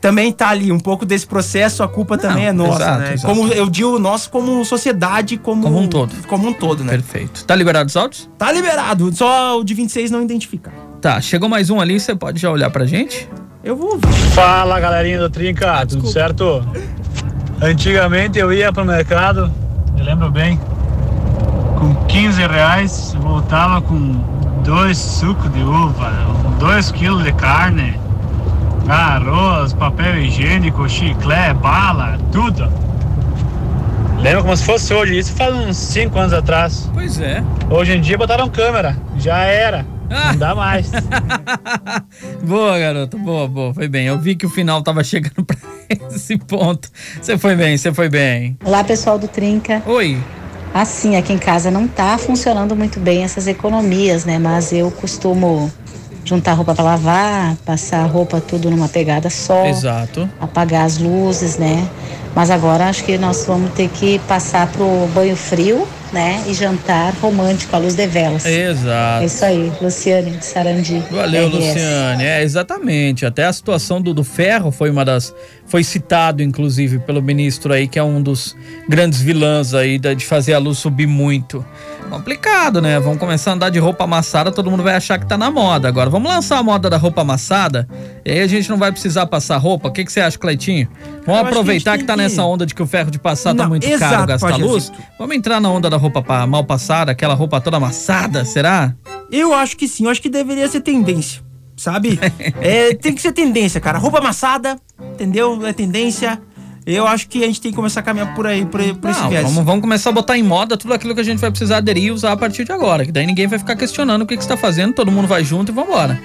também 0.00 0.32
tá 0.32 0.48
ali 0.48 0.72
um 0.72 0.80
pouco 0.80 1.06
desse 1.06 1.26
processo, 1.26 1.82
a 1.82 1.88
culpa 1.88 2.18
também 2.18 2.46
é 2.46 2.52
nossa, 2.52 2.82
exato, 2.82 2.98
né? 3.00 3.14
exato. 3.14 3.34
Como 3.34 3.52
eu 3.52 3.68
digo, 3.70 3.98
nós 4.00 4.26
como 4.26 4.64
sociedade, 4.64 5.36
como, 5.36 5.62
Como 5.62 5.78
um 5.78 5.86
todo. 5.88 6.12
Como 6.26 6.48
um 6.48 6.52
todo, 6.52 6.82
né? 6.82 6.90
Perfeito. 6.92 7.44
Tá 7.44 7.54
liberado 7.54 7.86
os 7.88 7.96
áudios? 7.96 8.28
Tá 8.36 8.50
liberado, 8.50 9.14
só 9.14 9.58
o 9.60 9.64
de 9.64 9.74
26 9.74 10.10
não 10.10 10.22
identificar. 10.22 10.72
Tá, 11.00 11.20
chegou 11.20 11.48
mais 11.48 11.70
um 11.70 11.80
ali, 11.80 11.98
você 12.00 12.14
pode 12.16 12.40
já 12.40 12.50
olhar 12.50 12.68
pra 12.70 12.84
gente? 12.84 13.28
Eu 13.62 13.76
vou 13.76 13.92
ouvir. 13.92 14.12
Fala 14.34 14.80
galerinha 14.80 15.20
do 15.20 15.30
Trinca, 15.30 15.86
tudo 15.86 16.08
certo? 16.08 16.64
Antigamente 17.60 18.38
eu 18.40 18.52
ia 18.52 18.72
pro 18.72 18.84
mercado, 18.84 19.52
eu 19.96 20.04
lembro 20.04 20.30
bem, 20.32 20.58
com 21.82 21.94
15 22.06 22.46
reais 22.46 23.12
voltava 23.18 23.82
com 23.82 24.12
dois 24.62 24.96
sucos 24.96 25.52
de 25.52 25.60
uva, 25.64 26.12
dois 26.60 26.92
quilos 26.92 27.24
de 27.24 27.32
carne, 27.32 27.98
arroz, 28.88 29.72
papel 29.72 30.18
higiênico, 30.18 30.88
chiclete, 30.88 31.54
bala, 31.54 32.18
tudo. 32.30 32.72
Lembra 34.20 34.42
como 34.42 34.56
se 34.56 34.64
fosse 34.64 34.94
hoje, 34.94 35.18
isso 35.18 35.32
faz 35.32 35.52
uns 35.52 35.76
5 35.76 36.16
anos 36.16 36.32
atrás. 36.32 36.88
Pois 36.94 37.20
é. 37.20 37.42
Hoje 37.68 37.94
em 37.94 38.00
dia 38.00 38.16
botaram 38.16 38.48
câmera, 38.48 38.96
já 39.16 39.38
era, 39.38 39.84
não 40.08 40.36
dá 40.36 40.54
mais. 40.54 40.88
Boa, 42.44 42.78
garoto. 42.78 43.18
Boa, 43.18 43.48
boa. 43.48 43.74
Foi 43.74 43.88
bem. 43.88 44.06
Eu 44.06 44.20
vi 44.20 44.36
que 44.36 44.46
o 44.46 44.50
final 44.50 44.82
tava 44.82 45.02
chegando 45.02 45.42
pra 45.44 45.56
esse 46.10 46.38
ponto. 46.38 46.88
Você 47.20 47.36
foi 47.36 47.56
bem, 47.56 47.76
você 47.76 47.92
foi 47.92 48.08
bem. 48.08 48.56
Olá, 48.64 48.84
pessoal 48.84 49.18
do 49.18 49.26
Trinca. 49.26 49.82
Oi. 49.86 50.22
Assim, 50.74 51.16
aqui 51.16 51.32
em 51.32 51.38
casa 51.38 51.70
não 51.70 51.86
tá 51.86 52.16
funcionando 52.16 52.74
muito 52.74 52.98
bem 52.98 53.24
essas 53.24 53.46
economias, 53.46 54.24
né? 54.24 54.38
Mas 54.38 54.72
eu 54.72 54.90
costumo 54.90 55.70
juntar 56.24 56.54
roupa 56.54 56.74
para 56.74 56.84
lavar, 56.84 57.56
passar 57.64 58.04
a 58.04 58.06
roupa 58.06 58.40
tudo 58.40 58.70
numa 58.70 58.88
pegada 58.88 59.28
só, 59.28 59.66
Exato. 59.66 60.28
apagar 60.40 60.86
as 60.86 60.98
luzes, 60.98 61.58
né? 61.58 61.88
Mas 62.34 62.50
agora 62.50 62.88
acho 62.88 63.04
que 63.04 63.18
nós 63.18 63.44
vamos 63.44 63.72
ter 63.72 63.88
que 63.88 64.18
passar 64.20 64.66
pro 64.68 65.06
banho 65.14 65.36
frio, 65.36 65.86
né? 66.12 66.42
E 66.46 66.54
jantar 66.54 67.12
romântico 67.20 67.74
à 67.76 67.78
luz 67.78 67.94
de 67.94 68.06
velas. 68.06 68.46
Exato. 68.46 69.22
É 69.22 69.26
isso 69.26 69.44
aí, 69.44 69.72
Luciane 69.80 70.30
de 70.30 70.44
Sarandi. 70.44 71.02
Valeu, 71.10 71.48
RS. 71.48 71.54
Luciane. 71.54 72.24
É, 72.24 72.42
exatamente. 72.42 73.26
Até 73.26 73.44
a 73.44 73.52
situação 73.52 74.00
do, 74.00 74.14
do 74.14 74.24
ferro 74.24 74.70
foi 74.70 74.90
uma 74.90 75.04
das. 75.04 75.34
Foi 75.72 75.82
citado, 75.82 76.42
inclusive, 76.42 76.98
pelo 76.98 77.22
ministro 77.22 77.72
aí, 77.72 77.88
que 77.88 77.98
é 77.98 78.02
um 78.04 78.20
dos 78.22 78.54
grandes 78.86 79.22
vilãs 79.22 79.72
aí 79.72 79.98
de 79.98 80.26
fazer 80.26 80.52
a 80.52 80.58
luz 80.58 80.76
subir 80.76 81.06
muito. 81.06 81.64
Complicado, 82.10 82.82
né? 82.82 83.00
Vamos 83.00 83.18
começar 83.18 83.52
a 83.52 83.54
andar 83.54 83.70
de 83.70 83.78
roupa 83.78 84.04
amassada, 84.04 84.52
todo 84.52 84.70
mundo 84.70 84.82
vai 84.82 84.94
achar 84.94 85.18
que 85.18 85.24
tá 85.26 85.38
na 85.38 85.50
moda. 85.50 85.88
Agora, 85.88 86.10
vamos 86.10 86.30
lançar 86.30 86.58
a 86.58 86.62
moda 86.62 86.90
da 86.90 86.98
roupa 86.98 87.22
amassada? 87.22 87.88
E 88.22 88.30
aí 88.32 88.40
a 88.40 88.46
gente 88.46 88.68
não 88.68 88.76
vai 88.76 88.92
precisar 88.92 89.24
passar 89.24 89.56
roupa. 89.56 89.88
O 89.88 89.90
que, 89.90 90.04
que 90.04 90.12
você 90.12 90.20
acha, 90.20 90.36
Cleitinho? 90.38 90.88
Vamos 91.24 91.40
Eu 91.40 91.44
que 91.46 91.50
aproveitar 91.52 91.92
gente 91.92 92.00
que, 92.02 92.06
tá 92.06 92.12
que- 92.16 92.18
nessa 92.20 92.44
onda 92.44 92.66
de 92.66 92.74
que 92.74 92.82
o 92.82 92.86
ferro 92.86 93.10
de 93.10 93.18
passar 93.18 93.54
tá 93.54 93.62
Não, 93.62 93.70
muito 93.70 93.86
exato, 93.86 94.12
caro 94.14 94.26
gastar 94.26 94.56
luz. 94.56 94.92
Vamos 95.18 95.34
entrar 95.34 95.58
na 95.58 95.70
onda 95.70 95.88
da 95.88 95.96
roupa 95.96 96.20
pa- 96.20 96.46
mal 96.46 96.64
passada, 96.64 97.12
aquela 97.12 97.32
roupa 97.32 97.62
toda 97.62 97.78
amassada, 97.78 98.44
será? 98.44 98.94
Eu 99.30 99.54
acho 99.54 99.74
que 99.78 99.88
sim, 99.88 100.04
eu 100.04 100.10
acho 100.10 100.20
que 100.20 100.28
deveria 100.28 100.68
ser 100.68 100.82
tendência, 100.82 101.40
sabe? 101.82 102.18
é, 102.60 102.94
tem 102.94 103.14
que 103.14 103.20
ser 103.20 103.32
tendência, 103.32 103.80
cara. 103.80 103.98
Roupa 103.98 104.18
amassada, 104.18 104.78
entendeu? 105.12 105.66
É 105.66 105.72
tendência. 105.72 106.40
Eu 106.84 107.06
acho 107.06 107.28
que 107.28 107.44
a 107.44 107.46
gente 107.46 107.60
tem 107.60 107.70
que 107.70 107.76
começar 107.76 108.00
a 108.00 108.02
caminhar 108.02 108.34
por 108.34 108.44
aí, 108.46 108.64
por, 108.64 108.80
por 108.96 109.10
esse 109.10 109.20
Não, 109.20 109.28
viés. 109.28 109.44
vamos, 109.44 109.64
vamos 109.64 109.80
começar 109.80 110.10
a 110.10 110.12
botar 110.12 110.36
em 110.36 110.42
moda 110.42 110.76
tudo 110.76 110.92
aquilo 110.92 111.14
que 111.14 111.20
a 111.20 111.24
gente 111.24 111.38
vai 111.38 111.50
precisar 111.50 111.76
aderir 111.76 112.04
e 112.04 112.10
usar 112.10 112.32
a 112.32 112.36
partir 112.36 112.64
de 112.64 112.72
agora. 112.72 113.04
Que 113.04 113.12
daí 113.12 113.24
ninguém 113.24 113.46
vai 113.46 113.58
ficar 113.58 113.76
questionando 113.76 114.22
o 114.22 114.26
que, 114.26 114.36
que 114.36 114.42
você 114.42 114.48
tá 114.48 114.56
fazendo, 114.56 114.92
todo 114.92 115.10
mundo 115.12 115.28
vai 115.28 115.44
junto 115.44 115.70
e 115.70 115.74
vambora. 115.74 116.20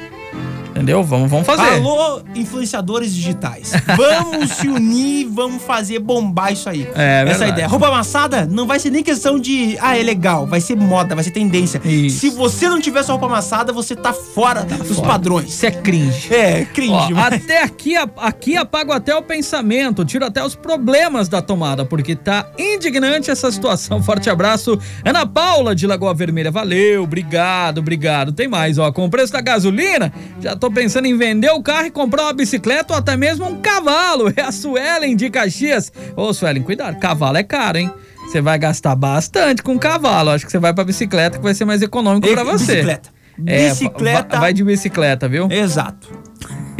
Entendeu? 0.78 1.04
Vamos, 1.04 1.30
vamos 1.30 1.46
fazer. 1.46 1.76
Alô, 1.76 2.22
influenciadores 2.36 3.14
digitais. 3.14 3.74
Vamos 3.96 4.52
se 4.52 4.68
unir, 4.68 5.28
vamos 5.30 5.62
fazer 5.64 6.00
bombar 6.00 6.54
isso 6.54 6.70
aí. 6.70 6.84
É, 6.84 6.88
Essa 6.88 7.00
é 7.00 7.26
verdade. 7.26 7.52
ideia. 7.52 7.68
Roupa 7.68 7.88
amassada 7.88 8.46
não 8.46 8.66
vai 8.68 8.80
ser 8.80 8.90
nem 8.92 9.04
questão 9.04 9.40
de, 9.40 9.78
ah, 9.82 9.98
é 9.98 10.04
legal. 10.04 10.46
Vai 10.46 10.62
ser 10.62 10.76
moda, 10.76 11.16
vai 11.16 11.24
ser 11.24 11.32
tendência. 11.32 11.82
Se 12.10 12.30
você 12.30 12.70
não 12.70 12.80
tiver 12.80 13.04
sua 13.04 13.14
roupa 13.14 13.26
amassada, 13.28 13.74
você 13.74 13.96
tá 13.96 14.14
fora 14.14 14.64
dos 14.64 15.00
padrões. 15.00 15.50
Isso 15.50 15.66
é 15.66 15.72
cringe. 15.72 16.34
É, 16.34 16.66
cringe. 16.66 16.94
Ó, 16.94 17.10
mas- 17.12 17.34
até 17.44 17.64
aqui, 17.64 17.96
aqui 18.18 18.56
apago 18.58 18.92
até 18.92 19.16
o 19.16 19.22
pensamento, 19.22 20.06
tiro 20.06 20.26
até 20.26 20.44
os 20.44 20.56
problemas 20.56 21.28
da 21.28 21.42
tomada, 21.42 21.84
porque 21.86 22.16
tá 22.16 22.46
indignante 22.58 23.32
essa 23.32 23.52
situação. 23.52 24.02
Forte 24.04 24.30
abraço, 24.30 24.78
Ana 25.04 25.26
Paula 25.26 25.74
de 25.76 25.88
Lagoa 25.88 26.14
Vermelha. 26.14 26.52
Valeu, 26.52 27.04
obrigado, 27.04 27.80
obrigado. 27.80 28.32
Tem 28.32 28.48
mais, 28.48 28.78
ó. 28.78 28.92
Com 28.92 29.06
o 29.06 29.10
preço 29.10 29.34
da 29.34 29.42
gasolina, 29.42 30.12
já 30.42 30.56
tô 30.56 30.67
pensando 30.72 31.06
em 31.06 31.18
vender 31.18 31.50
o 31.52 31.62
carro 31.62 31.86
e 31.88 31.92
comprar 31.92 32.24
uma 32.24 32.34
bicicleta 32.34 32.94
ou 32.94 33.00
até 33.00 33.16
mesmo 33.18 33.46
um 33.46 33.62
cavalo. 33.62 34.32
É 34.36 34.42
a 34.42 34.52
Suelen 34.52 35.16
de 35.16 35.30
Caxias. 35.30 35.92
Ô, 36.16 36.34
Suelen, 36.34 36.64
cuidado, 36.64 36.98
cavalo 37.00 37.38
é 37.38 37.44
caro, 37.44 37.78
hein? 37.78 37.92
Você 38.28 38.42
vai 38.42 38.58
gastar 38.60 38.96
bastante 38.96 39.64
com 39.64 39.78
cavalo. 39.80 40.30
Acho 40.32 40.46
que 40.46 40.52
você 40.52 40.60
vai 40.60 40.74
pra 40.74 40.84
bicicleta 40.84 41.38
que 41.38 41.44
vai 41.44 41.54
ser 41.54 41.66
mais 41.66 41.82
econômico 41.82 42.28
pra 42.34 42.44
você. 42.44 42.74
bicicleta. 42.76 43.10
É, 43.46 43.70
Bicicleta. 43.70 44.36
va- 44.36 44.40
vai 44.42 44.54
de 44.54 44.64
bicicleta, 44.64 45.28
viu? 45.30 45.48
Exato. 45.52 46.10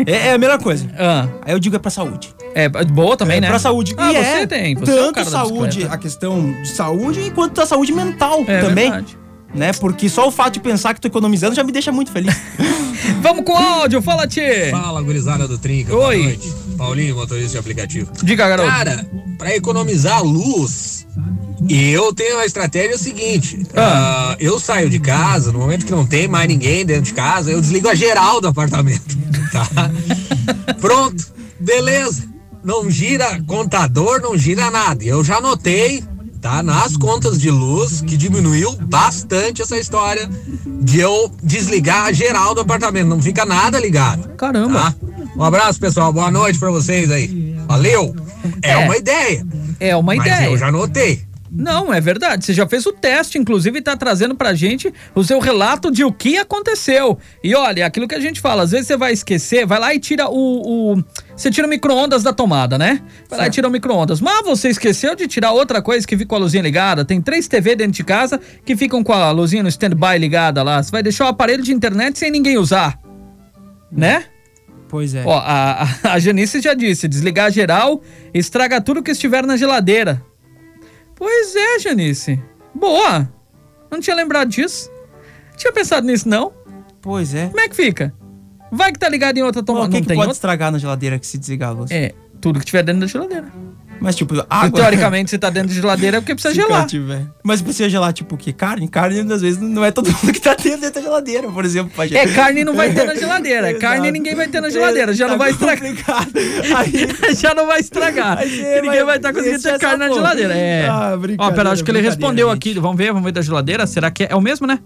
É, 0.06 0.30
é 0.30 0.34
a 0.34 0.38
melhor 0.38 0.62
coisa. 0.62 0.90
Ah. 0.98 1.28
Aí 1.46 1.54
eu 1.54 1.60
digo 1.60 1.76
é 1.76 1.80
pra 1.80 1.92
saúde. 1.92 2.34
É, 2.56 2.68
boa 2.68 3.16
também, 3.16 3.38
é 3.38 3.42
né? 3.42 3.48
Pra 3.48 3.60
saúde. 3.60 3.94
Ah, 3.98 4.12
e 4.12 4.16
você 4.16 4.20
é 4.42 4.48
tem. 4.48 4.76
Você 4.76 4.92
é 4.92 4.96
tanto 4.96 5.16
da 5.16 5.26
saúde, 5.26 5.88
a 5.90 5.98
questão 5.98 6.52
de 6.62 6.68
saúde, 6.70 7.32
quanto 7.36 7.62
a 7.62 7.66
saúde 7.66 7.92
mental 7.94 8.44
É 8.48 8.60
também. 8.62 8.90
verdade. 8.92 9.18
Né? 9.58 9.74
Porque 9.74 10.08
só 10.08 10.28
o 10.28 10.32
fato 10.32 10.54
de 10.54 10.60
pensar 10.60 10.94
que 10.94 11.02
tô 11.02 11.08
economizando 11.08 11.56
já 11.56 11.64
me 11.64 11.72
deixa 11.72 11.92
muito 11.92 12.12
feliz. 12.12 12.36
Vamos 13.22 13.44
com 13.44 13.58
áudio, 13.58 14.02
fala, 14.02 14.28
Tchê. 14.28 14.70
Fala, 14.70 15.02
gurizada 15.02 15.48
do 15.48 15.58
Trinca. 15.58 15.96
Oi. 15.96 16.18
Boa 16.18 16.28
noite. 16.28 16.54
Paulinho, 16.78 17.16
motorista 17.16 17.54
de 17.54 17.58
aplicativo. 17.58 18.12
Diga, 18.24 18.48
garoto. 18.48 18.70
Cara, 18.70 19.06
pra 19.38 19.56
economizar 19.56 20.24
luz, 20.24 21.08
eu 21.68 22.14
tenho 22.14 22.38
a 22.38 22.46
estratégia 22.46 22.98
seguinte. 23.00 23.66
ah, 23.76 24.36
eu 24.40 24.60
saio 24.60 24.90
de 24.90 25.00
casa, 25.00 25.52
no 25.52 25.60
momento 25.60 25.86
que 25.88 25.92
não 25.92 26.06
tem 26.06 26.28
mais 26.28 26.48
ninguém 26.48 26.86
dentro 26.86 27.06
de 27.06 27.14
casa, 27.14 27.50
eu 27.52 27.60
desligo 27.60 27.90
a 27.90 27.96
geral 27.96 28.40
do 28.40 28.48
apartamento. 28.48 29.18
Tá? 29.48 29.66
Pronto, 30.82 31.26
beleza. 31.58 32.28
Não 32.62 32.92
gira 32.92 33.42
contador, 33.48 34.20
não 34.22 34.38
gira 34.38 34.70
nada. 34.70 35.02
Eu 35.02 35.24
já 35.24 35.40
notei, 35.40 36.04
tá? 36.48 36.64
Nas 36.64 36.96
contas 36.96 37.38
de 37.40 37.52
luz 37.52 38.00
que 38.02 38.16
diminuiu 38.16 38.72
bastante 38.84 39.62
essa 39.62 39.78
história 39.78 40.30
de 40.66 41.00
eu 41.00 41.30
desligar 41.44 42.06
a 42.06 42.12
geral 42.14 42.56
do 42.56 42.62
apartamento. 42.62 43.08
Não 43.08 43.22
fica 43.22 43.46
nada 43.46 43.78
ligado. 43.80 44.30
Caramba. 44.38 44.96
Um 45.36 45.44
abraço, 45.44 45.78
pessoal. 45.80 46.14
Boa 46.14 46.32
noite 46.32 46.58
pra 46.58 46.72
vocês 46.72 47.12
aí. 47.12 47.56
Valeu. 47.68 48.16
É, 48.62 48.72
É. 48.72 48.78
uma 48.78 48.96
ideia. 48.98 49.46
É 49.80 49.96
uma 49.96 50.16
Mas 50.16 50.26
ideia. 50.26 50.46
eu 50.50 50.58
já 50.58 50.72
notei. 50.72 51.27
Não, 51.50 51.94
é 51.94 52.02
verdade. 52.02 52.44
Você 52.46 52.54
já 52.54 52.68
fez 52.68 52.86
o 52.86 52.92
teste, 52.92 53.38
inclusive 53.38 53.82
tá 53.82 53.96
trazendo 53.96 54.36
pra 54.36 54.54
gente 54.54 54.94
o 55.16 55.24
seu 55.24 55.40
relato 55.40 55.90
de 55.90 56.04
o 56.04 56.12
que 56.12 56.38
aconteceu. 56.38 57.18
E 57.44 57.56
olha, 57.56 57.86
aquilo 57.86 58.08
que 58.08 58.16
a 58.16 58.20
gente 58.20 58.42
fala, 58.42 58.64
às 58.64 58.72
vezes 58.72 58.88
você 58.88 58.98
vai 58.98 59.14
esquecer, 59.14 59.66
vai 59.66 59.80
lá 59.80 59.94
e 59.94 60.00
tira 60.00 60.28
o. 60.30 60.94
o- 60.96 61.04
você 61.36 61.50
tira 61.52 61.66
o 61.68 61.70
micro-ondas 61.70 62.24
da 62.24 62.34
tomada, 62.34 62.78
né? 62.78 63.02
Vai 63.30 63.40
lá 63.40 63.48
e 63.48 63.50
tira 63.52 63.68
o 63.68 63.72
micro-ondas. 63.72 64.20
Mas 64.20 64.44
você 64.44 64.70
esqueceu 64.70 65.16
de 65.16 65.28
tirar 65.28 65.52
outra 65.52 65.82
coisa 65.82 66.06
que 66.06 66.18
fica 66.18 66.30
com 66.30 66.36
a 66.36 66.40
luzinha 66.40 66.64
ligada. 66.64 67.06
Tem 67.06 67.22
três 67.22 67.48
TV 67.48 67.76
dentro 67.76 67.94
de 67.94 68.04
casa 68.04 68.40
que 68.66 68.76
ficam 68.76 69.04
com 69.04 69.14
a 69.14 69.32
luzinha 69.32 69.62
no 69.64 69.70
stand-by 69.70 70.18
ligada 70.18 70.64
lá. 70.64 70.82
Você 70.82 70.92
vai 70.92 71.04
deixar 71.04 71.26
o 71.26 71.28
aparelho 71.30 71.64
de 71.64 71.72
internet 71.72 72.18
sem 72.20 72.30
ninguém 72.32 72.58
usar. 72.58 73.00
Né? 73.92 74.26
Pois 74.90 75.14
é. 75.16 75.24
Ó, 75.26 75.38
a- 75.38 75.88
a 76.04 76.20
Janice 76.20 76.60
já 76.62 76.74
disse: 76.74 77.08
desligar 77.08 77.52
geral, 77.52 78.02
estraga 78.34 78.82
tudo 78.82 79.04
que 79.04 79.12
estiver 79.12 79.46
na 79.46 79.56
geladeira. 79.58 80.22
Pois 81.18 81.56
é, 81.56 81.80
Janice. 81.80 82.40
Boa. 82.74 83.28
Não 83.92 84.00
tinha 84.00 84.16
lembrado 84.16 84.50
disso. 84.50 84.90
Tinha 85.58 85.74
pensado 85.74 86.06
nisso, 86.06 86.30
não? 86.30 86.54
Pois 87.02 87.34
é. 87.34 87.48
Como 87.48 87.60
é 87.60 87.68
que 87.68 87.76
fica? 87.76 88.14
Vai 88.72 88.92
que 88.92 89.00
tá 89.00 89.10
ligado 89.10 89.38
em 89.38 89.44
outra 89.44 89.64
tomada. 89.64 89.88
o 89.88 89.90
que, 89.90 89.96
Não 89.96 90.02
que 90.02 90.08
pode 90.08 90.20
outra? 90.20 90.34
estragar 90.34 90.72
na 90.72 90.78
geladeira 90.78 91.18
que 91.18 91.26
se 91.26 91.38
desligar 91.38 91.70
a 91.70 91.72
luz? 91.74 91.90
É, 91.92 92.14
tudo 92.42 92.60
que 92.60 92.66
tiver 92.66 92.84
dentro 92.84 93.02
da 93.02 93.08
geladeira. 93.08 93.48
Mas 94.00 94.16
tipo, 94.16 94.36
E, 94.36 94.44
água. 94.50 94.80
teoricamente, 94.82 95.30
se 95.30 95.38
tá 95.38 95.50
dentro 95.50 95.70
da 95.70 95.74
geladeira 95.76 96.22
porque 96.22 96.34
precisa 96.36 96.54
gelar. 96.54 96.86
tiver. 96.86 97.26
Mas 97.44 97.62
precisa 97.62 97.90
gelar 97.90 98.14
tipo 98.14 98.36
o 98.36 98.38
quê? 98.38 98.54
Carne? 98.54 98.88
Carne, 98.88 99.20
às 99.34 99.42
vezes, 99.42 99.60
não 99.60 99.84
é 99.84 99.92
todo 99.92 100.08
mundo 100.12 100.32
que 100.32 100.40
tá 100.40 100.54
dentro 100.54 100.82
dentro 100.82 100.94
da 100.96 101.02
geladeira, 101.02 101.50
por 101.52 101.66
exemplo. 101.66 101.92
pra 101.96 102.06
É, 102.06 102.28
carne 102.28 102.64
não 102.64 102.74
vai 102.76 102.94
ter 102.94 103.06
na 103.06 103.16
geladeira. 103.16 103.74
Carne 103.76 104.12
ninguém 104.12 104.36
vai 104.36 104.48
ter 104.48 104.62
na 104.62 104.70
geladeira. 104.70 105.14
Já 105.14 105.26
Tá 105.26 105.32
não 105.32 105.38
vai 105.40 105.52
estragar. 105.52 106.28
já 107.36 107.54
não 107.54 107.68
vai 107.68 107.80
estragar. 107.80 108.38
Aí 108.40 108.50
você 108.50 108.82
Ninguém 108.82 109.04
vai- 109.04 109.18
estar 109.18 109.34
conseguindo 109.34 109.56
esse 109.58 109.64
ter 109.68 109.76
é 109.76 109.80
carne 109.80 109.98
na 110.08 110.14
geladeira. 110.14 110.54
É. 110.54 110.88
Ah, 110.88 111.14
Ó, 111.40 111.52
pera, 111.52 111.72
acho 111.72 111.84
que 111.84 111.92
ele 111.92 112.02
respondeu 112.02 112.50
gente. 112.50 112.58
aqui. 112.58 112.80
Vamos 112.80 112.98
ver, 112.98 113.08
vamos 113.08 113.24
ver 113.24 113.32
da 113.32 113.42
geladeira. 113.42 113.86
Será 113.88 114.12
que 114.12 114.24
é, 114.24 114.28
é 114.32 114.36
o 114.36 114.42
mesmo, 114.42 114.68
né? 114.68 114.80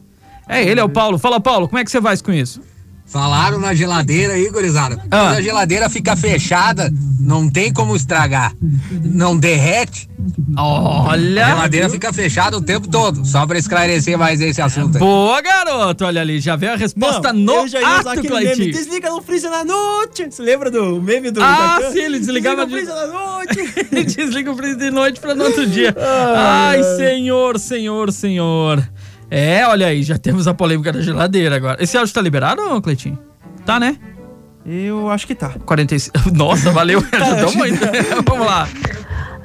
É 0.48 0.64
ele, 0.64 0.80
é 0.80 0.84
o 0.84 0.90
Paulo. 0.90 1.18
Fala, 1.18 1.40
Paulo, 1.40 1.68
como 1.68 1.80
é 1.80 1.84
que 1.84 1.92
você 1.92 2.00
vai 2.00 2.18
com 2.18 2.32
isso? 2.34 2.62
Falaram 3.12 3.60
na 3.60 3.74
geladeira 3.74 4.34
aí, 4.34 4.50
gurizada. 4.50 4.98
Ah. 5.12 5.26
Quando 5.26 5.38
a 5.38 5.42
geladeira 5.42 5.90
fica 5.90 6.16
fechada, 6.16 6.90
não 7.20 7.50
tem 7.50 7.74
como 7.74 7.94
estragar. 7.96 8.54
Não 9.04 9.38
derrete. 9.38 10.10
Olha. 10.58 11.46
A 11.46 11.50
geladeira 11.50 11.90
fica 11.90 12.14
fechada 12.14 12.56
o 12.58 12.62
tempo 12.62 12.88
todo. 12.88 13.26
Só 13.26 13.46
pra 13.46 13.58
esclarecer 13.58 14.18
mais 14.18 14.40
esse 14.40 14.62
assunto 14.62 14.96
aí. 14.96 15.00
Boa, 15.00 15.42
garoto. 15.42 16.06
Olha 16.06 16.22
ali, 16.22 16.40
já 16.40 16.56
veio 16.56 16.72
a 16.72 16.76
resposta 16.78 17.34
Não, 17.34 17.40
no 17.58 17.62
eu 17.64 17.68
já 17.68 17.82
ia 17.82 18.00
usar 18.00 18.14
ato, 18.14 18.24
meme. 18.34 18.72
Desliga 18.72 19.10
no 19.10 19.22
freezer 19.22 19.52
na 19.52 19.66
noite. 19.66 20.28
Você 20.32 20.42
lembra 20.42 20.72
do 20.72 21.02
meme 21.02 21.32
do 21.32 21.44
Ah, 21.44 21.80
da- 21.82 21.92
sim, 21.92 22.00
ele 22.00 22.20
desligava 22.20 22.66
Desliga 22.66 22.86
de- 22.86 22.92
o 22.92 22.96
freezer 22.96 23.08
na 23.14 23.20
noite. 23.20 23.88
Ele 23.92 24.04
desliga 24.06 24.52
o 24.52 24.56
freezer 24.56 24.78
de 24.78 24.92
noite 24.92 25.20
pra 25.20 25.36
no 25.36 25.44
outro 25.44 25.66
dia. 25.68 25.94
Ai, 26.36 26.82
senhor, 26.98 27.60
senhor, 27.60 28.12
senhor. 28.14 28.82
É, 29.32 29.66
olha 29.66 29.88
aí, 29.88 30.04
já 30.04 30.18
temos 30.18 30.46
a 30.46 30.54
polêmica 30.54 30.92
da 30.92 31.00
geladeira 31.02 31.56
agora. 31.56 31.82
Esse 31.82 31.98
áudio 31.98 32.14
tá 32.14 32.22
liberado, 32.22 32.82
Cleitinho? 32.82 33.18
Tá, 33.66 33.80
né? 33.80 33.96
Eu 34.66 35.10
acho 35.10 35.26
que 35.26 35.34
tá. 35.34 35.54
45. 35.66 36.20
Nossa, 36.36 36.70
valeu, 36.72 37.00
ajudou 37.12 37.54
muito. 37.56 37.80
Vamos 38.28 38.46
lá. 38.46 38.68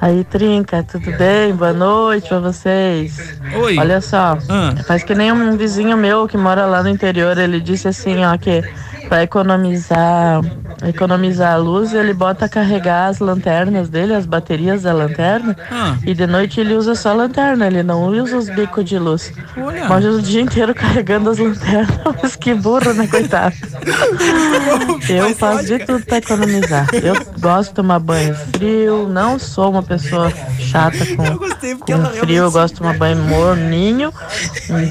Aí, 0.01 0.24
Trinca, 0.24 0.82
tudo 0.82 1.11
bem? 1.16 1.55
Boa 1.55 1.72
noite 1.72 2.28
pra 2.28 2.41
vocês. 2.41 3.41
Oi. 3.62 3.78
Olha 3.78 4.01
só, 4.01 4.37
Ah. 4.49 4.74
faz 4.87 5.03
que 5.05 5.14
nem 5.14 5.32
um 5.32 5.57
vizinho 5.57 5.97
meu 5.97 6.26
que 6.28 6.37
mora 6.37 6.66
lá 6.66 6.82
no 6.82 6.89
interior, 6.91 7.39
ele 7.39 7.61
disse 7.61 7.89
assim, 7.89 8.22
ó, 8.24 8.37
que 8.37 8.62
pra 9.09 9.23
economizar, 9.23 10.41
economizar 10.87 11.55
a 11.55 11.57
luz, 11.57 11.93
ele 11.95 12.13
bota 12.13 12.45
a 12.47 12.49
carregar 12.49 13.07
as 13.09 13.19
lanternas 13.19 13.89
dele, 13.89 14.15
as 14.15 14.27
baterias 14.27 14.83
da 14.83 14.93
lanterna, 14.93 15.57
Ah. 15.71 15.97
e 16.05 16.15
de 16.15 16.27
noite 16.27 16.61
ele 16.61 16.75
usa 16.75 16.95
só 16.95 17.11
a 17.11 17.15
lanterna, 17.15 17.67
ele 17.67 17.83
não 17.83 18.07
usa 18.09 18.37
os 18.37 18.49
bicos 18.49 18.85
de 18.85 18.99
luz. 18.99 19.33
Olha. 19.57 19.87
Mas 19.89 20.05
o 20.05 20.21
dia 20.21 20.41
inteiro 20.43 20.75
carregando 20.75 21.31
as 21.31 21.39
lanternas, 21.39 21.89
mas 22.23 22.37
que 22.37 22.55
burro, 22.55 22.93
né, 22.95 23.07
coitado? 23.07 23.55
Eu 25.09 25.35
faço 25.35 25.65
de 25.67 25.79
tudo 25.81 26.05
pra 26.05 26.19
economizar. 26.19 26.87
Eu 26.93 27.15
gosto 27.41 27.71
de 27.71 27.75
tomar 27.77 27.99
banho 27.99 28.35
frio, 28.35 29.09
não 29.09 29.39
sou 29.39 29.71
uma 29.71 29.83
pessoa 29.83 30.33
chata 30.59 30.99
com, 31.15 31.39
com 31.39 32.05
frio, 32.21 32.45
eu 32.45 32.51
gosto 32.51 32.75
de 32.75 32.81
tomar 32.81 32.97
banho 32.97 33.17
morninho. 33.19 34.13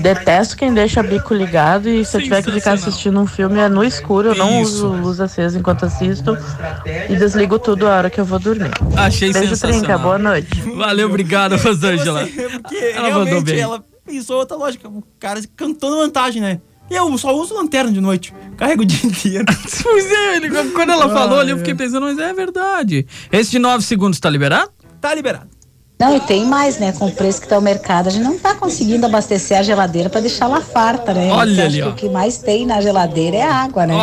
Detesto 0.01 0.55
quem 0.55 0.73
deixa 0.73 1.03
bico 1.03 1.33
ligado 1.33 1.89
e 1.89 2.05
se 2.05 2.15
eu 2.17 2.21
tiver 2.21 2.41
que 2.41 2.51
ficar 2.51 2.73
assistindo 2.73 3.19
um 3.19 3.27
filme 3.27 3.59
é 3.59 3.67
no 3.67 3.83
escuro, 3.83 4.04
eu 4.29 4.35
não 4.35 4.61
Isso. 4.61 4.87
uso 4.87 4.87
luz 5.01 5.19
acesa 5.19 5.57
enquanto 5.59 5.85
assisto 5.85 6.37
e 7.09 7.15
desligo 7.15 7.57
tudo 7.59 7.87
a 7.87 7.97
hora 7.97 8.09
que 8.09 8.19
eu 8.19 8.25
vou 8.25 8.39
dormir. 8.39 8.71
Achei 8.95 9.31
Beijo, 9.33 9.49
sensacional. 9.49 9.79
Trinca, 9.79 9.97
boa 9.97 10.17
noite. 10.17 10.61
Valeu, 10.75 11.07
obrigado, 11.09 11.55
Rosângela. 11.57 12.27
Porque 12.27 12.75
Ela 12.95 13.09
mandou 13.11 13.41
bem. 13.41 13.59
ela 13.59 13.83
pensou 14.05 14.37
outra 14.37 14.55
lógica. 14.57 14.87
O 14.87 15.03
cara 15.19 15.41
cantou 15.55 15.89
na 15.91 15.97
vantagem, 15.97 16.41
né? 16.41 16.59
Eu 16.89 17.17
só 17.17 17.35
uso 17.35 17.55
lanterna 17.55 17.91
de 17.91 17.99
noite. 17.99 18.31
Carrego 18.57 18.83
o 18.83 18.85
dia 18.85 19.09
inteiro. 19.09 19.45
Pois 19.81 20.11
é, 20.11 20.35
ele- 20.37 20.49
quando 20.71 20.91
ela 20.91 21.09
falou 21.09 21.39
ali, 21.39 21.51
eu 21.51 21.57
fiquei 21.57 21.73
pensando, 21.75 22.03
mas 22.05 22.17
é 22.19 22.31
verdade. 22.33 23.05
Esse 23.31 23.51
de 23.51 23.59
9 23.59 23.83
segundos 23.83 24.19
tá 24.19 24.29
liberado? 24.29 24.69
Tá 25.01 25.13
liberado. 25.13 25.47
Não, 25.97 26.15
e 26.15 26.19
tem 26.19 26.45
mais, 26.45 26.77
né? 26.77 26.91
Com 26.91 27.05
o 27.05 27.11
preço 27.11 27.41
que 27.41 27.47
tá 27.47 27.57
o 27.57 27.61
mercado, 27.61 28.07
a 28.07 28.09
gente 28.09 28.23
não 28.23 28.37
tá 28.37 28.53
conseguindo 28.53 29.05
abastecer 29.05 29.57
a 29.57 29.63
geladeira 29.63 30.09
pra 30.09 30.19
deixar 30.19 30.45
ela 30.45 30.61
farta, 30.61 31.13
né? 31.13 31.31
Olha 31.31 31.65
ali, 31.65 31.81
ó. 31.81 31.85
que 31.85 31.91
o 31.91 31.95
que 31.95 32.09
mais 32.09 32.37
tem 32.37 32.65
na 32.65 32.81
geladeira 32.81 33.37
é 33.37 33.43
água, 33.43 33.85
né? 33.85 33.95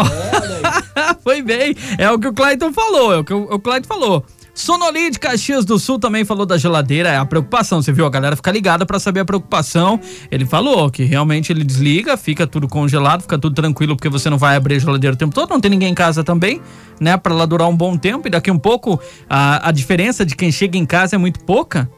Foi 1.22 1.42
bem. 1.42 1.76
É 1.98 2.10
o 2.10 2.18
que 2.18 2.28
o 2.28 2.32
Clayton 2.32 2.72
falou, 2.72 3.12
é 3.12 3.18
o 3.18 3.24
que 3.24 3.34
o, 3.34 3.42
o 3.42 3.58
Clayton 3.58 3.86
falou. 3.86 4.24
Sonoli 4.54 5.10
de 5.10 5.18
Caxias 5.18 5.64
do 5.64 5.78
Sul 5.78 5.98
também 5.98 6.24
falou 6.26 6.44
da 6.44 6.58
geladeira, 6.58 7.08
é 7.08 7.16
a 7.16 7.24
preocupação, 7.24 7.80
você 7.80 7.90
viu? 7.90 8.04
A 8.04 8.10
galera 8.10 8.36
fica 8.36 8.50
ligada 8.50 8.84
pra 8.84 8.98
saber 8.98 9.20
a 9.20 9.24
preocupação. 9.24 9.98
Ele 10.30 10.44
falou 10.44 10.90
que 10.90 11.04
realmente 11.04 11.50
ele 11.50 11.64
desliga, 11.64 12.16
fica 12.18 12.46
tudo 12.46 12.68
congelado, 12.68 13.22
fica 13.22 13.38
tudo 13.38 13.54
tranquilo, 13.54 13.96
porque 13.96 14.10
você 14.10 14.28
não 14.28 14.36
vai 14.36 14.54
abrir 14.56 14.76
a 14.76 14.78
geladeira 14.78 15.14
o 15.14 15.16
tempo 15.16 15.34
todo, 15.34 15.48
não 15.50 15.60
tem 15.60 15.70
ninguém 15.70 15.90
em 15.90 15.94
casa 15.94 16.22
também, 16.22 16.60
né? 17.00 17.16
Pra 17.16 17.32
ela 17.34 17.46
durar 17.46 17.66
um 17.68 17.76
bom 17.76 17.96
tempo 17.96 18.28
e 18.28 18.30
daqui 18.30 18.50
um 18.50 18.58
pouco 18.58 19.00
a, 19.28 19.68
a 19.68 19.72
diferença 19.72 20.24
de 20.24 20.36
quem 20.36 20.52
chega 20.52 20.76
em 20.76 20.84
casa 20.84 21.16
é 21.16 21.18
muito 21.18 21.40
pouca. 21.44 21.90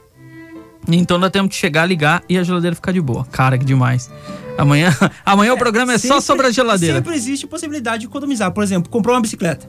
Então 0.86 1.18
dá 1.18 1.28
tempo 1.30 1.48
de 1.48 1.56
chegar, 1.56 1.86
ligar 1.86 2.22
e 2.28 2.38
a 2.38 2.42
geladeira 2.44 2.76
ficar 2.76 2.92
de 2.92 3.00
boa. 3.00 3.24
Cara, 3.32 3.58
que 3.58 3.64
demais. 3.64 4.10
Amanhã, 4.56 4.94
amanhã 5.26 5.54
o 5.54 5.58
programa 5.58 5.94
é 5.94 5.98
só 5.98 6.06
Sempre- 6.20 6.22
sobre 6.22 6.46
a 6.46 6.50
geladeira. 6.52 6.96
Sempre 6.96 7.14
existe 7.16 7.46
possibilidade 7.48 8.00
de 8.00 8.06
economizar. 8.06 8.52
Por 8.52 8.62
exemplo, 8.62 8.88
comprou 8.90 9.14
uma 9.16 9.20
bicicleta. 9.22 9.68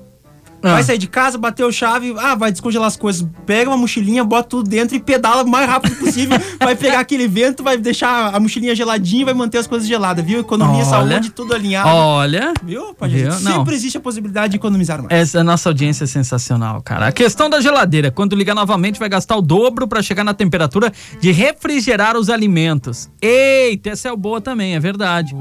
Ah. 0.66 0.74
Vai 0.74 0.84
sair 0.84 0.98
de 0.98 1.08
casa, 1.08 1.38
bateu 1.38 1.72
chave, 1.72 2.16
ah, 2.18 2.34
vai 2.34 2.52
descongelar 2.52 2.88
as 2.88 2.98
coisas. 2.98 3.28
Pega 3.46 3.70
uma 3.70 3.78
mochilinha, 3.78 4.24
bota 4.24 4.50
tudo 4.50 4.68
dentro 4.70 4.96
e 4.96 5.00
pedala 5.00 5.44
o 5.44 5.48
mais 5.48 5.70
rápido 5.70 5.96
possível. 5.96 6.38
vai 6.60 6.76
pegar 6.76 7.00
aquele 7.00 7.28
vento, 7.28 7.64
vai 7.64 7.78
deixar 7.78 8.34
a 8.34 8.40
mochilinha 8.40 8.76
geladinha 8.76 9.22
e 9.22 9.26
vai 9.26 9.34
manter 9.34 9.60
as 9.60 9.68
coisas 9.68 9.88
geladas, 9.88 10.26
viu? 10.26 10.40
Economia, 10.40 10.84
Olha. 10.84 10.86
saúde, 10.86 11.30
tudo 11.30 11.54
alinhado. 11.54 11.88
Olha. 11.90 12.54
Viu, 12.64 12.96
Pode 12.96 13.14
Viu? 13.16 13.32
Sempre 13.32 13.54
Não. 13.54 13.72
existe 13.72 13.98
a 13.98 14.02
possibilidade 14.02 14.52
de 14.52 14.58
economizar 14.58 15.02
mais. 15.02 15.12
Essa 15.12 15.44
nossa 15.44 15.70
audiência 15.70 16.06
é 16.06 16.08
sensacional, 16.08 16.82
cara. 16.82 17.08
A 17.08 17.12
questão 17.12 17.50
da 17.50 17.62
geladeira, 17.62 18.10
quando 18.10 18.36
ligar 18.36 18.56
novamente, 18.56 19.00
vai 19.00 19.08
gastar 19.08 19.36
o 19.36 19.42
dobro 19.42 19.88
para 19.88 20.02
chegar 20.02 20.24
na 20.24 20.34
temperatura 20.34 20.92
de 21.22 21.32
refrigerar 21.32 22.18
os 22.18 22.30
alimentos. 22.30 23.10
Eita, 23.22 23.92
essa 23.92 24.10
é 24.10 24.16
boa 24.16 24.42
também, 24.42 24.76
é 24.76 24.80
verdade. 24.80 25.36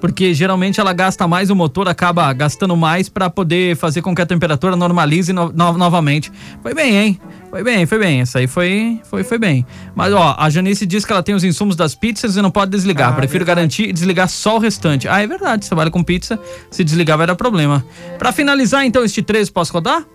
Porque 0.00 0.32
geralmente 0.32 0.80
ela 0.80 0.92
gasta 0.92 1.26
mais, 1.28 1.50
o 1.50 1.56
motor 1.56 1.88
acaba 1.88 2.32
gastando 2.32 2.76
mais 2.76 3.08
para 3.08 3.28
poder 3.28 3.76
fazer 3.76 4.00
com 4.02 4.14
que 4.14 4.22
a 4.22 4.26
temperatura 4.26 4.69
normalize 4.76 5.32
no- 5.32 5.52
no- 5.52 5.72
novamente. 5.78 6.30
Foi 6.62 6.74
bem, 6.74 6.96
hein? 6.96 7.20
Foi 7.50 7.64
bem, 7.64 7.84
foi 7.86 7.98
bem. 7.98 8.20
Essa 8.20 8.38
aí 8.38 8.46
foi, 8.46 9.00
foi, 9.10 9.24
foi 9.24 9.36
bem. 9.38 9.66
Mas, 9.94 10.12
ó, 10.12 10.36
a 10.38 10.48
Janice 10.48 10.86
diz 10.86 11.04
que 11.04 11.12
ela 11.12 11.22
tem 11.22 11.34
os 11.34 11.42
insumos 11.42 11.74
das 11.74 11.94
pizzas 11.96 12.36
e 12.36 12.42
não 12.42 12.50
pode 12.50 12.70
desligar. 12.70 13.10
Ah, 13.10 13.12
Prefiro 13.16 13.44
garantir 13.44 13.88
e 13.88 13.92
desligar 13.92 14.28
só 14.28 14.56
o 14.56 14.58
restante. 14.60 15.08
Ah, 15.08 15.20
é 15.20 15.26
verdade. 15.26 15.64
Você 15.64 15.68
trabalha 15.70 15.90
com 15.90 16.02
pizza, 16.02 16.38
se 16.70 16.84
desligar 16.84 17.18
vai 17.18 17.26
dar 17.26 17.34
problema. 17.34 17.84
Pra 18.18 18.30
finalizar, 18.30 18.84
então, 18.84 19.04
este 19.04 19.20
13, 19.20 19.50
posso 19.50 19.72
rodar? 19.72 20.06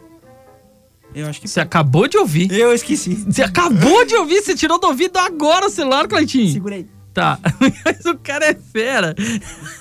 Eu 1.13 1.27
acho 1.27 1.39
que 1.41 1.47
Você 1.47 1.59
acabou 1.61 2.07
de 2.07 2.17
ouvir. 2.17 2.51
Eu 2.51 2.73
esqueci. 2.73 3.15
Você 3.29 3.41
acabou 3.43 4.05
de 4.05 4.15
ouvir, 4.15 4.41
você 4.41 4.53
tirou 4.55 4.79
do 4.79 4.87
ouvido 4.87 5.17
agora 5.17 5.65
o 5.67 5.69
celular, 5.69 6.07
Cleitinho. 6.07 6.51
Segurei. 6.51 6.85
Tá. 7.15 7.39
Mas 7.85 8.05
o 8.05 8.17
cara 8.17 8.45
é 8.47 8.53
fera. 8.53 9.15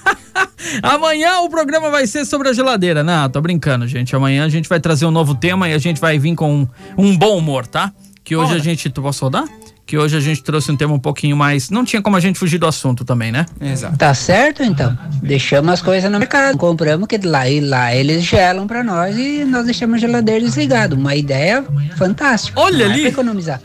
Amanhã 0.81 1.41
o 1.41 1.51
programa 1.51 1.91
vai 1.91 2.07
ser 2.07 2.25
sobre 2.25 2.49
a 2.49 2.53
geladeira. 2.53 3.03
Não, 3.03 3.29
tô 3.29 3.41
brincando, 3.41 3.89
gente. 3.89 4.15
Amanhã 4.15 4.45
a 4.45 4.49
gente 4.49 4.69
vai 4.69 4.79
trazer 4.79 5.05
um 5.05 5.11
novo 5.11 5.35
tema 5.35 5.69
e 5.69 5.75
a 5.75 5.79
gente 5.79 6.01
vai 6.01 6.17
vir 6.17 6.37
com 6.37 6.61
um, 6.63 6.69
um 6.97 7.19
bom 7.19 7.37
humor, 7.37 7.67
tá? 7.67 7.93
Que 8.23 8.37
hoje 8.37 8.55
a 8.55 8.59
gente. 8.59 8.89
Tu 8.89 9.03
posso 9.03 9.25
rodar? 9.25 9.45
Que 9.85 9.99
hoje 9.99 10.17
a 10.17 10.21
gente 10.21 10.45
trouxe 10.45 10.71
um 10.71 10.77
tema 10.77 10.95
um 10.95 10.99
pouquinho 10.99 11.37
mais. 11.37 11.71
Não 11.71 11.85
tinha 11.85 12.01
como 12.01 12.17
a 12.17 12.21
gente 12.21 12.39
fugir 12.39 12.57
do 12.57 12.69
assunto 12.69 13.05
também, 13.05 13.33
né? 13.33 13.45
Exato. 13.61 13.99
Tá 13.99 14.15
certo, 14.15 14.63
então. 14.63 14.97
Deixamos 15.21 15.73
as 15.73 15.83
coisas 15.83 16.11
no 16.11 16.21
mercado. 16.21 16.57
Compramos 16.57 17.09
que 17.09 17.19
lá 17.19 17.49
e 17.51 17.61
lá 17.61 17.95
eles 17.95 18.23
gelam 18.23 18.67
pra 18.69 18.85
nós 18.85 19.19
e 19.19 19.45
nós 19.45 19.65
deixamos 19.67 19.97
a 19.97 19.99
geladeira 19.99 20.41
desligada. 20.41 20.95
Uma 20.95 21.17
ideia 21.17 21.65
fantástica. 21.99 22.61
Olha 22.61 22.87
Não 22.87 22.93
ali. 22.93 23.01
É 23.01 23.03
pra 23.03 23.11
economizar. 23.11 23.61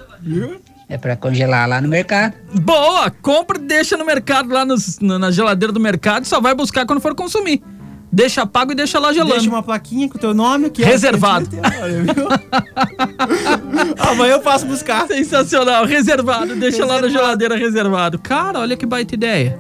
É 0.90 0.98
pra 0.98 1.16
congelar 1.16 1.70
lá 1.70 1.80
no 1.80 1.88
mercado. 1.88 2.34
Boa! 2.62 3.12
Compra 3.22 3.58
e 3.60 3.62
deixa 3.62 3.96
no 3.96 4.04
mercado, 4.04 4.52
lá 4.52 4.66
nos- 4.66 4.98
na 5.00 5.30
geladeira 5.30 5.72
do 5.72 5.80
mercado, 5.80 6.24
e 6.26 6.28
só 6.28 6.42
vai 6.42 6.56
buscar 6.56 6.86
quando 6.86 7.00
for 7.00 7.14
consumir. 7.14 7.62
Deixa 8.12 8.44
pago 8.44 8.72
e 8.72 8.76
deixa 8.76 8.98
lá 8.98 9.14
gelando. 9.14 9.34
Deixa 9.36 9.48
uma 9.50 9.62
plaquinha 9.62 10.10
com 10.10 10.18
o 10.18 10.20
teu 10.20 10.34
nome. 10.34 10.72
Que 10.72 10.82
é 10.82 10.86
Reservado. 10.88 11.48
Viu? 11.48 11.62
Amanhã 14.10 14.32
eu 14.34 14.42
passo 14.42 14.66
buscar. 14.66 15.06
Sensacional, 15.06 15.86
reservado. 15.86 16.56
Deixa 16.56 16.84
lá 16.86 17.00
na 17.00 17.08
geladeira 17.08 17.56
reservado. 17.56 18.18
Cara, 18.18 18.58
olha 18.60 18.76
que 18.76 18.86
baita 18.88 19.14
ideia. 19.14 19.60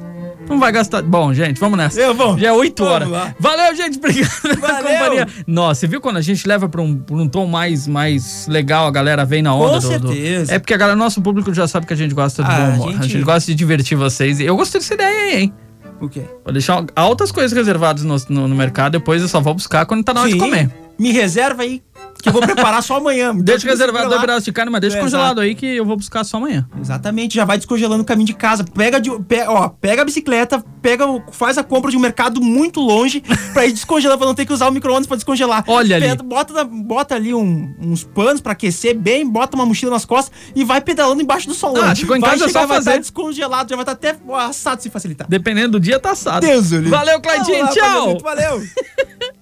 Não 0.49 0.59
vai 0.59 0.71
gastar. 0.71 1.01
Bom, 1.03 1.31
gente, 1.33 1.59
vamos 1.59 1.77
nessa. 1.77 1.99
Eu 2.01 2.13
vou. 2.15 2.37
Já 2.37 2.47
é 2.47 2.51
8 2.51 2.83
Vamos 2.83 2.93
horas. 2.95 3.09
lá. 3.09 3.35
Valeu, 3.39 3.75
gente. 3.75 3.97
Obrigado 3.99 4.41
pela 4.41 4.57
companhia. 4.81 5.27
Nossa, 5.45 5.81
você 5.81 5.87
viu 5.87 6.01
quando 6.01 6.17
a 6.17 6.21
gente 6.21 6.47
leva 6.47 6.67
pra 6.67 6.81
um, 6.81 6.97
pra 6.97 7.15
um 7.15 7.27
tom 7.27 7.45
mais, 7.45 7.87
mais 7.87 8.47
legal, 8.49 8.87
a 8.87 8.91
galera 8.91 9.23
vem 9.25 9.41
na 9.43 9.53
onda 9.53 9.79
Com 9.79 9.87
do, 9.87 9.99
do- 9.99 10.07
certeza. 10.09 10.55
É 10.55 10.59
porque 10.59 10.73
a 10.73 10.77
galera, 10.77 10.97
nosso 10.97 11.21
público 11.21 11.53
já 11.53 11.67
sabe 11.67 11.85
que 11.85 11.93
a 11.93 11.95
gente 11.95 12.13
gosta 12.15 12.43
de 12.43 12.49
Ah, 12.49 12.55
bom 12.71 12.73
humor. 12.73 12.89
A 12.89 12.91
gente... 12.93 13.09
gente- 13.13 13.23
gosta 13.23 13.51
de 13.51 13.55
divertir 13.55 13.95
vocês. 13.97 14.39
Eu 14.39 14.55
gostei 14.57 14.81
dessa 14.81 14.93
ideia 14.95 15.09
aí, 15.35 15.41
hein? 15.43 15.53
O 16.01 16.09
quê? 16.09 16.23
Vou 16.43 16.51
deixar 16.53 16.83
altas 16.95 17.31
coisas 17.31 17.51
reservadas 17.55 18.03
no, 18.03 18.15
no- 18.29 18.47
no 18.47 18.55
mercado, 18.55 18.93
depois 18.93 19.21
eu 19.21 19.27
só 19.27 19.39
vou 19.39 19.53
buscar 19.53 19.85
quando 19.85 20.03
tá 20.03 20.13
na 20.13 20.21
hora 20.21 20.29
de 20.29 20.35
Sim. 20.35 20.39
comer. 20.39 20.69
Me 20.99 21.11
reserva 21.13 21.63
aí, 21.63 21.81
que 22.21 22.27
eu 22.27 22.33
vou 22.33 22.41
preparar 22.41 22.83
só 22.83 22.97
amanhã. 22.97 23.33
Deixa 23.39 23.61
Então, 23.61 23.71
reservado 23.71 23.97
segura 23.99 24.09
dois 24.09 24.15
lá. 24.17 24.21
pedaços 24.21 24.43
de 24.43 24.51
carne, 24.51 24.69
mas 24.71 24.81
deixa 24.81 24.97
É, 24.97 25.01
congelado 25.01 25.39
aí 25.39 25.55
que 25.55 25.65
eu 25.65 25.85
vou 25.85 25.95
buscar 25.95 26.23
só 26.25 26.37
amanhã. 26.37 26.67
Exatamente, 26.79 27.35
já 27.35 27.45
vai 27.45 27.57
descongelando 27.57 28.03
o 28.03 28.05
caminho 28.05 28.27
de 28.27 28.33
casa. 28.33 28.65
Pega, 28.65 28.99
de, 28.99 29.09
pe- 29.21 29.45
ó, 29.47 29.69
pega 29.69 30.01
a 30.01 30.05
bicicleta, 30.05 30.61
pega, 30.81 31.05
faz 31.31 31.57
a 31.57 31.63
compra 31.63 31.89
de 31.89 31.95
um 31.95 32.01
mercado 32.01 32.41
muito 32.41 32.81
longe 32.81 33.23
pra 33.53 33.65
ir 33.65 33.71
descongelando, 33.71 34.17
pra 34.17 34.27
não 34.27 34.35
ter 34.35 34.45
que 34.45 34.51
usar 34.51 34.67
o 34.67 34.71
micro-ondas 34.73 35.07
pra 35.07 35.15
descongelar. 35.15 35.63
Olha 35.67 35.95
ali. 35.95 36.15
Bota, 36.17 36.65
bota 36.65 37.15
ali 37.15 37.33
um- 37.33 37.73
uns 37.81 38.03
panos 38.03 38.41
pra 38.41 38.51
aquecer 38.51 38.97
bem, 38.97 39.25
bota 39.25 39.55
uma 39.55 39.65
mochila 39.65 39.91
nas 39.91 40.03
costas 40.03 40.31
e 40.53 40.65
vai 40.65 40.81
pedalando 40.81 41.21
embaixo 41.21 41.47
do 41.47 41.53
solão. 41.53 41.83
Ah, 41.83 41.95
chegou 41.95 42.17
em 42.17 42.19
vai 42.19 42.31
casa 42.31 42.43
é 42.43 42.47
chegar, 42.47 42.59
só 42.61 42.67
vai 42.67 42.77
fazer. 42.77 42.89
estar 42.89 42.99
descongelado, 43.01 43.69
já 43.69 43.75
vai 43.77 43.83
estar 43.83 43.93
até 43.93 44.17
ó, 44.27 44.35
assado 44.37 44.81
se 44.81 44.89
facilitar. 44.89 45.27
Dependendo 45.29 45.73
do 45.73 45.79
dia, 45.79 45.97
tá 45.99 46.11
assado. 46.11 46.45
Deus. 46.45 46.69
Valeu, 46.71 47.21
Claudinho. 47.21 47.67
Tchau. 47.69 48.17
Valeu. 48.21 48.61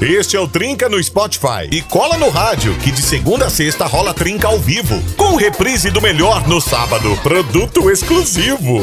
Este 0.00 0.36
é 0.36 0.40
o 0.40 0.48
Trinca 0.48 0.88
no 0.88 1.02
Spotify. 1.02 1.68
E 1.70 1.80
cola 1.80 2.16
no 2.16 2.28
rádio, 2.28 2.74
que 2.78 2.90
de 2.90 3.00
segunda 3.00 3.46
a 3.46 3.50
sexta 3.50 3.86
rola 3.86 4.12
Trinca 4.12 4.48
ao 4.48 4.58
vivo. 4.58 5.00
Com 5.16 5.36
reprise 5.36 5.90
do 5.90 6.00
melhor 6.00 6.48
no 6.48 6.60
sábado. 6.60 7.16
Produto 7.22 7.88
exclusivo. 7.88 8.80